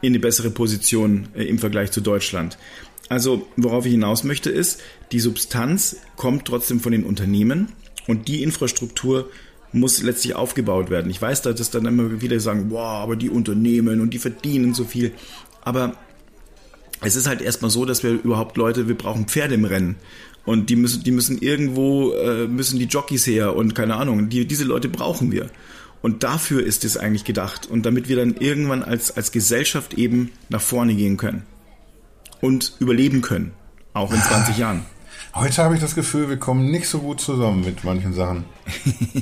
in 0.00 0.12
eine 0.12 0.18
bessere 0.18 0.50
Position 0.50 1.28
äh, 1.34 1.44
im 1.44 1.58
Vergleich 1.58 1.90
zu 1.92 2.00
Deutschland. 2.00 2.58
Also, 3.08 3.46
worauf 3.56 3.84
ich 3.84 3.92
hinaus 3.92 4.24
möchte, 4.24 4.50
ist, 4.50 4.80
die 5.12 5.20
Substanz 5.20 5.96
kommt 6.16 6.46
trotzdem 6.46 6.80
von 6.80 6.92
den 6.92 7.04
Unternehmen 7.04 7.68
und 8.06 8.28
die 8.28 8.42
Infrastruktur 8.42 9.30
muss 9.72 10.02
letztlich 10.02 10.34
aufgebaut 10.34 10.90
werden. 10.90 11.10
Ich 11.10 11.20
weiß, 11.20 11.42
dass 11.42 11.70
dann 11.70 11.86
immer 11.86 12.20
wieder 12.20 12.40
sagen, 12.40 12.66
wow, 12.70 13.02
aber 13.02 13.16
die 13.16 13.30
Unternehmen 13.30 14.00
und 14.00 14.10
die 14.10 14.18
verdienen 14.18 14.74
so 14.74 14.84
viel. 14.84 15.12
Aber 15.62 15.96
es 17.00 17.16
ist 17.16 17.26
halt 17.26 17.40
erstmal 17.40 17.70
so, 17.70 17.84
dass 17.84 18.02
wir 18.02 18.12
überhaupt 18.12 18.56
Leute, 18.56 18.88
wir 18.88 18.96
brauchen 18.96 19.26
Pferde 19.26 19.54
im 19.54 19.64
Rennen. 19.64 19.96
Und 20.44 20.70
die 20.70 20.76
müssen, 20.76 21.04
die 21.04 21.12
müssen 21.12 21.38
irgendwo, 21.38 22.12
äh, 22.12 22.46
müssen 22.48 22.78
die 22.78 22.86
Jockeys 22.86 23.26
her 23.26 23.54
und 23.54 23.74
keine 23.74 23.96
Ahnung, 23.96 24.28
die, 24.28 24.46
diese 24.46 24.64
Leute 24.64 24.88
brauchen 24.88 25.30
wir. 25.32 25.50
Und 26.02 26.24
dafür 26.24 26.64
ist 26.64 26.84
es 26.84 26.96
eigentlich 26.96 27.24
gedacht. 27.24 27.66
Und 27.66 27.86
damit 27.86 28.08
wir 28.08 28.16
dann 28.16 28.34
irgendwann 28.36 28.82
als, 28.82 29.16
als 29.16 29.32
Gesellschaft 29.32 29.94
eben 29.94 30.32
nach 30.48 30.60
vorne 30.60 30.94
gehen 30.94 31.16
können. 31.16 31.44
Und 32.40 32.74
überleben 32.80 33.22
können. 33.22 33.52
Auch 33.94 34.12
in 34.12 34.20
20 34.20 34.58
Jahren. 34.58 34.84
Heute 35.34 35.62
habe 35.62 35.74
ich 35.74 35.80
das 35.80 35.94
Gefühl, 35.94 36.28
wir 36.28 36.36
kommen 36.36 36.70
nicht 36.70 36.88
so 36.88 36.98
gut 36.98 37.20
zusammen 37.20 37.64
mit 37.64 37.84
manchen 37.84 38.12
Sachen. 38.12 38.44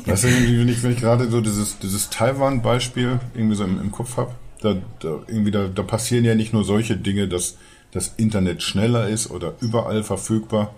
weißt 0.06 0.24
du, 0.24 0.28
wenn 0.28 0.68
ich, 0.68 0.82
wenn 0.82 0.92
ich 0.92 1.00
gerade 1.00 1.30
so 1.30 1.40
dieses, 1.40 1.78
dieses 1.78 2.10
Taiwan-Beispiel 2.10 3.20
irgendwie 3.34 3.56
so 3.56 3.64
im, 3.64 3.80
im 3.80 3.92
Kopf 3.92 4.16
habe, 4.16 4.32
da, 4.60 4.74
da, 5.00 5.20
irgendwie 5.28 5.50
da, 5.50 5.68
da 5.68 5.82
passieren 5.82 6.24
ja 6.24 6.34
nicht 6.34 6.52
nur 6.52 6.64
solche 6.64 6.96
Dinge, 6.96 7.28
dass 7.28 7.58
das 7.92 8.14
Internet 8.16 8.62
schneller 8.62 9.08
ist 9.08 9.30
oder 9.30 9.54
überall 9.60 10.02
verfügbar. 10.02 10.74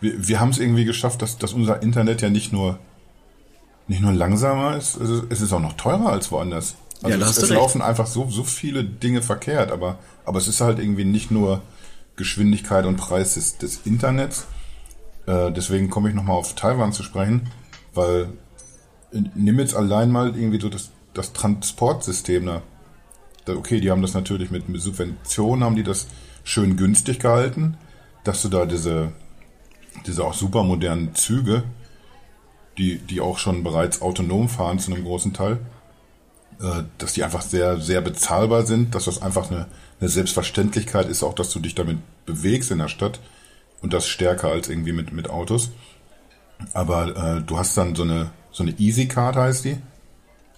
Wir, 0.00 0.28
wir 0.28 0.40
haben 0.40 0.50
es 0.50 0.58
irgendwie 0.58 0.84
geschafft, 0.84 1.22
dass, 1.22 1.38
dass 1.38 1.52
unser 1.52 1.82
Internet 1.82 2.22
ja 2.22 2.30
nicht 2.30 2.52
nur 2.52 2.78
nicht 3.88 4.02
nur 4.02 4.12
langsamer 4.12 4.76
ist, 4.76 4.96
es 4.96 5.40
ist, 5.40 5.52
auch 5.52 5.60
noch 5.60 5.72
teurer 5.72 6.10
als 6.10 6.30
woanders. 6.30 6.76
Also 7.02 7.18
ja, 7.18 7.26
es, 7.26 7.38
es 7.38 7.48
laufen 7.48 7.80
einfach 7.80 8.06
so, 8.06 8.28
so 8.28 8.44
viele 8.44 8.84
Dinge 8.84 9.22
verkehrt, 9.22 9.72
aber, 9.72 9.98
aber 10.24 10.38
es 10.38 10.46
ist 10.46 10.60
halt 10.60 10.78
irgendwie 10.78 11.04
nicht 11.04 11.30
nur 11.30 11.62
Geschwindigkeit 12.16 12.84
und 12.84 12.96
Preis 12.96 13.34
des, 13.34 13.58
des 13.58 13.80
Internets, 13.84 14.46
äh, 15.26 15.52
deswegen 15.52 15.90
komme 15.90 16.08
ich 16.08 16.14
nochmal 16.14 16.36
auf 16.36 16.54
Taiwan 16.54 16.92
zu 16.92 17.02
sprechen, 17.02 17.50
weil 17.94 18.28
nimm 19.12 19.58
jetzt 19.58 19.74
allein 19.74 20.10
mal 20.10 20.36
irgendwie 20.36 20.60
so 20.60 20.68
das, 20.68 20.90
das 21.14 21.32
Transportsystem 21.32 22.46
da. 22.46 22.62
Okay, 23.46 23.80
die 23.80 23.90
haben 23.90 24.02
das 24.02 24.12
natürlich 24.12 24.50
mit, 24.50 24.68
mit 24.68 24.82
Subventionen, 24.82 25.64
haben 25.64 25.76
die 25.76 25.82
das 25.82 26.08
schön 26.44 26.76
günstig 26.76 27.18
gehalten, 27.18 27.78
dass 28.24 28.42
du 28.42 28.48
da 28.48 28.66
diese, 28.66 29.12
diese 30.06 30.24
auch 30.24 30.34
super 30.34 30.64
modernen 30.64 31.14
Züge, 31.14 31.62
die, 32.78 32.98
die 32.98 33.20
auch 33.20 33.38
schon 33.38 33.64
bereits 33.64 34.00
autonom 34.00 34.48
fahren 34.48 34.78
zu 34.78 34.92
einem 34.92 35.04
großen 35.04 35.34
Teil, 35.34 35.58
äh, 36.60 36.84
dass 36.96 37.12
die 37.12 37.24
einfach 37.24 37.42
sehr, 37.42 37.80
sehr 37.80 38.00
bezahlbar 38.00 38.64
sind, 38.64 38.94
dass 38.94 39.04
das 39.04 39.20
einfach 39.20 39.50
eine, 39.50 39.66
eine 40.00 40.08
Selbstverständlichkeit 40.08 41.08
ist, 41.08 41.22
auch 41.22 41.34
dass 41.34 41.50
du 41.50 41.58
dich 41.58 41.74
damit 41.74 41.98
bewegst 42.24 42.70
in 42.70 42.78
der 42.78 42.88
Stadt 42.88 43.20
und 43.82 43.92
das 43.92 44.06
stärker 44.06 44.48
als 44.48 44.68
irgendwie 44.68 44.92
mit, 44.92 45.12
mit 45.12 45.28
Autos. 45.28 45.70
Aber 46.72 47.16
äh, 47.16 47.42
du 47.42 47.58
hast 47.58 47.76
dann 47.76 47.94
so 47.94 48.04
eine, 48.04 48.30
so 48.50 48.62
eine 48.62 48.72
Easy-Card 48.78 49.36
heißt 49.36 49.64
die. 49.64 49.76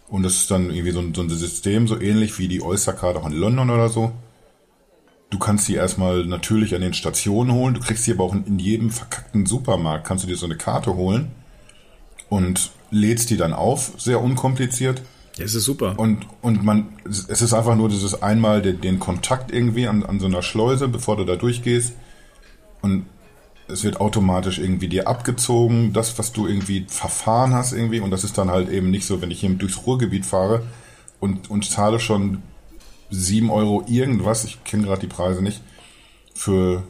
Und 0.08 0.24
das 0.24 0.34
ist 0.36 0.50
dann 0.50 0.70
irgendwie 0.70 0.90
so 0.90 1.00
ein, 1.00 1.14
so 1.14 1.22
ein 1.22 1.28
System, 1.28 1.86
so 1.86 2.00
ähnlich 2.00 2.38
wie 2.38 2.48
die 2.48 2.62
Oyster-Card 2.62 3.16
auch 3.16 3.26
in 3.26 3.32
London 3.32 3.70
oder 3.70 3.88
so. 3.88 4.12
Du 5.28 5.38
kannst 5.38 5.68
die 5.68 5.74
erstmal 5.74 6.24
natürlich 6.26 6.74
an 6.74 6.80
den 6.80 6.94
Stationen 6.94 7.52
holen. 7.52 7.74
Du 7.74 7.80
kriegst 7.80 8.06
die 8.06 8.12
aber 8.12 8.24
auch 8.24 8.34
in 8.34 8.58
jedem 8.58 8.90
verkackten 8.90 9.46
Supermarkt. 9.46 10.04
Kannst 10.04 10.24
du 10.24 10.28
dir 10.28 10.36
so 10.36 10.46
eine 10.46 10.56
Karte 10.56 10.94
holen 10.94 11.30
und 12.30 12.70
lädst 12.90 13.28
die 13.28 13.36
dann 13.36 13.52
auf, 13.52 13.92
sehr 13.98 14.22
unkompliziert. 14.22 15.02
Ja, 15.36 15.44
es 15.44 15.54
ist 15.54 15.64
super. 15.64 15.98
Und, 15.98 16.26
und 16.40 16.64
man, 16.64 16.88
es 17.04 17.42
ist 17.42 17.52
einfach 17.52 17.76
nur 17.76 17.90
dieses 17.90 18.22
einmal 18.22 18.62
den, 18.62 18.80
den 18.80 18.98
Kontakt 18.98 19.52
irgendwie 19.52 19.86
an, 19.86 20.02
an 20.02 20.18
so 20.18 20.26
einer 20.26 20.42
Schleuse, 20.42 20.88
bevor 20.88 21.16
du 21.16 21.24
da 21.24 21.36
durchgehst. 21.36 21.92
Und 22.80 23.04
es 23.68 23.84
wird 23.84 24.00
automatisch 24.00 24.58
irgendwie 24.58 24.88
dir 24.88 25.06
abgezogen, 25.06 25.92
das, 25.92 26.18
was 26.18 26.32
du 26.32 26.46
irgendwie 26.46 26.86
verfahren 26.88 27.52
hast 27.52 27.72
irgendwie. 27.72 28.00
Und 28.00 28.10
das 28.10 28.24
ist 28.24 28.38
dann 28.38 28.50
halt 28.50 28.70
eben 28.70 28.90
nicht 28.90 29.06
so, 29.06 29.20
wenn 29.20 29.30
ich 29.30 29.40
hier 29.40 29.50
durchs 29.50 29.86
Ruhrgebiet 29.86 30.26
fahre 30.26 30.62
und, 31.20 31.50
und 31.50 31.68
zahle 31.68 32.00
schon 32.00 32.42
sieben 33.10 33.50
Euro 33.50 33.84
irgendwas, 33.88 34.44
ich 34.44 34.62
kenne 34.64 34.84
gerade 34.84 35.00
die 35.00 35.06
Preise 35.06 35.42
nicht, 35.42 35.62
für, 36.34 36.84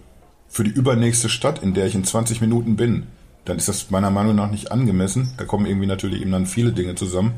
für 0.48 0.64
die 0.64 0.70
übernächste 0.70 1.28
Stadt, 1.28 1.62
in 1.62 1.74
der 1.74 1.86
ich 1.86 1.94
in 1.94 2.04
20 2.04 2.40
Minuten 2.40 2.76
bin. 2.76 3.06
Dann 3.44 3.56
ist 3.56 3.68
das 3.68 3.90
meiner 3.90 4.10
Meinung 4.10 4.34
nach 4.34 4.50
nicht 4.50 4.70
angemessen. 4.72 5.32
Da 5.36 5.44
kommen 5.44 5.66
irgendwie 5.66 5.86
natürlich 5.86 6.20
eben 6.20 6.32
dann 6.32 6.46
viele 6.46 6.72
Dinge 6.72 6.94
zusammen. 6.94 7.32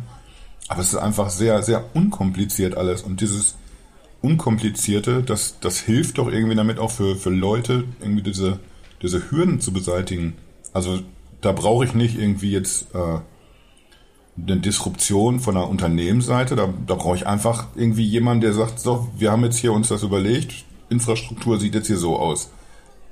Aber 0.68 0.80
es 0.80 0.88
ist 0.88 0.96
einfach 0.96 1.30
sehr, 1.30 1.62
sehr 1.62 1.84
unkompliziert 1.94 2.76
alles. 2.76 3.03
Und 3.03 3.20
dieses 3.20 3.57
Unkomplizierte, 4.20 5.22
das, 5.22 5.59
das 5.61 5.78
hilft 5.80 6.18
doch 6.18 6.30
irgendwie 6.30 6.55
damit 6.55 6.78
auch 6.78 6.90
für, 6.90 7.16
für 7.16 7.30
Leute, 7.30 7.84
irgendwie 8.00 8.22
diese, 8.22 8.61
diese 9.03 9.30
Hürden 9.30 9.61
zu 9.61 9.72
beseitigen. 9.72 10.34
Also 10.72 11.00
da 11.40 11.53
brauche 11.53 11.84
ich 11.84 11.94
nicht 11.94 12.18
irgendwie 12.18 12.53
jetzt 12.53 12.94
äh, 12.94 13.18
eine 14.40 14.61
Disruption 14.61 15.40
von 15.40 15.55
der 15.55 15.68
Unternehmensseite. 15.68 16.57
Da, 16.57 16.72
da 16.86 16.94
brauche 16.94 17.16
ich 17.16 17.26
einfach 17.26 17.66
irgendwie 17.74 18.05
jemanden, 18.05 18.42
der 18.42 18.55
sagt, 18.55 18.80
so, 18.80 19.09
wir 19.16 19.30
haben 19.30 19.44
jetzt 19.44 19.59
hier 19.59 19.72
uns 19.72 19.88
das 19.88 20.03
überlegt, 20.03 20.64
Infrastruktur 20.88 21.59
sieht 21.59 21.74
jetzt 21.74 21.88
hier 21.88 21.98
so 21.98 22.16
aus. 22.16 22.50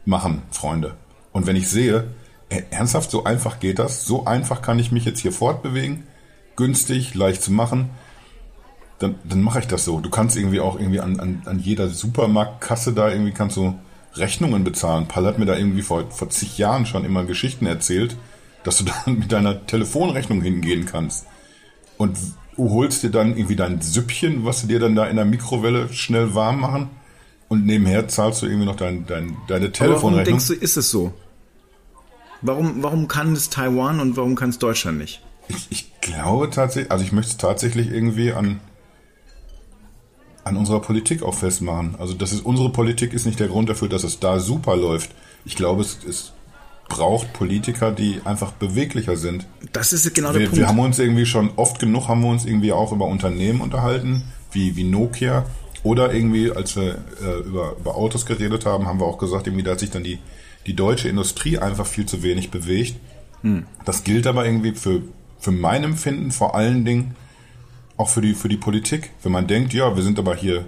Machen, 0.05 0.43
Freunde. 0.51 0.97
Und 1.33 1.47
wenn 1.47 1.57
ich 1.57 1.69
sehe, 1.69 2.09
ernsthaft, 2.51 3.11
so 3.11 3.25
einfach 3.25 3.61
geht 3.61 3.79
das, 3.79 4.05
so 4.05 4.27
einfach 4.27 4.63
kann 4.63 4.79
ich 4.79 4.93
mich 4.93 5.05
jetzt 5.05 5.21
hier 5.21 5.33
fortbewegen, 5.33 6.05
günstig, 6.57 7.15
leicht 7.15 7.43
zu 7.43 7.53
machen, 7.53 7.91
dann, 8.99 9.15
dann 9.25 9.43
mache 9.43 9.61
ich 9.61 9.67
das 9.67 9.85
so. 9.85 10.01
Du 10.01 10.11
kannst 10.11 10.37
irgendwie 10.37 10.61
auch 10.61 10.79
irgendwie 10.79 11.01
an, 11.01 11.19
an, 11.21 11.43
an 11.47 11.59
jeder 11.59 11.89
Supermarktkasse 11.89 12.93
da 12.93 13.11
irgendwie 13.11 13.33
kannst 13.33 13.57
du 13.57 13.75
Rechnungen 14.15 14.65
bezahlen. 14.65 15.07
Paul 15.09 15.27
hat 15.27 15.39
mir 15.39 15.47
da 15.47 15.57
irgendwie 15.57 15.83
vor, 15.83 16.11
vor 16.11 16.29
zig 16.29 16.59
Jahren 16.59 16.87
schon 16.87 17.05
immer 17.05 17.25
Geschichten 17.25 17.67
erzählt, 17.67 18.17
dass 18.65 18.79
du 18.79 18.85
dann 19.05 19.19
mit 19.19 19.33
deiner 19.33 19.67
Telefonrechnung 19.67 20.43
hingehen 20.43 20.87
kannst. 20.87 21.27
Und 21.97 22.19
du 22.57 22.71
holst 22.71 23.03
dir 23.03 23.11
dann 23.11 23.37
irgendwie 23.37 23.57
dein 23.57 23.81
Süppchen, 23.81 24.45
was 24.45 24.63
du 24.63 24.67
dir 24.67 24.81
dann 24.81 24.95
da 24.95 25.07
in 25.07 25.17
der 25.17 25.25
Mikrowelle 25.25 25.93
schnell 25.93 26.35
warm 26.35 26.61
machen. 26.61 26.91
Und 27.49 27.67
nebenher 27.67 28.07
zahlst 28.07 28.43
du 28.43 28.47
irgendwie 28.47 28.67
noch 28.67 28.77
dein, 28.77 29.07
dein, 29.07 29.37
deine 29.49 29.73
Telefonrechnung. 29.73 30.13
warum 30.13 30.25
denkst 30.25 30.49
du, 30.49 30.55
ist 30.55 30.77
es 30.77 30.91
so? 30.91 31.13
Warum, 32.43 32.83
warum 32.83 33.09
kann 33.09 33.33
es 33.33 33.51
Taiwan 33.51 34.01
und 34.01 34.17
warum 34.17 34.35
kann 34.35 34.51
es 34.51 34.59
Deutschland 34.59 34.99
nicht? 34.99 35.23
Ich, 35.49 35.67
ich 35.71 36.01
glaube 36.01 36.51
tatsächlich, 36.51 36.91
also 36.91 37.05
ich 37.05 37.13
möchte 37.13 37.33
es 37.33 37.37
tatsächlich 37.37 37.91
irgendwie 37.91 38.33
an, 38.33 38.61
an 40.45 40.57
unserer 40.57 40.81
Politik 40.81 41.23
auch 41.23 41.35
festmachen. 41.35 41.97
Also 41.99 42.15
das 42.15 42.33
ist 42.33 42.45
unsere 42.45 42.71
Politik 42.71 43.13
ist 43.13 43.27
nicht 43.27 43.41
der 43.41 43.49
Grund 43.49 43.69
dafür, 43.69 43.89
dass 43.89 44.05
es 44.05 44.21
da 44.21 44.41
super 44.41 44.77
läuft. 44.77 45.11
Ich 45.45 45.57
glaube, 45.57 45.83
es, 45.83 45.99
es 46.09 46.33
braucht 46.89 47.33
Politiker, 47.33 47.93
die 47.93 48.21
einfach 48.25 48.53
beweglicher 48.53 49.17
sind. 49.17 49.47
Das 49.73 49.93
ist 49.93 50.13
genau 50.15 50.33
der 50.33 50.41
wir, 50.41 50.47
Punkt. 50.49 50.59
Wir 50.59 50.69
haben 50.69 50.79
uns 50.79 50.99
irgendwie 50.99 51.27
schon 51.27 51.51
oft 51.57 51.79
genug 51.79 52.09
haben 52.09 52.23
wir 52.23 52.29
uns 52.29 52.45
irgendwie 52.45 52.73
auch 52.73 52.93
über 52.93 53.07
Unternehmen 53.07 53.61
unterhalten, 53.61 54.25
wie 54.53 54.77
wie 54.77 54.85
Nokia 54.85 55.47
oder 55.83 56.13
irgendwie, 56.13 56.53
als 56.53 56.77
wir 56.77 56.99
äh, 57.23 57.41
über 57.47 57.77
über 57.79 57.97
Autos 57.97 58.27
geredet 58.27 58.67
haben, 58.67 58.87
haben 58.87 59.01
wir 59.01 59.07
auch 59.07 59.19
gesagt, 59.19 59.47
irgendwie 59.47 59.63
da 59.63 59.73
hat 59.73 59.81
sich 59.81 59.91
dann 59.91 60.05
die 60.05 60.19
die 60.67 60.75
deutsche 60.75 61.09
Industrie 61.09 61.59
einfach 61.59 61.87
viel 61.87 62.07
zu 62.07 62.23
wenig 62.23 62.51
bewegt. 62.51 62.97
Hm. 63.43 63.67
Das 63.85 64.05
gilt 64.05 64.27
aber 64.27 64.45
irgendwie 64.45 64.73
für 64.73 65.03
für 65.41 65.51
mein 65.51 65.83
Empfinden 65.83 66.31
vor 66.31 66.55
allen 66.55 66.85
Dingen 66.85 67.17
auch 67.97 68.09
für 68.09 68.21
die, 68.21 68.35
für 68.35 68.49
die 68.49 68.57
Politik. 68.57 69.11
Wenn 69.23 69.33
man 69.33 69.47
denkt, 69.47 69.73
ja, 69.73 69.97
wir 69.97 70.03
sind 70.03 70.19
aber 70.19 70.37
hier 70.37 70.67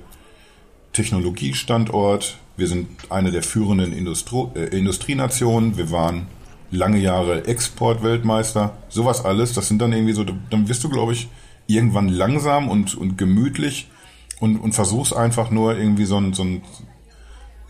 Technologiestandort, 0.92 2.38
wir 2.56 2.66
sind 2.66 2.88
eine 3.10 3.30
der 3.30 3.42
führenden 3.42 3.92
Industri 3.92 4.48
äh, 4.54 4.76
Industrienationen, 4.76 5.76
wir 5.76 5.90
waren 5.90 6.26
lange 6.70 6.98
Jahre 6.98 7.46
Exportweltmeister, 7.46 8.76
sowas 8.88 9.24
alles, 9.24 9.52
das 9.52 9.68
sind 9.68 9.80
dann 9.80 9.92
irgendwie 9.92 10.12
so, 10.14 10.24
dann 10.24 10.68
wirst 10.68 10.82
du, 10.84 10.88
glaube 10.88 11.12
ich, 11.12 11.28
irgendwann 11.66 12.08
langsam 12.08 12.68
und, 12.68 12.94
und 12.94 13.16
gemütlich 13.16 13.88
und, 14.40 14.56
und 14.56 14.74
versuchst 14.74 15.14
einfach 15.14 15.50
nur 15.50 15.78
irgendwie 15.78 16.06
so 16.06 16.18
ein, 16.18 16.32
so 16.32 16.44
ein 16.44 16.62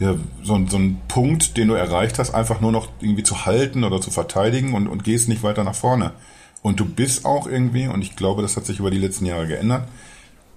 ja, 0.03 0.17
so, 0.43 0.67
so 0.69 0.77
ein 0.77 1.01
Punkt, 1.07 1.57
den 1.57 1.69
du 1.69 1.75
erreicht 1.75 2.19
hast, 2.19 2.35
einfach 2.35 2.61
nur 2.61 2.73
noch 2.73 2.89
irgendwie 3.01 3.23
zu 3.23 3.47
halten 3.47 3.85
oder 3.85 4.01
zu 4.01 4.11
verteidigen 4.11 4.75
und, 4.75 4.89
und 4.89 5.05
gehst 5.05 5.29
nicht 5.29 5.45
weiter 5.45 5.63
nach 5.63 5.77
vorne. 5.77 6.13
Und 6.61 6.81
du 6.81 6.85
bist 6.85 7.25
auch 7.25 7.47
irgendwie, 7.47 7.87
und 7.87 8.03
ich 8.03 8.17
glaube, 8.17 8.43
das 8.43 8.57
hat 8.57 8.67
sich 8.67 8.81
über 8.81 8.91
die 8.91 8.99
letzten 8.99 9.27
Jahre 9.27 9.47
geändert, 9.47 9.87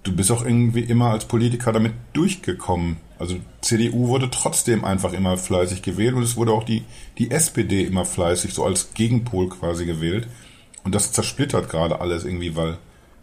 du 0.03 0.15
bist 0.15 0.31
auch 0.31 0.43
irgendwie 0.43 0.81
immer 0.81 1.11
als 1.11 1.25
Politiker 1.25 1.71
damit 1.71 1.93
durchgekommen. 2.13 2.97
Also 3.19 3.35
CDU 3.61 4.07
wurde 4.07 4.29
trotzdem 4.31 4.83
einfach 4.83 5.13
immer 5.13 5.37
fleißig 5.37 5.83
gewählt 5.83 6.15
und 6.15 6.23
es 6.23 6.37
wurde 6.37 6.51
auch 6.51 6.63
die, 6.63 6.83
die 7.17 7.29
SPD 7.29 7.83
immer 7.83 8.05
fleißig, 8.05 8.53
so 8.53 8.65
als 8.65 8.93
Gegenpol 8.93 9.49
quasi 9.49 9.85
gewählt. 9.85 10.27
Und 10.83 10.95
das 10.95 11.11
zersplittert 11.11 11.69
gerade 11.69 12.01
alles 12.01 12.25
irgendwie, 12.25 12.55
weil, 12.55 12.77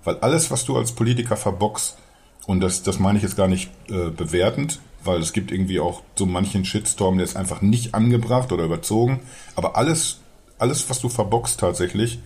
weil 0.05 0.19
alles, 0.19 0.53
was 0.53 0.65
du 0.65 0.77
als 0.77 0.93
Politiker 0.93 1.37
verbockst, 1.37 1.99
und 2.47 2.61
das, 2.61 2.83
das 2.83 2.99
meine 2.99 3.19
ich 3.19 3.23
jetzt 3.23 3.37
gar 3.37 3.47
nicht 3.47 3.71
äh, 3.89 4.11
bewertend, 4.11 4.81
weil 5.05 5.21
es 5.21 5.33
gibt 5.33 5.51
irgendwie 5.51 5.81
auch 5.81 6.03
so 6.15 6.27
manchen 6.27 6.65
Shitstorm, 6.65 7.17
der 7.17 7.25
ist 7.25 7.37
einfach 7.37 7.63
nicht 7.63 7.95
angebracht 7.95 8.53
oder 8.53 8.65
überzogen. 8.65 9.21
Aber 9.57 9.77
alles, 9.77 10.21
alles, 10.59 10.89
was 10.91 11.01
du 11.01 11.09
verbockst 11.09 11.59
tatsächlich, 11.61 12.21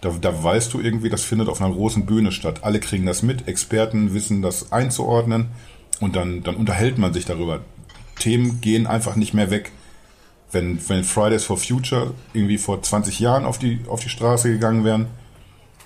da, 0.00 0.10
da 0.20 0.42
weißt 0.42 0.72
du 0.74 0.80
irgendwie, 0.80 1.08
das 1.08 1.24
findet 1.24 1.48
auf 1.48 1.60
einer 1.60 1.74
großen 1.74 2.06
Bühne 2.06 2.32
statt. 2.32 2.60
Alle 2.62 2.80
kriegen 2.80 3.06
das 3.06 3.22
mit, 3.22 3.48
Experten 3.48 4.12
wissen 4.14 4.42
das 4.42 4.72
einzuordnen 4.72 5.48
und 6.00 6.16
dann, 6.16 6.42
dann 6.42 6.56
unterhält 6.56 6.98
man 6.98 7.12
sich 7.12 7.24
darüber. 7.24 7.60
Themen 8.18 8.60
gehen 8.60 8.86
einfach 8.86 9.16
nicht 9.16 9.34
mehr 9.34 9.50
weg. 9.50 9.72
Wenn, 10.52 10.78
wenn 10.88 11.02
Fridays 11.02 11.44
for 11.44 11.56
Future 11.56 12.14
irgendwie 12.32 12.58
vor 12.58 12.80
20 12.80 13.18
Jahren 13.18 13.44
auf 13.44 13.58
die, 13.58 13.80
auf 13.88 14.00
die 14.00 14.08
Straße 14.08 14.50
gegangen 14.50 14.84
wären, 14.84 15.06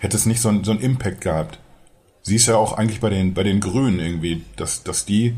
hätte 0.01 0.16
es 0.16 0.26
nicht 0.26 0.41
so, 0.41 0.49
einen, 0.51 0.64
so 0.64 0.72
einen 0.72 0.80
Impact 0.80 1.22
gehabt. 1.22 1.59
Siehst 2.22 2.49
ja 2.49 2.57
auch 2.57 2.74
eigentlich 2.74 3.01
bei 3.01 3.09
den, 3.09 3.34
bei 3.34 3.45
den 3.45 3.61
Grünen 3.61 4.01
irgendwie, 4.01 4.43
dass, 4.57 4.82
dass 4.82 5.07
die 5.07 5.34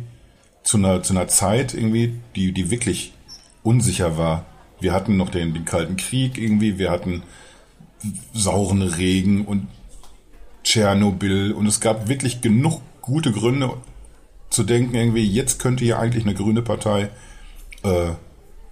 zu 0.71 0.77
einer, 0.77 1.03
zu 1.03 1.15
einer 1.15 1.27
Zeit 1.27 1.75
irgendwie, 1.75 2.15
die, 2.37 2.53
die 2.53 2.71
wirklich 2.71 3.13
unsicher 3.65 4.17
war. 4.17 4.47
Wir 4.79 4.93
hatten 4.93 5.17
noch 5.17 5.29
den, 5.29 5.53
den 5.53 5.65
Kalten 5.65 5.97
Krieg 5.97 6.39
irgendwie, 6.39 6.79
wir 6.79 6.93
hatten 6.93 7.25
sauren 8.33 8.81
Regen 8.81 9.45
und 9.45 9.67
Tschernobyl 10.63 11.53
und 11.53 11.67
es 11.67 11.81
gab 11.81 12.09
wirklich 12.09 12.41
genug 12.41 12.83
gute 13.01 13.33
Gründe 13.33 13.73
zu 14.49 14.63
denken, 14.63 14.95
irgendwie, 14.95 15.25
jetzt 15.25 15.59
könnte 15.59 15.85
hier 15.85 15.99
eigentlich 15.99 16.25
eine 16.25 16.35
grüne 16.35 16.63
Partei 16.63 17.11
äh, 17.83 18.11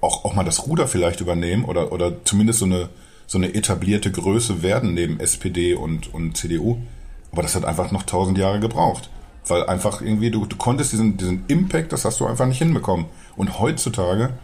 auch, 0.01 0.25
auch 0.25 0.35
mal 0.35 0.45
das 0.45 0.69
Ruder 0.69 0.87
vielleicht 0.87 1.21
übernehmen 1.21 1.65
oder, 1.65 1.91
oder 1.91 2.25
zumindest 2.25 2.61
so 2.61 2.67
eine, 2.67 2.91
so 3.27 3.39
eine 3.39 3.55
etablierte 3.55 4.13
Größe 4.13 4.63
werden 4.63 4.95
neben 4.95 5.19
SPD 5.19 5.75
und, 5.75 6.15
und 6.15 6.37
CDU. 6.37 6.79
Aber 7.33 7.43
das 7.43 7.57
hat 7.57 7.65
einfach 7.65 7.91
noch 7.91 8.05
tausend 8.05 8.39
Jahre 8.39 8.61
gebraucht. 8.61 9.11
Weil 9.47 9.65
einfach 9.65 10.03
irgendwie, 10.03 10.31
du, 10.31 10.45
du 10.47 10.57
konntest 10.57 10.93
diesen, 10.93 11.17
diesen 11.17 11.45
Impact, 11.49 11.93
das 11.93 12.05
hast 12.05 12.21
du 12.21 12.27
einfach 12.27 12.47
nicht 12.47 12.59
hinbekommen. 12.59 13.07
Und 13.37 13.59
heutzutage 13.59 14.35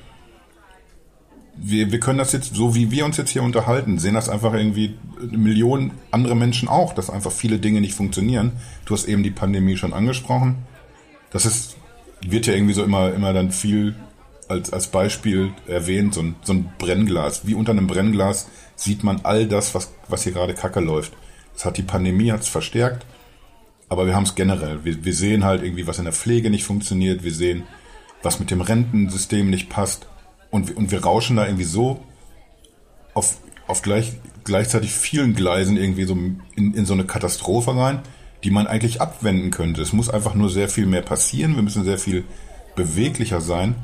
wir, 1.57 1.93
wir 1.93 2.01
können 2.01 2.19
das 2.19 2.33
jetzt, 2.33 2.55
so 2.55 2.75
wie 2.75 2.91
wir 2.91 3.05
uns 3.05 3.17
jetzt 3.17 3.31
hier 3.31 3.43
unterhalten, 3.43 3.99
sehen 3.99 4.15
das 4.15 4.29
einfach 4.29 4.55
irgendwie 4.55 4.97
Millionen 5.31 5.93
andere 6.11 6.35
Menschen 6.35 6.69
auch, 6.69 6.95
dass 6.95 7.11
einfach 7.11 7.33
viele 7.33 7.59
Dinge 7.59 7.81
nicht 7.81 7.95
funktionieren. 7.95 8.53
Du 8.85 8.95
hast 8.95 9.07
eben 9.07 9.23
die 9.23 9.31
Pandemie 9.31 9.77
schon 9.77 9.93
angesprochen. 9.93 10.57
Das 11.31 11.47
ist, 11.47 11.77
wird 12.27 12.47
ja 12.47 12.55
irgendwie 12.55 12.75
so 12.75 12.85
immer, 12.85 13.13
immer 13.13 13.33
dann 13.33 13.51
viel 13.51 13.95
als, 14.49 14.73
als 14.73 14.89
Beispiel 14.89 15.53
erwähnt, 15.67 16.15
so 16.15 16.23
ein, 16.23 16.35
so 16.43 16.53
ein 16.53 16.71
Brennglas. 16.79 17.47
Wie 17.47 17.55
unter 17.55 17.73
einem 17.73 17.87
Brennglas 17.87 18.49
sieht 18.77 19.05
man 19.05 19.21
all 19.23 19.47
das, 19.47 19.75
was, 19.75 19.93
was 20.09 20.23
hier 20.25 20.33
gerade 20.33 20.55
kacke 20.55 20.81
läuft. 20.81 21.13
Das 21.55 21.65
hat 21.65 21.77
die 21.77 21.83
Pandemie 21.83 22.33
hat's 22.33 22.49
verstärkt, 22.49 23.07
aber 23.89 24.07
wir 24.07 24.15
haben 24.15 24.25
es 24.25 24.35
generell. 24.35 24.85
Wir, 24.85 25.05
wir 25.05 25.15
sehen 25.15 25.45
halt 25.45 25.63
irgendwie, 25.63 25.87
was 25.87 25.99
in 25.99 26.05
der 26.05 26.13
Pflege 26.13 26.51
nicht 26.51 26.65
funktioniert. 26.65 27.23
Wir 27.23 27.33
sehen, 27.33 27.65
was 28.23 28.41
mit 28.41 28.51
dem 28.51 28.61
Rentensystem 28.61 29.51
nicht 29.51 29.69
passt 29.69 30.07
und, 30.51 30.77
und 30.77 30.91
wir 30.93 31.03
rauschen 31.03 31.37
da 31.37 31.47
irgendwie 31.47 31.65
so 31.65 32.01
auf, 33.13 33.39
auf 33.67 33.83
gleich, 33.83 34.13
gleichzeitig 34.45 34.93
vielen 34.93 35.35
Gleisen 35.35 35.77
irgendwie 35.77 36.05
so 36.05 36.15
in, 36.15 36.75
in 36.75 36.87
so 36.87 36.95
eine 36.95 37.05
Katastrophe 37.05 37.77
rein, 37.77 38.01
die 38.45 38.51
man 38.51 38.67
eigentlich 38.67 39.01
abwenden 39.01 39.51
könnte. 39.51 39.83
Es 39.83 39.93
muss 39.93 40.09
einfach 40.09 40.35
nur 40.35 40.51
sehr 40.51 40.69
viel 40.69 40.87
mehr 40.87 41.03
passieren. 41.03 41.57
Wir 41.57 41.63
müssen 41.63 41.83
sehr 41.83 41.99
viel 41.99 42.25
beweglicher 42.77 43.41
sein. 43.41 43.75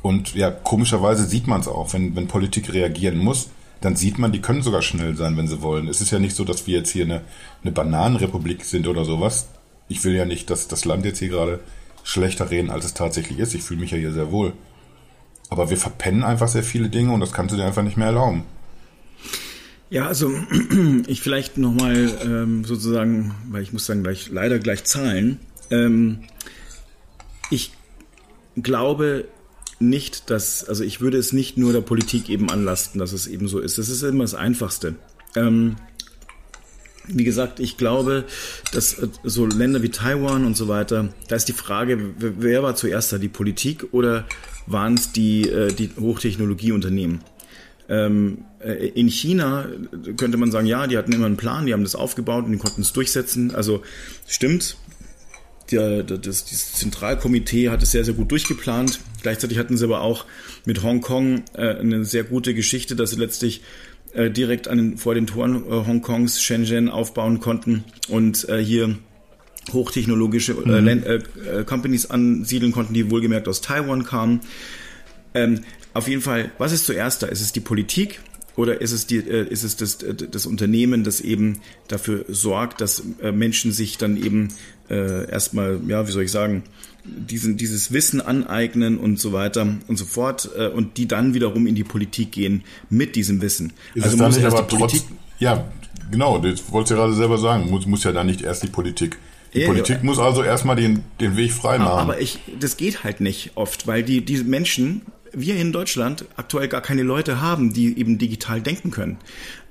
Und 0.00 0.34
ja, 0.34 0.50
komischerweise 0.50 1.24
sieht 1.24 1.46
man 1.46 1.60
es 1.60 1.68
auch, 1.68 1.92
wenn, 1.92 2.16
wenn 2.16 2.26
Politik 2.26 2.72
reagieren 2.72 3.18
muss, 3.18 3.50
dann 3.84 3.96
sieht 3.96 4.18
man, 4.18 4.32
die 4.32 4.40
können 4.40 4.62
sogar 4.62 4.80
schnell 4.80 5.14
sein, 5.14 5.36
wenn 5.36 5.46
sie 5.46 5.60
wollen. 5.60 5.88
Es 5.88 6.00
ist 6.00 6.10
ja 6.10 6.18
nicht 6.18 6.34
so, 6.34 6.44
dass 6.44 6.66
wir 6.66 6.78
jetzt 6.78 6.90
hier 6.90 7.04
eine, 7.04 7.20
eine 7.62 7.70
Bananenrepublik 7.70 8.64
sind 8.64 8.88
oder 8.88 9.04
sowas. 9.04 9.48
Ich 9.88 10.02
will 10.04 10.14
ja 10.14 10.24
nicht, 10.24 10.48
dass 10.48 10.68
das 10.68 10.86
Land 10.86 11.04
jetzt 11.04 11.18
hier 11.18 11.28
gerade 11.28 11.60
schlechter 12.02 12.50
reden, 12.50 12.70
als 12.70 12.86
es 12.86 12.94
tatsächlich 12.94 13.38
ist. 13.38 13.54
Ich 13.54 13.62
fühle 13.62 13.80
mich 13.80 13.90
ja 13.90 13.98
hier 13.98 14.12
sehr 14.12 14.32
wohl. 14.32 14.54
Aber 15.50 15.68
wir 15.68 15.76
verpennen 15.76 16.24
einfach 16.24 16.48
sehr 16.48 16.62
viele 16.62 16.88
Dinge 16.88 17.12
und 17.12 17.20
das 17.20 17.32
kannst 17.32 17.52
du 17.52 17.58
dir 17.58 17.66
einfach 17.66 17.82
nicht 17.82 17.98
mehr 17.98 18.06
erlauben. 18.06 18.44
Ja, 19.90 20.06
also 20.06 20.32
ich 21.06 21.20
vielleicht 21.20 21.58
nochmal 21.58 22.10
ähm, 22.24 22.64
sozusagen, 22.64 23.34
weil 23.50 23.62
ich 23.62 23.74
muss 23.74 23.84
dann 23.84 24.02
gleich 24.02 24.30
leider 24.30 24.58
gleich 24.58 24.84
zahlen. 24.84 25.40
Ähm, 25.70 26.20
ich 27.50 27.72
glaube 28.56 29.26
nicht, 29.78 30.30
dass, 30.30 30.64
also 30.64 30.84
ich 30.84 31.00
würde 31.00 31.18
es 31.18 31.32
nicht 31.32 31.56
nur 31.58 31.72
der 31.72 31.80
Politik 31.80 32.28
eben 32.28 32.50
anlasten, 32.50 32.98
dass 32.98 33.12
es 33.12 33.26
eben 33.26 33.48
so 33.48 33.58
ist. 33.58 33.78
Das 33.78 33.88
ist 33.88 34.02
immer 34.02 34.24
das 34.24 34.34
Einfachste. 34.34 34.94
Ähm, 35.36 35.76
wie 37.06 37.24
gesagt, 37.24 37.60
ich 37.60 37.76
glaube, 37.76 38.24
dass 38.72 38.94
äh, 38.94 39.08
so 39.24 39.46
Länder 39.46 39.82
wie 39.82 39.90
Taiwan 39.90 40.44
und 40.44 40.56
so 40.56 40.68
weiter, 40.68 41.12
da 41.28 41.36
ist 41.36 41.48
die 41.48 41.52
Frage, 41.52 42.14
wer 42.18 42.62
war 42.62 42.76
zuerst 42.76 43.12
da, 43.12 43.18
die 43.18 43.28
Politik 43.28 43.88
oder 43.92 44.26
waren 44.66 44.94
es 44.94 45.12
die, 45.12 45.48
äh, 45.48 45.72
die 45.72 45.90
Hochtechnologieunternehmen? 45.98 47.20
Ähm, 47.88 48.44
äh, 48.60 48.88
in 48.88 49.08
China 49.08 49.68
könnte 50.16 50.38
man 50.38 50.50
sagen, 50.50 50.66
ja, 50.66 50.86
die 50.86 50.96
hatten 50.96 51.12
immer 51.12 51.26
einen 51.26 51.36
Plan, 51.36 51.66
die 51.66 51.74
haben 51.74 51.82
das 51.82 51.94
aufgebaut 51.94 52.46
und 52.46 52.52
die 52.52 52.58
konnten 52.58 52.80
es 52.80 52.92
durchsetzen. 52.92 53.54
Also 53.54 53.82
stimmt, 54.26 54.78
der, 55.70 56.02
das, 56.02 56.44
das 56.44 56.72
Zentralkomitee 56.72 57.68
hat 57.68 57.82
es 57.82 57.90
sehr, 57.90 58.04
sehr 58.04 58.14
gut 58.14 58.30
durchgeplant. 58.30 59.00
Gleichzeitig 59.24 59.56
hatten 59.56 59.78
sie 59.78 59.86
aber 59.86 60.02
auch 60.02 60.26
mit 60.66 60.82
Hongkong 60.82 61.44
äh, 61.54 61.78
eine 61.78 62.04
sehr 62.04 62.24
gute 62.24 62.52
Geschichte, 62.52 62.94
dass 62.94 63.10
sie 63.10 63.16
letztlich 63.16 63.62
äh, 64.12 64.30
direkt 64.30 64.68
an 64.68 64.76
den, 64.76 64.98
vor 64.98 65.14
den 65.14 65.26
Toren 65.26 65.64
äh, 65.64 65.86
Hongkongs 65.86 66.42
Shenzhen 66.42 66.90
aufbauen 66.90 67.40
konnten 67.40 67.84
und 68.10 68.46
äh, 68.50 68.62
hier 68.62 68.98
hochtechnologische 69.72 70.52
äh, 70.52 70.80
mhm. 70.82 70.88
äh, 70.88 71.14
äh, 71.14 71.64
Companies 71.64 72.10
ansiedeln 72.10 72.70
konnten, 72.70 72.92
die 72.92 73.10
wohlgemerkt 73.10 73.48
aus 73.48 73.62
Taiwan 73.62 74.04
kamen. 74.04 74.40
Ähm, 75.32 75.60
auf 75.94 76.06
jeden 76.06 76.20
Fall, 76.20 76.50
was 76.58 76.72
ist 76.72 76.84
zuerst 76.84 77.22
da? 77.22 77.28
Ist 77.28 77.40
es 77.40 77.52
die 77.52 77.60
Politik 77.60 78.20
oder 78.56 78.80
ist 78.80 78.92
es, 78.92 79.06
die, 79.06 79.16
äh, 79.16 79.48
ist 79.48 79.64
es 79.64 79.76
das, 79.76 80.02
äh, 80.02 80.14
das 80.14 80.46
Unternehmen, 80.46 81.04
das 81.04 81.20
eben 81.20 81.60
dafür 81.88 82.24
sorgt, 82.28 82.80
dass 82.80 83.02
äh, 83.20 83.32
Menschen 83.32 83.72
sich 83.72 83.98
dann 83.98 84.16
eben 84.16 84.48
äh, 84.90 85.30
erstmal, 85.30 85.80
ja, 85.88 86.06
wie 86.06 86.12
soll 86.12 86.22
ich 86.22 86.30
sagen, 86.30 86.62
diesen, 87.04 87.56
dieses 87.56 87.92
Wissen 87.92 88.20
aneignen 88.20 88.98
und 88.98 89.20
so 89.20 89.32
weiter 89.32 89.66
und 89.88 89.96
so 89.96 90.04
fort 90.04 90.50
äh, 90.56 90.68
und 90.68 90.96
die 90.96 91.06
dann 91.06 91.34
wiederum 91.34 91.66
in 91.66 91.74
die 91.74 91.84
Politik 91.84 92.32
gehen 92.32 92.64
mit 92.88 93.16
diesem 93.16 93.42
Wissen. 93.42 93.72
Ist 93.94 94.04
also 94.04 94.16
muss 94.16 94.36
erst 94.36 94.58
die 94.58 94.76
Politik. 94.76 95.02
Trotz, 95.08 95.18
ja, 95.38 95.68
genau, 96.10 96.38
das 96.38 96.62
wolltest 96.70 96.92
du 96.92 96.94
ja 96.94 97.00
gerade 97.02 97.14
selber 97.14 97.38
sagen. 97.38 97.70
Muss, 97.70 97.86
muss 97.86 98.04
ja 98.04 98.12
dann 98.12 98.26
nicht 98.26 98.40
erst 98.40 98.62
die 98.62 98.68
Politik. 98.68 99.18
Die 99.52 99.60
ja, 99.60 99.66
Politik 99.66 99.98
ja. 99.98 100.02
muss 100.02 100.18
also 100.18 100.42
erstmal 100.42 100.76
den, 100.76 101.04
den 101.20 101.36
Weg 101.36 101.52
frei 101.52 101.78
machen. 101.78 101.98
Aber 101.98 102.20
ich, 102.20 102.40
das 102.58 102.76
geht 102.76 103.04
halt 103.04 103.20
nicht 103.20 103.52
oft, 103.54 103.86
weil 103.86 104.02
die, 104.02 104.24
diese 104.24 104.44
Menschen, 104.44 105.02
wir 105.34 105.56
in 105.56 105.72
Deutschland 105.72 106.24
aktuell 106.36 106.68
gar 106.68 106.80
keine 106.80 107.02
Leute 107.02 107.40
haben, 107.40 107.72
die 107.72 107.98
eben 107.98 108.18
digital 108.18 108.60
denken 108.60 108.90
können. 108.90 109.18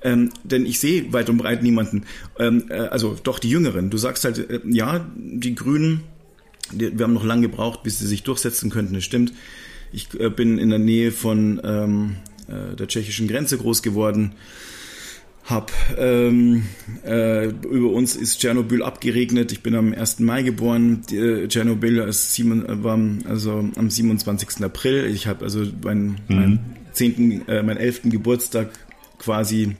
Ähm, 0.02 0.30
denn 0.42 0.66
ich 0.66 0.80
sehe 0.80 1.12
weit 1.12 1.30
und 1.30 1.38
breit 1.38 1.62
niemanden. 1.62 2.04
Ähm, 2.38 2.64
äh, 2.68 2.74
also 2.74 3.16
doch 3.22 3.38
die 3.38 3.50
Jüngeren. 3.50 3.90
Du 3.90 3.98
sagst 3.98 4.24
halt, 4.24 4.38
äh, 4.38 4.60
ja, 4.64 5.06
die 5.16 5.54
Grünen, 5.54 6.02
die, 6.72 6.96
wir 6.98 7.04
haben 7.04 7.14
noch 7.14 7.24
lange 7.24 7.48
gebraucht, 7.48 7.82
bis 7.82 7.98
sie 7.98 8.06
sich 8.06 8.22
durchsetzen 8.22 8.70
könnten. 8.70 8.94
Das 8.94 9.04
stimmt. 9.04 9.32
Ich 9.92 10.08
äh, 10.18 10.30
bin 10.30 10.58
in 10.58 10.70
der 10.70 10.78
Nähe 10.78 11.12
von 11.12 11.60
ähm, 11.64 12.16
äh, 12.48 12.76
der 12.76 12.88
tschechischen 12.88 13.28
Grenze 13.28 13.58
groß 13.58 13.82
geworden 13.82 14.34
hab. 15.44 15.72
Ähm, 15.98 16.64
äh, 17.04 17.48
über 17.48 17.90
uns 17.90 18.16
ist 18.16 18.40
Tschernobyl 18.40 18.82
abgeregnet. 18.82 19.52
Ich 19.52 19.62
bin 19.62 19.74
am 19.74 19.92
1. 19.92 20.20
Mai 20.20 20.42
geboren. 20.42 21.02
Äh, 21.10 21.48
Tschernobyl 21.48 21.98
ist 21.98 22.34
sieben, 22.34 22.66
äh, 22.66 22.82
war 22.82 22.98
also 23.28 23.68
am 23.76 23.90
27. 23.90 24.64
April. 24.64 25.04
Ich 25.06 25.26
habe 25.26 25.44
also 25.44 25.64
meinen 25.82 26.20
mhm. 26.28 26.36
mein 26.36 26.60
10., 26.92 27.48
äh, 27.48 27.62
meinen 27.62 27.76
11. 27.76 28.02
Geburtstag 28.04 28.70
quasi 29.18 29.76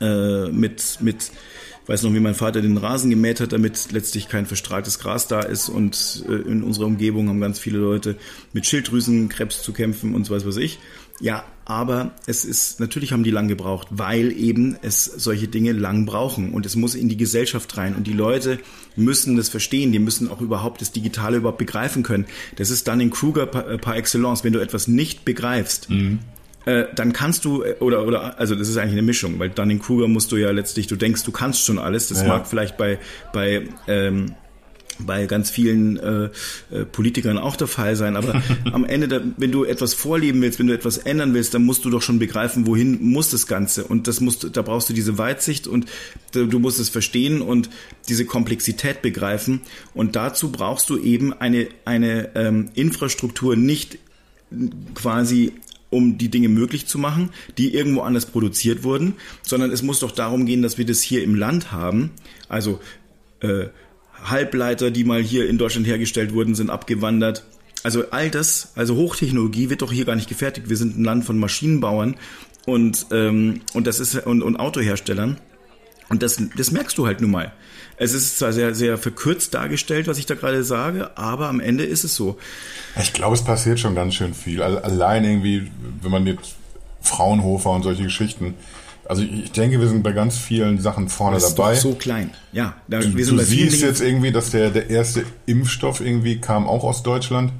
äh, 0.00 0.48
mit, 0.48 0.98
mit 1.00 1.30
ich 1.82 1.88
weiß 1.88 2.02
noch, 2.02 2.12
wie 2.12 2.20
mein 2.20 2.34
Vater 2.34 2.60
den 2.60 2.76
Rasen 2.76 3.08
gemäht 3.08 3.40
hat, 3.40 3.52
damit 3.52 3.92
letztlich 3.92 4.28
kein 4.28 4.44
verstrahltes 4.44 4.98
Gras 4.98 5.26
da 5.26 5.40
ist. 5.40 5.70
Und 5.70 6.22
äh, 6.28 6.32
in 6.32 6.62
unserer 6.62 6.84
Umgebung 6.84 7.30
haben 7.30 7.40
ganz 7.40 7.58
viele 7.58 7.78
Leute 7.78 8.16
mit 8.52 8.66
Schilddrüsenkrebs 8.66 9.62
zu 9.62 9.72
kämpfen 9.72 10.14
und 10.14 10.26
so 10.26 10.34
was 10.34 10.46
weiß 10.46 10.58
ich. 10.58 10.78
Ja, 11.20 11.44
aber 11.68 12.12
es 12.26 12.46
ist, 12.46 12.80
natürlich 12.80 13.12
haben 13.12 13.22
die 13.22 13.30
lang 13.30 13.46
gebraucht, 13.46 13.88
weil 13.90 14.32
eben 14.32 14.78
es 14.80 15.04
solche 15.04 15.48
Dinge 15.48 15.72
lang 15.72 16.06
brauchen 16.06 16.52
und 16.54 16.64
es 16.64 16.76
muss 16.76 16.94
in 16.94 17.10
die 17.10 17.18
Gesellschaft 17.18 17.76
rein 17.76 17.94
und 17.94 18.06
die 18.06 18.14
Leute 18.14 18.58
müssen 18.96 19.36
das 19.36 19.50
verstehen, 19.50 19.92
die 19.92 19.98
müssen 19.98 20.30
auch 20.30 20.40
überhaupt 20.40 20.80
das 20.80 20.92
Digitale 20.92 21.36
überhaupt 21.36 21.58
begreifen 21.58 22.02
können. 22.02 22.24
Das 22.56 22.70
ist 22.70 22.88
dann 22.88 23.00
in 23.00 23.10
Kruger 23.10 23.44
par, 23.44 23.68
äh, 23.68 23.76
par 23.76 23.96
excellence. 23.96 24.44
Wenn 24.44 24.54
du 24.54 24.60
etwas 24.60 24.88
nicht 24.88 25.26
begreifst, 25.26 25.90
mhm. 25.90 26.20
äh, 26.64 26.86
dann 26.94 27.12
kannst 27.12 27.44
du, 27.44 27.62
äh, 27.62 27.74
oder, 27.80 28.06
oder, 28.06 28.38
also 28.40 28.54
das 28.54 28.70
ist 28.70 28.78
eigentlich 28.78 28.92
eine 28.92 29.02
Mischung, 29.02 29.38
weil 29.38 29.50
dann 29.50 29.68
in 29.68 29.78
Kruger 29.78 30.08
musst 30.08 30.32
du 30.32 30.36
ja 30.36 30.50
letztlich, 30.50 30.86
du 30.86 30.96
denkst, 30.96 31.24
du 31.24 31.32
kannst 31.32 31.66
schon 31.66 31.78
alles. 31.78 32.08
Das 32.08 32.22
ja. 32.22 32.28
mag 32.28 32.46
vielleicht 32.46 32.78
bei, 32.78 32.98
bei, 33.34 33.68
ähm, 33.86 34.34
bei 34.98 35.26
ganz 35.26 35.50
vielen 35.50 35.96
äh, 35.96 36.30
äh, 36.70 36.84
Politikern 36.84 37.38
auch 37.38 37.56
der 37.56 37.66
Fall 37.66 37.96
sein. 37.96 38.16
Aber 38.16 38.42
am 38.72 38.84
Ende, 38.84 39.08
da, 39.08 39.20
wenn 39.36 39.52
du 39.52 39.64
etwas 39.64 39.94
vorleben 39.94 40.42
willst, 40.42 40.58
wenn 40.58 40.66
du 40.66 40.74
etwas 40.74 40.98
ändern 40.98 41.34
willst, 41.34 41.54
dann 41.54 41.64
musst 41.64 41.84
du 41.84 41.90
doch 41.90 42.02
schon 42.02 42.18
begreifen, 42.18 42.66
wohin 42.66 43.02
muss 43.02 43.30
das 43.30 43.46
Ganze. 43.46 43.84
Und 43.84 44.08
das 44.08 44.20
musst, 44.20 44.56
da 44.56 44.62
brauchst 44.62 44.88
du 44.88 44.92
diese 44.92 45.18
Weitsicht 45.18 45.66
und 45.66 45.86
du 46.32 46.58
musst 46.58 46.80
es 46.80 46.88
verstehen 46.88 47.42
und 47.42 47.70
diese 48.08 48.24
Komplexität 48.24 49.02
begreifen. 49.02 49.60
Und 49.94 50.16
dazu 50.16 50.50
brauchst 50.50 50.90
du 50.90 50.98
eben 50.98 51.32
eine, 51.32 51.68
eine 51.84 52.30
ähm, 52.34 52.70
Infrastruktur 52.74 53.56
nicht 53.56 53.98
quasi 54.94 55.52
um 55.90 56.18
die 56.18 56.28
Dinge 56.28 56.48
möglich 56.48 56.86
zu 56.86 56.98
machen, 56.98 57.30
die 57.56 57.74
irgendwo 57.74 58.02
anders 58.02 58.26
produziert 58.26 58.82
wurden, 58.82 59.14
sondern 59.42 59.70
es 59.70 59.82
muss 59.82 60.00
doch 60.00 60.10
darum 60.10 60.44
gehen, 60.46 60.62
dass 60.62 60.78
wir 60.78 60.84
das 60.84 61.00
hier 61.00 61.22
im 61.22 61.34
Land 61.34 61.72
haben. 61.72 62.10
Also 62.48 62.80
äh, 63.40 63.68
Halbleiter, 64.24 64.90
die 64.90 65.04
mal 65.04 65.22
hier 65.22 65.48
in 65.48 65.58
Deutschland 65.58 65.86
hergestellt 65.86 66.32
wurden, 66.32 66.54
sind 66.54 66.70
abgewandert. 66.70 67.44
Also 67.82 68.10
all 68.10 68.30
das, 68.30 68.72
also 68.74 68.96
Hochtechnologie 68.96 69.70
wird 69.70 69.82
doch 69.82 69.92
hier 69.92 70.04
gar 70.04 70.16
nicht 70.16 70.28
gefertigt. 70.28 70.68
Wir 70.68 70.76
sind 70.76 70.98
ein 70.98 71.04
Land 71.04 71.24
von 71.24 71.38
Maschinenbauern 71.38 72.16
und, 72.66 73.06
ähm, 73.12 73.60
und 73.72 73.86
das 73.86 74.00
ist 74.00 74.26
und, 74.26 74.42
und 74.42 74.56
Autoherstellern. 74.56 75.38
Und 76.08 76.22
das, 76.22 76.40
das 76.56 76.70
merkst 76.70 76.96
du 76.96 77.06
halt 77.06 77.20
nun 77.20 77.30
mal. 77.30 77.52
Es 77.96 78.14
ist 78.14 78.38
zwar 78.38 78.52
sehr, 78.52 78.74
sehr 78.74 78.96
verkürzt 78.96 79.54
dargestellt, 79.54 80.06
was 80.06 80.18
ich 80.18 80.26
da 80.26 80.34
gerade 80.34 80.64
sage, 80.64 81.16
aber 81.16 81.48
am 81.48 81.60
Ende 81.60 81.84
ist 81.84 82.04
es 82.04 82.14
so. 82.14 82.38
Ich 83.00 83.12
glaube, 83.12 83.34
es 83.34 83.42
passiert 83.42 83.78
schon 83.78 83.94
ganz 83.94 84.14
schön 84.14 84.34
viel. 84.34 84.62
Allein 84.62 85.24
irgendwie, 85.24 85.70
wenn 86.00 86.10
man 86.10 86.26
jetzt 86.26 86.54
Fraunhofer 87.00 87.70
und 87.70 87.82
solche 87.82 88.04
Geschichten, 88.04 88.54
also 89.08 89.22
ich 89.22 89.50
denke, 89.52 89.80
wir 89.80 89.88
sind 89.88 90.02
bei 90.02 90.12
ganz 90.12 90.36
vielen 90.36 90.78
Sachen 90.80 91.08
vorne 91.08 91.36
das 91.36 91.48
ist 91.48 91.58
dabei. 91.58 91.74
Doch 91.74 91.80
so 91.80 91.94
klein, 91.94 92.30
ja. 92.52 92.76
Da, 92.88 93.00
du, 93.00 93.16
wir 93.16 93.24
sind 93.24 93.38
du 93.38 93.44
siehst 93.44 93.80
jetzt 93.80 94.02
irgendwie, 94.02 94.32
dass 94.32 94.50
der, 94.50 94.70
der 94.70 94.90
erste 94.90 95.24
Impfstoff 95.46 96.00
irgendwie 96.00 96.40
kam 96.40 96.68
auch 96.68 96.84
aus 96.84 97.02
Deutschland. 97.02 97.52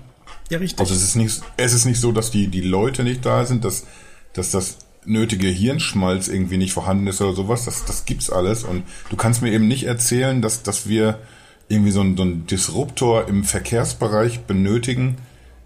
Ja, 0.51 0.59
richtig. 0.59 0.79
Also 0.79 0.95
es 0.95 1.03
ist 1.03 1.17
nicht, 1.17 1.41
es 1.57 1.73
ist 1.73 1.87
nicht 1.87 2.01
so, 2.01 2.13
dass 2.13 2.31
die, 2.31 2.49
die 2.49 2.61
Leute 2.61 3.03
nicht 3.03 3.25
da 3.25 3.47
sind, 3.47 3.65
dass, 3.65 3.87
dass 4.35 4.51
das 4.51 4.77
nötige 5.07 5.49
Hirnschmalz 5.49 6.29
irgendwie 6.29 6.59
nicht 6.59 6.75
vorhanden 6.75 7.07
ist 7.07 7.23
oder 7.23 7.35
sowas. 7.35 7.65
Das, 7.65 7.87
das 7.87 8.05
gibt's 8.05 8.31
alles. 8.31 8.63
Und 8.65 8.83
du 9.09 9.17
kannst 9.17 9.41
mir 9.41 9.51
eben 9.51 9.69
nicht 9.69 9.85
erzählen, 9.85 10.43
dass, 10.43 10.63
dass 10.63 10.87
wir 10.87 11.19
irgendwie 11.69 11.93
so 11.93 12.01
einen, 12.01 12.17
so 12.17 12.25
einen 12.25 12.47
Disruptor 12.47 13.27
im 13.27 13.45
Verkehrsbereich 13.45 14.41
benötigen, 14.41 15.17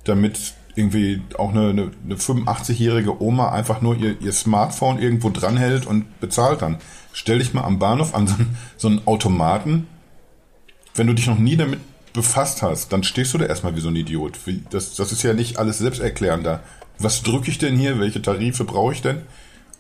damit 0.05 0.55
irgendwie 0.75 1.21
auch 1.39 1.51
eine, 1.51 1.71
eine, 1.71 1.91
eine 2.05 2.17
85-jährige 2.17 3.23
Oma 3.23 3.51
einfach 3.51 3.83
nur 3.83 3.97
ihr, 3.97 4.21
ihr 4.21 4.33
Smartphone 4.33 4.99
irgendwo 4.99 5.31
dranhält 5.31 5.87
und 5.87 6.21
bezahlt 6.21 6.63
dann. 6.63 6.79
Stell 7.13 7.41
dich 7.41 7.53
mal 7.53 7.65
am 7.65 7.79
Bahnhof 7.79 8.15
an 8.15 8.27
so, 8.27 8.37
so 8.77 8.89
einen 8.89 9.07
Automaten. 9.07 9.87
Wenn 10.95 11.07
du 11.07 11.15
dich 11.15 11.27
noch 11.27 11.39
nie 11.39 11.57
damit 11.57 11.81
befasst 12.13 12.63
hast, 12.63 12.93
dann 12.93 13.05
stehst 13.05 13.33
du 13.35 13.39
da 13.39 13.47
erstmal 13.47 13.77
wie 13.77 13.81
so 13.81 13.89
ein 13.89 13.97
Idiot. 13.97 14.39
Das, 14.71 14.95
das 14.95 15.13
ist 15.13 15.23
ja 15.23 15.33
nicht 15.33 15.59
alles 15.59 15.79
selbsterklärender. 15.79 16.61
Was 16.99 17.23
drücke 17.23 17.51
ich 17.51 17.59
denn 17.59 17.77
hier? 17.77 17.99
Welche 17.99 18.23
Tarife 18.23 18.65
brauche 18.65 18.93
ich 18.93 19.03
denn? 19.03 19.23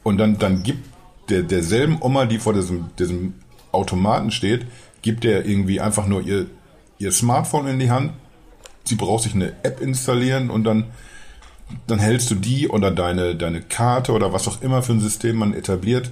Und 0.02 0.18
dann, 0.18 0.38
dann 0.38 0.62
gibt 0.62 0.88
der, 1.28 1.42
derselben 1.42 1.98
Oma, 2.00 2.26
die 2.26 2.38
vor 2.38 2.54
diesem, 2.54 2.90
diesem 2.98 3.34
Automaten 3.70 4.30
steht, 4.30 4.66
gibt 5.02 5.24
der 5.24 5.46
irgendwie 5.46 5.80
einfach 5.80 6.06
nur 6.06 6.22
ihr, 6.22 6.46
ihr 6.98 7.12
Smartphone 7.12 7.66
in 7.66 7.78
die 7.78 7.90
Hand, 7.90 8.12
sie 8.84 8.94
braucht 8.94 9.24
sich 9.24 9.34
eine 9.34 9.52
App 9.62 9.80
installieren 9.80 10.50
und 10.50 10.64
dann, 10.64 10.84
dann 11.86 11.98
hältst 11.98 12.30
du 12.30 12.34
die 12.34 12.68
oder 12.68 12.90
deine, 12.90 13.34
deine 13.36 13.62
Karte 13.62 14.12
oder 14.12 14.32
was 14.32 14.48
auch 14.48 14.62
immer 14.62 14.82
für 14.82 14.92
ein 14.92 15.00
System 15.00 15.36
man 15.36 15.54
etabliert, 15.54 16.10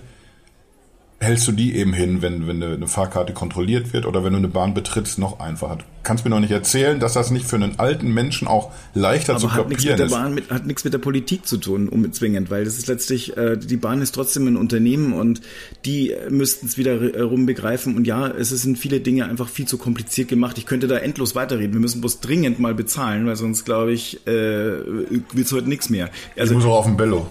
hältst 1.23 1.47
du 1.47 1.53
die 1.53 1.77
eben 1.77 1.93
hin, 1.93 2.23
wenn, 2.23 2.47
wenn 2.47 2.63
eine 2.63 2.89
Fahrkarte 2.89 3.35
kontrolliert 3.35 3.93
wird 3.93 4.07
oder 4.07 4.25
wenn 4.25 4.33
du 4.33 4.39
eine 4.39 4.49
Bahn 4.49 4.73
betrittst, 4.73 5.19
noch 5.19 5.39
einfacher. 5.39 5.77
Du 5.77 5.85
kannst 6.03 6.25
mir 6.25 6.31
noch 6.31 6.41
nicht 6.41 6.51
erzählen, 6.51 6.99
dass 6.99 7.13
das 7.13 7.31
nicht 7.31 7.45
für 7.45 7.57
einen 7.57 7.79
alten 7.79 8.15
Menschen 8.15 8.49
auch 8.49 8.73
leichter 8.95 9.35
Aber 9.35 9.41
zu 9.41 9.53
hat 9.53 9.69
nichts 9.69 9.85
kapieren 9.85 9.93
mit 9.93 9.99
der 9.99 10.07
ist. 10.07 10.13
Bahn 10.13 10.35
mit, 10.35 10.51
hat 10.51 10.67
nichts 10.67 10.83
mit 10.83 10.95
der 10.95 10.99
Politik 10.99 11.47
zu 11.47 11.59
tun, 11.59 11.91
um 11.91 12.11
zwingend, 12.11 12.51
weil 12.51 12.65
das 12.65 12.79
ist 12.79 12.89
letztlich 12.89 13.37
äh, 13.37 13.59
die 13.59 13.77
Bahn 13.77 14.01
ist 14.01 14.13
trotzdem 14.13 14.47
ein 14.47 14.57
Unternehmen 14.57 15.13
und 15.13 15.43
die 15.85 16.15
müssten 16.31 16.67
es 16.67 16.79
wieder 16.79 17.15
äh, 17.15 17.21
rum 17.21 17.45
begreifen 17.45 17.97
und 17.97 18.07
ja, 18.07 18.27
es 18.27 18.49
sind 18.49 18.79
viele 18.79 19.01
Dinge 19.01 19.27
einfach 19.27 19.49
viel 19.49 19.67
zu 19.67 19.77
kompliziert 19.77 20.29
gemacht. 20.29 20.57
Ich 20.57 20.65
könnte 20.65 20.89
da 20.89 20.97
endlos 20.97 21.35
weiterreden. 21.35 21.75
Wir 21.75 21.81
müssen 21.81 22.01
bloß 22.01 22.21
dringend 22.21 22.61
mal 22.61 22.75
bezahlen, 22.75 23.27
weil 23.27 23.37
sonst 23.37 23.67
glaube 23.67 23.93
ich 23.93 24.27
äh, 24.27 24.31
wird's 24.31 25.53
heute 25.53 25.69
nichts 25.69 25.91
mehr. 25.91 26.09
ich 26.35 26.41
Also 26.41 26.55
muss 26.55 26.65
auch 26.65 26.79
auf 26.79 26.87
dem 26.87 26.97
Bello. 26.97 27.27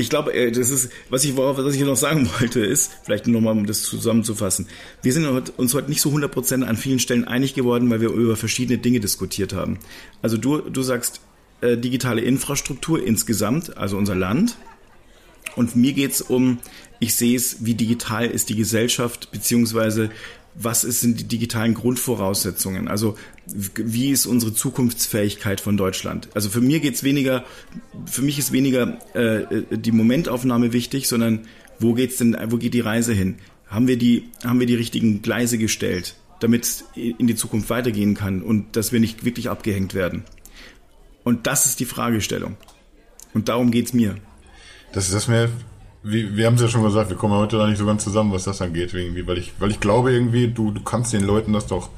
Ich 0.00 0.10
glaube, 0.10 0.32
äh, 0.32 0.50
das 0.50 0.70
ist, 0.70 0.90
was 1.08 1.24
ich, 1.24 1.36
was 1.36 1.74
ich 1.74 1.82
noch 1.82 1.96
sagen 1.96 2.28
wollte, 2.40 2.60
ist, 2.60 2.90
vielleicht 3.04 3.26
nochmal, 3.26 3.52
um 3.52 3.66
das 3.66 3.82
zusammenzufassen. 3.82 4.66
Wir 5.02 5.12
sind 5.12 5.26
uns 5.58 5.74
heute 5.74 5.88
nicht 5.88 6.00
so 6.00 6.10
100% 6.10 6.64
an 6.64 6.76
vielen 6.76 6.98
Stellen 6.98 7.24
einig 7.24 7.54
geworden, 7.54 7.90
weil 7.90 8.00
wir 8.00 8.10
über 8.10 8.36
verschiedene 8.36 8.78
Dinge 8.78 9.00
diskutiert 9.00 9.52
haben. 9.52 9.78
Also 10.22 10.36
du, 10.36 10.58
du 10.58 10.82
sagst, 10.82 11.20
äh, 11.60 11.76
digitale 11.76 12.22
Infrastruktur 12.22 13.04
insgesamt, 13.04 13.76
also 13.76 13.96
unser 13.96 14.14
Land. 14.14 14.56
Und 15.56 15.76
mir 15.76 15.92
geht's 15.92 16.20
um, 16.22 16.58
ich 17.00 17.14
sehe 17.14 17.36
es, 17.36 17.64
wie 17.64 17.74
digital 17.74 18.26
ist 18.26 18.48
die 18.48 18.56
Gesellschaft, 18.56 19.30
beziehungsweise 19.32 20.10
was 20.54 20.84
ist, 20.84 21.00
sind 21.00 21.20
die 21.20 21.24
digitalen 21.24 21.74
Grundvoraussetzungen? 21.74 22.88
Also 22.88 23.16
wie 23.46 24.10
ist 24.10 24.26
unsere 24.26 24.52
Zukunftsfähigkeit 24.52 25.60
von 25.60 25.76
Deutschland? 25.76 26.28
Also 26.34 26.50
für 26.50 26.60
mir 26.60 26.80
geht's 26.80 27.02
weniger, 27.02 27.44
für 28.06 28.22
mich 28.22 28.38
ist 28.38 28.52
weniger 28.52 28.98
äh, 29.14 29.62
die 29.70 29.92
Momentaufnahme 29.92 30.72
wichtig, 30.72 31.08
sondern 31.08 31.46
wo 31.78 31.94
geht's 31.94 32.18
denn, 32.18 32.36
wo 32.48 32.56
geht 32.56 32.74
die 32.74 32.80
Reise 32.80 33.12
hin? 33.12 33.36
Haben 33.68 33.86
wir 33.86 33.96
die, 33.96 34.28
haben 34.44 34.60
wir 34.60 34.66
die 34.66 34.74
richtigen 34.74 35.22
Gleise 35.22 35.56
gestellt, 35.56 36.16
damit 36.40 36.84
in 36.94 37.26
die 37.26 37.36
Zukunft 37.36 37.70
weitergehen 37.70 38.14
kann 38.14 38.42
und 38.42 38.76
dass 38.76 38.92
wir 38.92 39.00
nicht 39.00 39.24
wirklich 39.24 39.48
abgehängt 39.48 39.94
werden? 39.94 40.24
Und 41.22 41.46
das 41.46 41.66
ist 41.66 41.80
die 41.80 41.84
Fragestellung. 41.84 42.56
Und 43.34 43.48
darum 43.48 43.70
geht's 43.70 43.92
mir. 43.92 44.16
Das 44.92 45.06
ist 45.06 45.14
das 45.14 45.28
mir, 45.28 45.48
wie, 46.02 46.36
wir 46.36 46.46
haben 46.46 46.54
es 46.54 46.62
ja 46.62 46.68
schon 46.68 46.82
gesagt, 46.82 47.10
wir 47.10 47.16
kommen 47.16 47.34
heute 47.34 47.58
da 47.58 47.66
nicht 47.66 47.78
so 47.78 47.86
ganz 47.86 48.04
zusammen, 48.04 48.32
was 48.32 48.44
das 48.44 48.62
angeht, 48.62 48.94
irgendwie, 48.94 49.26
weil 49.26 49.38
ich, 49.38 49.52
weil 49.58 49.70
ich 49.70 49.80
glaube 49.80 50.12
irgendwie, 50.12 50.48
du, 50.48 50.70
du 50.70 50.82
kannst 50.82 51.12
den 51.12 51.24
Leuten 51.24 51.52
das 51.52 51.66
doch, 51.66 51.90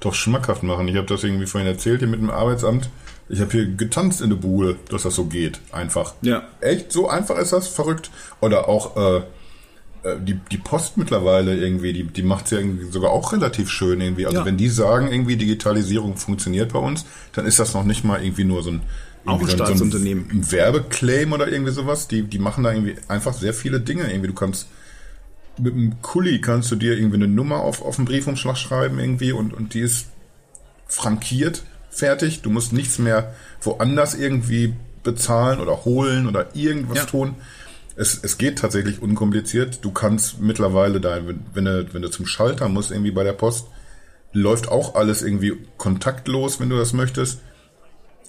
doch 0.00 0.14
schmackhaft 0.14 0.62
machen. 0.62 0.88
Ich 0.88 0.96
habe 0.96 1.06
das 1.06 1.24
irgendwie 1.24 1.46
vorhin 1.46 1.68
erzählt 1.68 2.00
hier 2.00 2.08
mit 2.08 2.20
dem 2.20 2.30
Arbeitsamt. 2.30 2.88
Ich 3.28 3.40
habe 3.40 3.52
hier 3.52 3.66
getanzt 3.66 4.22
in 4.22 4.30
der 4.30 4.36
Bude, 4.36 4.76
dass 4.88 5.02
das 5.02 5.14
so 5.14 5.26
geht, 5.26 5.60
einfach. 5.72 6.14
Ja. 6.22 6.42
Echt, 6.60 6.90
so 6.90 7.08
einfach 7.08 7.38
ist 7.38 7.52
das, 7.52 7.68
verrückt. 7.68 8.10
Oder 8.40 8.68
auch 8.68 8.96
äh, 8.96 9.16
äh, 9.18 10.16
die, 10.20 10.40
die 10.50 10.56
Post 10.58 10.96
mittlerweile 10.96 11.54
irgendwie, 11.54 11.92
die, 11.92 12.04
die 12.04 12.22
macht 12.22 12.46
es 12.46 12.52
ja 12.52 12.58
irgendwie 12.58 12.90
sogar 12.90 13.10
auch 13.10 13.32
relativ 13.32 13.70
schön 13.70 14.00
irgendwie. 14.00 14.26
Also 14.26 14.38
Ja. 14.38 14.44
wenn 14.46 14.56
die 14.56 14.68
sagen, 14.68 15.12
irgendwie 15.12 15.36
Digitalisierung 15.36 16.16
funktioniert 16.16 16.72
bei 16.72 16.78
uns, 16.78 17.04
dann 17.34 17.44
ist 17.46 17.58
das 17.58 17.74
noch 17.74 17.84
nicht 17.84 18.04
mal 18.04 18.24
irgendwie 18.24 18.44
nur 18.44 18.62
so 18.62 18.70
ein 18.70 18.82
Auch 19.26 19.34
ein 19.34 19.40
irgendwie 19.40 19.50
so 19.50 19.64
Staatsunternehmen. 19.64 20.30
ein 20.30 20.52
Werbeclaim 20.52 21.32
oder 21.32 21.48
irgendwie 21.48 21.72
sowas. 21.72 22.08
Die, 22.08 22.22
die 22.22 22.38
machen 22.38 22.64
da 22.64 22.72
irgendwie 22.72 22.96
einfach 23.08 23.34
sehr 23.34 23.54
viele 23.54 23.80
Dinge. 23.80 24.10
Irgendwie, 24.10 24.28
du 24.28 24.34
kannst 24.34 24.68
mit 25.58 25.74
einem 25.74 26.00
Kuli 26.00 26.40
kannst 26.40 26.70
du 26.70 26.76
dir 26.76 26.96
irgendwie 26.96 27.16
eine 27.16 27.28
Nummer 27.28 27.56
auf, 27.60 27.82
auf 27.82 27.96
den 27.96 28.06
Briefumschlag 28.06 28.56
schreiben 28.56 28.98
irgendwie 28.98 29.32
und, 29.32 29.52
und 29.52 29.74
die 29.74 29.80
ist 29.80 30.06
frankiert, 30.86 31.62
fertig. 31.90 32.40
Du 32.42 32.50
musst 32.50 32.72
nichts 32.72 32.98
mehr 32.98 33.34
woanders 33.60 34.14
irgendwie 34.14 34.74
bezahlen 35.02 35.60
oder 35.60 35.84
holen 35.84 36.26
oder 36.26 36.54
irgendwas 36.54 36.98
Ja. 36.98 37.04
tun. 37.04 37.34
Es, 37.96 38.18
es 38.22 38.38
geht 38.38 38.58
tatsächlich 38.58 39.02
unkompliziert. 39.02 39.80
Du 39.84 39.90
kannst 39.90 40.40
mittlerweile 40.40 41.00
da, 41.00 41.26
wenn, 41.26 41.40
wenn, 41.52 41.64
du, 41.66 41.92
wenn 41.92 42.02
du 42.02 42.08
zum 42.10 42.24
Schalter 42.26 42.68
musst, 42.68 42.90
irgendwie 42.90 43.10
bei 43.10 43.24
der 43.24 43.32
Post, 43.34 43.66
läuft 44.32 44.68
auch 44.68 44.94
alles 44.94 45.22
irgendwie 45.22 45.58
kontaktlos, 45.76 46.60
wenn 46.60 46.70
du 46.70 46.76
das 46.78 46.92
möchtest. 46.94 47.40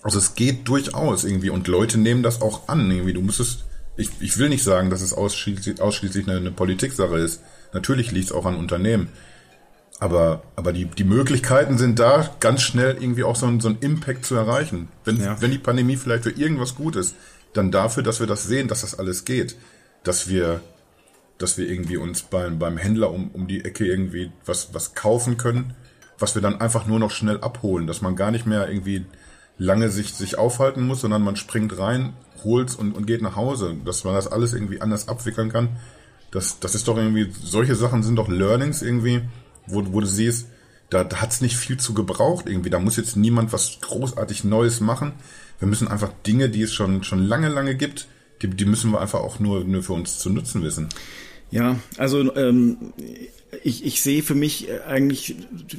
Also 0.04 0.18
es 0.18 0.36
geht 0.36 0.68
durchaus 0.68 1.24
irgendwie 1.24 1.50
und 1.50 1.68
Leute 1.68 1.98
nehmen 1.98 2.24
das 2.24 2.42
auch 2.42 2.68
an. 2.68 2.90
Irgendwie, 2.90 3.14
du 3.14 3.22
musstest, 3.22 3.66
ich, 3.98 4.10
ich 4.20 4.38
will 4.38 4.50
nicht 4.50 4.64
sagen, 4.64 4.90
dass 4.90 5.02
es 5.02 5.14
ausschließlich, 5.14 5.82
ausschließlich 5.82 6.28
eine, 6.28 6.38
eine 6.38 6.52
Politiksache 6.52 7.18
ist. 7.18 7.42
Natürlich 7.74 8.12
liegt 8.12 8.28
es 8.28 8.32
auch 8.32 8.46
an 8.46 8.56
Unternehmen. 8.56 9.10
Aber, 10.00 10.42
aber 10.56 10.74
die, 10.74 10.86
die 10.86 11.04
Möglichkeiten 11.04 11.78
sind 11.78 12.00
da, 12.00 12.36
ganz 12.40 12.64
schnell 12.64 12.98
irgendwie 13.00 13.24
auch 13.24 13.36
so 13.36 13.46
einen, 13.46 13.60
so 13.60 13.68
einen 13.68 13.78
Impact 13.82 14.26
zu 14.26 14.36
erreichen. 14.36 14.88
Wenn, 15.06 15.22
Ja. 15.22 15.40
wenn 15.40 15.52
die 15.52 15.60
Pandemie 15.60 15.96
vielleicht 15.98 16.24
für 16.24 16.32
irgendwas 16.32 16.74
gut 16.74 16.96
ist, 16.96 17.16
dann 17.54 17.70
dafür, 17.70 18.02
dass 18.02 18.20
wir 18.20 18.26
das 18.28 18.44
sehen, 18.46 18.68
dass 18.68 18.82
das 18.82 18.98
alles 18.98 19.26
geht. 19.26 19.56
Dass 20.04 20.28
wir, 20.28 20.62
dass 21.38 21.60
wir 21.60 21.70
irgendwie 21.70 21.98
uns 21.98 22.24
beim, 22.24 22.58
beim 22.58 22.78
Händler 22.78 23.12
um, 23.12 23.30
um 23.30 23.48
die 23.48 23.64
Ecke 23.64 23.86
irgendwie 23.86 24.32
was, 24.48 24.74
was 24.74 24.96
kaufen 24.96 25.38
können, 25.38 25.76
was 26.18 26.34
wir 26.34 26.42
dann 26.42 26.60
einfach 26.60 26.88
nur 26.88 26.98
noch 26.98 27.12
schnell 27.12 27.40
abholen, 27.42 27.86
dass 27.86 28.02
man 28.02 28.16
gar 28.16 28.32
nicht 28.32 28.48
mehr 28.48 28.68
irgendwie 28.70 29.06
lange 29.62 29.92
sich, 29.92 30.16
sich 30.16 30.40
aufhalten 30.40 30.88
muss, 30.88 31.02
sondern 31.02 31.22
man 31.22 31.36
springt 31.36 31.78
rein, 31.78 32.14
holt's 32.44 32.74
und, 32.74 32.94
und 32.94 33.06
geht 33.06 33.22
nach 33.22 33.36
Hause, 33.36 33.76
dass 33.86 34.04
man 34.04 34.16
das 34.16 34.28
alles 34.28 34.54
irgendwie 34.54 34.82
anders 34.82 35.08
abwickeln 35.08 35.52
kann. 35.52 35.78
Das, 36.32 36.60
das 36.60 36.74
ist 36.74 36.88
doch 36.88 36.98
irgendwie, 36.98 37.32
solche 37.44 37.76
Sachen 37.76 38.02
sind 38.02 38.16
doch 38.16 38.28
Learnings 38.28 38.82
irgendwie, 38.82 39.22
wo, 39.68 39.84
wo 39.94 40.00
du 40.00 40.08
siehst, 40.08 40.48
da, 40.90 41.04
da 41.04 41.22
hat's 41.22 41.42
nicht 41.42 41.58
viel 41.58 41.78
zu 41.78 41.94
gebraucht 41.94 42.48
irgendwie. 42.48 42.72
Da 42.72 42.80
muss 42.80 42.98
jetzt 42.98 43.16
niemand 43.16 43.54
was 43.54 43.78
großartig 43.82 44.44
Neues 44.46 44.80
machen. 44.80 45.14
Wir 45.60 45.68
müssen 45.68 45.88
einfach 45.88 46.12
Dinge, 46.26 46.50
die 46.50 46.64
es 46.64 46.74
schon, 46.74 47.04
schon 47.04 47.24
lange, 47.24 47.48
lange 47.48 47.76
gibt, 47.76 48.08
die, 48.42 48.48
die 48.48 48.66
müssen 48.66 48.92
wir 48.92 49.00
einfach 49.00 49.20
auch 49.20 49.40
nur, 49.40 49.64
nur 49.64 49.84
für 49.84 49.94
uns 49.94 50.18
zu 50.18 50.32
nutzen 50.32 50.64
wissen. 50.64 50.90
Ja, 51.52 51.78
also 51.98 52.34
ähm, 52.36 52.78
ich, 53.64 53.86
ich 53.86 54.02
sehe 54.02 54.24
für 54.24 54.36
mich 54.36 54.70
äh, 54.70 54.80
eigentlich 54.88 55.36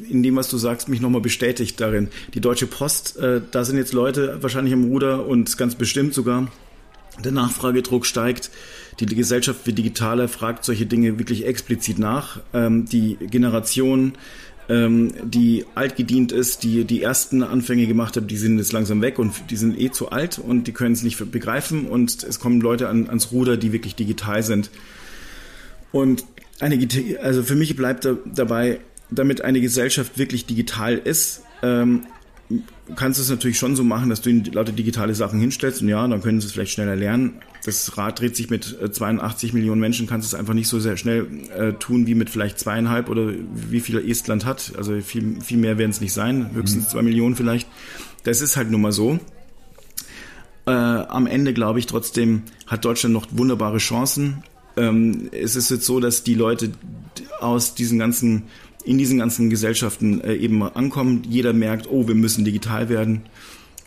in 0.08 0.22
dem, 0.22 0.36
was 0.36 0.48
du 0.48 0.58
sagst, 0.58 0.88
mich 0.88 1.00
nochmal 1.00 1.22
bestätigt 1.22 1.80
darin. 1.80 2.08
Die 2.34 2.40
Deutsche 2.40 2.66
Post, 2.66 3.16
äh, 3.16 3.40
da 3.50 3.64
sind 3.64 3.78
jetzt 3.78 3.92
Leute 3.92 4.38
wahrscheinlich 4.42 4.74
am 4.74 4.84
Ruder 4.84 5.26
und 5.26 5.56
ganz 5.56 5.74
bestimmt 5.74 6.14
sogar 6.14 6.48
der 7.24 7.32
Nachfragedruck 7.32 8.06
steigt. 8.06 8.50
Die 9.00 9.06
Gesellschaft 9.06 9.66
wird 9.66 9.78
digitaler, 9.78 10.28
fragt 10.28 10.64
solche 10.64 10.86
Dinge 10.86 11.18
wirklich 11.18 11.46
explizit 11.46 11.98
nach. 11.98 12.40
Ähm, 12.52 12.86
die 12.86 13.16
Generation, 13.20 14.12
ähm, 14.68 15.12
die 15.24 15.64
altgedient 15.74 16.32
ist, 16.32 16.62
die 16.62 16.84
die 16.84 17.02
ersten 17.02 17.42
Anfänge 17.42 17.86
gemacht 17.86 18.16
hat, 18.16 18.30
die 18.30 18.36
sind 18.36 18.58
jetzt 18.58 18.72
langsam 18.72 19.00
weg 19.00 19.18
und 19.18 19.32
die 19.50 19.56
sind 19.56 19.80
eh 19.80 19.90
zu 19.90 20.10
alt 20.10 20.38
und 20.38 20.66
die 20.66 20.72
können 20.72 20.92
es 20.92 21.02
nicht 21.02 21.30
begreifen 21.30 21.86
und 21.86 22.22
es 22.22 22.38
kommen 22.40 22.60
Leute 22.60 22.88
an, 22.88 23.08
ans 23.08 23.32
Ruder, 23.32 23.56
die 23.56 23.72
wirklich 23.72 23.94
digital 23.94 24.42
sind. 24.42 24.70
Und 25.92 26.24
eine, 26.60 26.78
also 27.22 27.42
für 27.42 27.54
mich 27.54 27.76
bleibt 27.76 28.04
da, 28.04 28.16
dabei, 28.24 28.80
damit 29.10 29.42
eine 29.42 29.60
Gesellschaft 29.60 30.18
wirklich 30.18 30.46
digital 30.46 30.96
ist, 30.96 31.42
ähm, 31.62 32.06
kannst 32.96 33.18
du 33.18 33.22
es 33.22 33.30
natürlich 33.30 33.58
schon 33.58 33.76
so 33.76 33.84
machen, 33.84 34.10
dass 34.10 34.20
du 34.20 34.30
ihnen 34.30 34.44
lauter 34.44 34.72
digitale 34.72 35.14
Sachen 35.14 35.40
hinstellst 35.40 35.82
und 35.82 35.88
ja, 35.88 36.06
dann 36.06 36.20
können 36.22 36.40
sie 36.40 36.46
es 36.46 36.52
vielleicht 36.52 36.72
schneller 36.72 36.96
lernen. 36.96 37.34
Das 37.64 37.96
Rad 37.96 38.20
dreht 38.20 38.36
sich 38.36 38.50
mit 38.50 38.76
äh, 38.80 38.90
82 38.90 39.52
Millionen 39.52 39.80
Menschen, 39.80 40.06
kannst 40.06 40.30
du 40.30 40.34
es 40.34 40.38
einfach 40.38 40.54
nicht 40.54 40.68
so 40.68 40.80
sehr 40.80 40.96
schnell 40.96 41.26
äh, 41.56 41.72
tun 41.74 42.06
wie 42.06 42.14
mit 42.14 42.30
vielleicht 42.30 42.58
zweieinhalb 42.58 43.08
oder 43.08 43.32
wie 43.54 43.80
viel 43.80 43.98
Estland 43.98 44.44
hat. 44.44 44.72
Also 44.76 45.00
viel, 45.00 45.40
viel 45.40 45.58
mehr 45.58 45.78
werden 45.78 45.90
es 45.90 46.00
nicht 46.00 46.12
sein, 46.12 46.50
höchstens 46.54 46.90
zwei 46.90 47.02
Millionen 47.02 47.36
vielleicht. 47.36 47.68
Das 48.24 48.40
ist 48.40 48.56
halt 48.56 48.70
nun 48.70 48.80
mal 48.80 48.92
so. 48.92 49.18
Äh, 50.66 50.70
am 50.70 51.26
Ende 51.26 51.52
glaube 51.54 51.78
ich 51.78 51.86
trotzdem 51.86 52.42
hat 52.66 52.84
Deutschland 52.84 53.12
noch 53.12 53.26
wunderbare 53.30 53.78
Chancen. 53.78 54.42
Ähm, 54.76 55.28
es 55.32 55.56
ist 55.56 55.70
jetzt 55.70 55.84
so, 55.84 56.00
dass 56.00 56.24
die 56.24 56.34
Leute 56.34 56.72
aus 57.40 57.74
diesen 57.74 57.98
ganzen, 57.98 58.44
in 58.84 58.98
diesen 58.98 59.18
ganzen 59.18 59.50
Gesellschaften 59.50 60.20
äh, 60.20 60.34
eben 60.34 60.62
ankommen. 60.62 61.22
Jeder 61.28 61.52
merkt, 61.52 61.88
oh, 61.90 62.08
wir 62.08 62.14
müssen 62.14 62.44
digital 62.44 62.88
werden. 62.88 63.22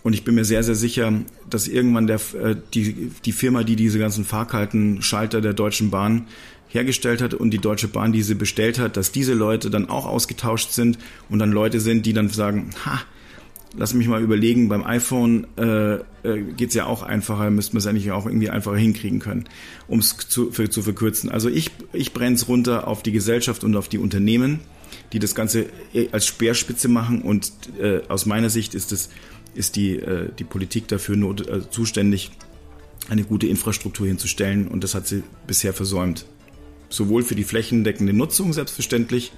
Und 0.03 0.13
ich 0.13 0.23
bin 0.23 0.35
mir 0.35 0.45
sehr, 0.45 0.61
sehr 0.61 0.75
sicher, 0.75 1.13
dass 1.49 1.67
irgendwann 1.67 2.05
der, 2.05 2.19
äh, 2.39 2.55
die, 2.73 3.11
die 3.25 3.31
Firma, 3.31 3.63
die 3.63 3.75
diese 3.75 3.97
ganzen 3.97 4.23
Fahrkartenschalter 4.23 5.41
der 5.41 5.53
Deutschen 5.53 5.89
Bahn 5.89 6.27
hergestellt 6.67 7.21
hat 7.21 7.33
und 7.33 7.51
die 7.51 7.59
Deutsche 7.59 7.87
Bahn 7.87 8.11
diese 8.11 8.35
bestellt 8.35 8.77
hat, 8.77 8.97
dass 8.97 9.11
diese 9.11 9.33
Leute 9.33 9.69
dann 9.69 9.89
auch 9.89 10.05
ausgetauscht 10.05 10.71
sind 10.71 10.99
und 11.29 11.39
dann 11.39 11.51
Leute 11.51 11.79
sind, 11.79 12.05
die 12.05 12.13
dann 12.13 12.29
sagen, 12.29 12.69
ha, 12.85 13.01
lass 13.77 13.93
mich 13.93 14.07
mal 14.07 14.21
überlegen, 14.21 14.69
beim 14.69 14.83
iPhone 14.83 15.47
äh, 15.57 15.95
äh, 15.95 16.01
geht 16.55 16.69
es 16.69 16.75
ja 16.75 16.85
auch 16.85 17.03
einfacher, 17.03 17.49
müsste 17.49 17.73
man 17.73 17.79
es 17.79 17.87
eigentlich 17.87 18.11
auch 18.11 18.25
irgendwie 18.25 18.49
einfacher 18.49 18.77
hinkriegen 18.77 19.19
können, 19.19 19.45
um 19.87 19.99
es 19.99 20.17
zu, 20.17 20.51
für, 20.51 20.69
zu 20.69 20.81
verkürzen. 20.81 21.29
Also 21.29 21.49
ich, 21.49 21.71
ich 21.93 22.13
brenne 22.13 22.35
es 22.35 22.47
runter 22.47 22.87
auf 22.87 23.03
die 23.03 23.11
Gesellschaft 23.11 23.63
und 23.63 23.75
auf 23.75 23.87
die 23.87 23.97
Unternehmen, 23.97 24.59
die 25.13 25.19
das 25.19 25.35
Ganze 25.35 25.65
äh, 25.93 26.07
als 26.11 26.25
Speerspitze 26.25 26.87
machen 26.87 27.21
und 27.21 27.51
äh, 27.79 28.01
aus 28.07 28.25
meiner 28.25 28.49
Sicht 28.49 28.75
ist, 28.75 28.91
es, 28.91 29.09
ist 29.53 29.75
die, 29.75 29.97
äh, 29.97 30.29
die 30.37 30.43
Politik 30.43 30.87
dafür 30.87 31.15
not, 31.15 31.47
äh, 31.47 31.69
zuständig, 31.69 32.31
eine 33.09 33.23
gute 33.23 33.47
Infrastruktur 33.47 34.07
hinzustellen 34.07 34.67
und 34.67 34.83
das 34.83 34.95
hat 34.95 35.07
sie 35.07 35.23
bisher 35.45 35.73
versäumt. 35.73 36.25
Sowohl 36.89 37.23
für 37.23 37.35
die 37.35 37.43
flächendeckende 37.43 38.13
Nutzung 38.13 38.53
selbstverständlich, 38.53 39.31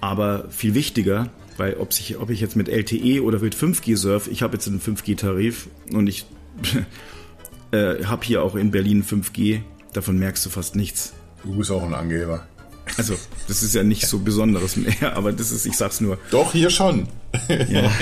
aber 0.00 0.50
viel 0.50 0.74
wichtiger, 0.74 1.30
weil 1.56 1.74
ob, 1.74 1.92
sich, 1.92 2.18
ob 2.18 2.30
ich 2.30 2.40
jetzt 2.40 2.56
mit 2.56 2.68
LTE 2.68 3.22
oder 3.22 3.38
mit 3.40 3.54
5G 3.54 3.96
surf, 3.96 4.28
ich 4.28 4.42
habe 4.42 4.54
jetzt 4.54 4.66
einen 4.68 4.80
5G-Tarif 4.80 5.68
und 5.92 6.06
ich 6.08 6.26
äh, 7.72 8.04
habe 8.04 8.24
hier 8.24 8.42
auch 8.42 8.54
in 8.54 8.70
Berlin 8.70 9.04
5G, 9.04 9.60
davon 9.92 10.18
merkst 10.18 10.44
du 10.46 10.50
fast 10.50 10.76
nichts. 10.76 11.12
Du 11.44 11.54
bist 11.56 11.70
auch 11.70 11.82
ein 11.82 11.94
Angeber. 11.94 12.46
Also, 12.98 13.14
das 13.48 13.62
ist 13.62 13.74
ja 13.74 13.82
nicht 13.82 14.06
so 14.06 14.18
Besonderes 14.18 14.76
mehr, 14.76 15.16
aber 15.16 15.32
das 15.32 15.50
ist, 15.52 15.64
ich 15.64 15.74
sag's 15.76 16.00
nur. 16.02 16.18
Doch, 16.30 16.52
hier 16.52 16.68
schon. 16.70 17.08
Ja. 17.68 17.90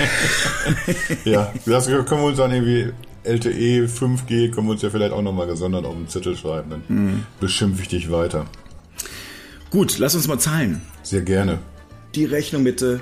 Ja, 1.25 1.53
das 1.65 1.85
können 1.87 2.05
wir 2.09 2.23
uns 2.25 2.37
dann 2.37 2.51
irgendwie 2.51 2.91
LTE 3.23 3.85
5G, 3.87 4.51
können 4.51 4.67
wir 4.67 4.71
uns 4.73 4.81
ja 4.81 4.89
vielleicht 4.89 5.13
auch 5.13 5.21
nochmal 5.21 5.47
gesondert 5.47 5.85
auf 5.85 5.95
den 5.95 6.07
Zettel 6.09 6.35
schreiben. 6.35 6.69
Dann 6.69 6.83
Mhm. 6.89 7.23
beschimpfe 7.39 7.81
ich 7.81 7.87
dich 7.87 8.11
weiter. 8.11 8.45
Gut, 9.69 9.97
lass 9.99 10.15
uns 10.15 10.27
mal 10.27 10.37
zahlen. 10.39 10.81
Sehr 11.01 11.21
gerne. 11.21 11.59
Die 12.15 12.25
Rechnung 12.25 12.63
bitte. 12.65 12.99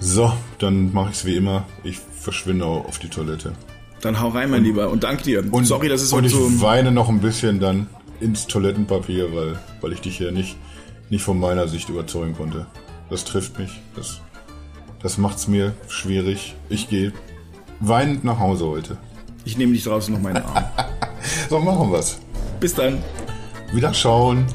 So, 0.00 0.32
dann 0.58 0.92
mache 0.92 1.10
ich 1.10 1.16
es 1.16 1.24
wie 1.26 1.36
immer. 1.36 1.66
Ich 1.84 1.98
verschwinde 1.98 2.64
auf 2.64 2.98
die 2.98 3.08
Toilette. 3.08 3.52
Dann 4.00 4.18
hau 4.20 4.28
rein, 4.28 4.50
mein 4.50 4.64
Lieber. 4.64 4.88
Und 4.88 5.04
danke 5.04 5.22
dir. 5.22 5.44
Und, 5.52 5.66
Sorry, 5.66 5.88
dass 5.88 6.00
es 6.00 6.12
und 6.12 6.18
heute 6.24 6.28
ich 6.28 6.32
so. 6.32 6.62
weine 6.62 6.90
noch 6.90 7.08
ein 7.10 7.20
bisschen 7.20 7.60
dann 7.60 7.86
ins 8.18 8.46
Toilettenpapier, 8.46 9.34
weil, 9.34 9.58
weil 9.82 9.92
ich 9.92 10.00
dich 10.00 10.16
hier 10.16 10.32
nicht, 10.32 10.56
nicht 11.10 11.22
von 11.22 11.38
meiner 11.38 11.68
Sicht 11.68 11.88
überzeugen 11.90 12.34
konnte. 12.34 12.66
Das 13.10 13.24
trifft 13.24 13.58
mich. 13.58 13.80
Das, 13.94 14.20
das 15.02 15.18
macht's 15.18 15.48
mir 15.48 15.74
schwierig. 15.88 16.54
Ich 16.70 16.88
gehe 16.88 17.12
weinend 17.80 18.24
nach 18.24 18.38
Hause 18.38 18.66
heute. 18.66 18.96
Ich 19.44 19.58
nehme 19.58 19.72
dich 19.74 19.84
draußen 19.84 20.14
noch 20.14 20.20
meinen 20.20 20.36
Arm. 20.44 20.64
So, 21.50 21.58
machen 21.58 21.92
wir's. 21.92 22.18
Bis 22.58 22.74
dann. 22.74 23.02
Wieder 23.72 23.92
schauen. 23.92 24.46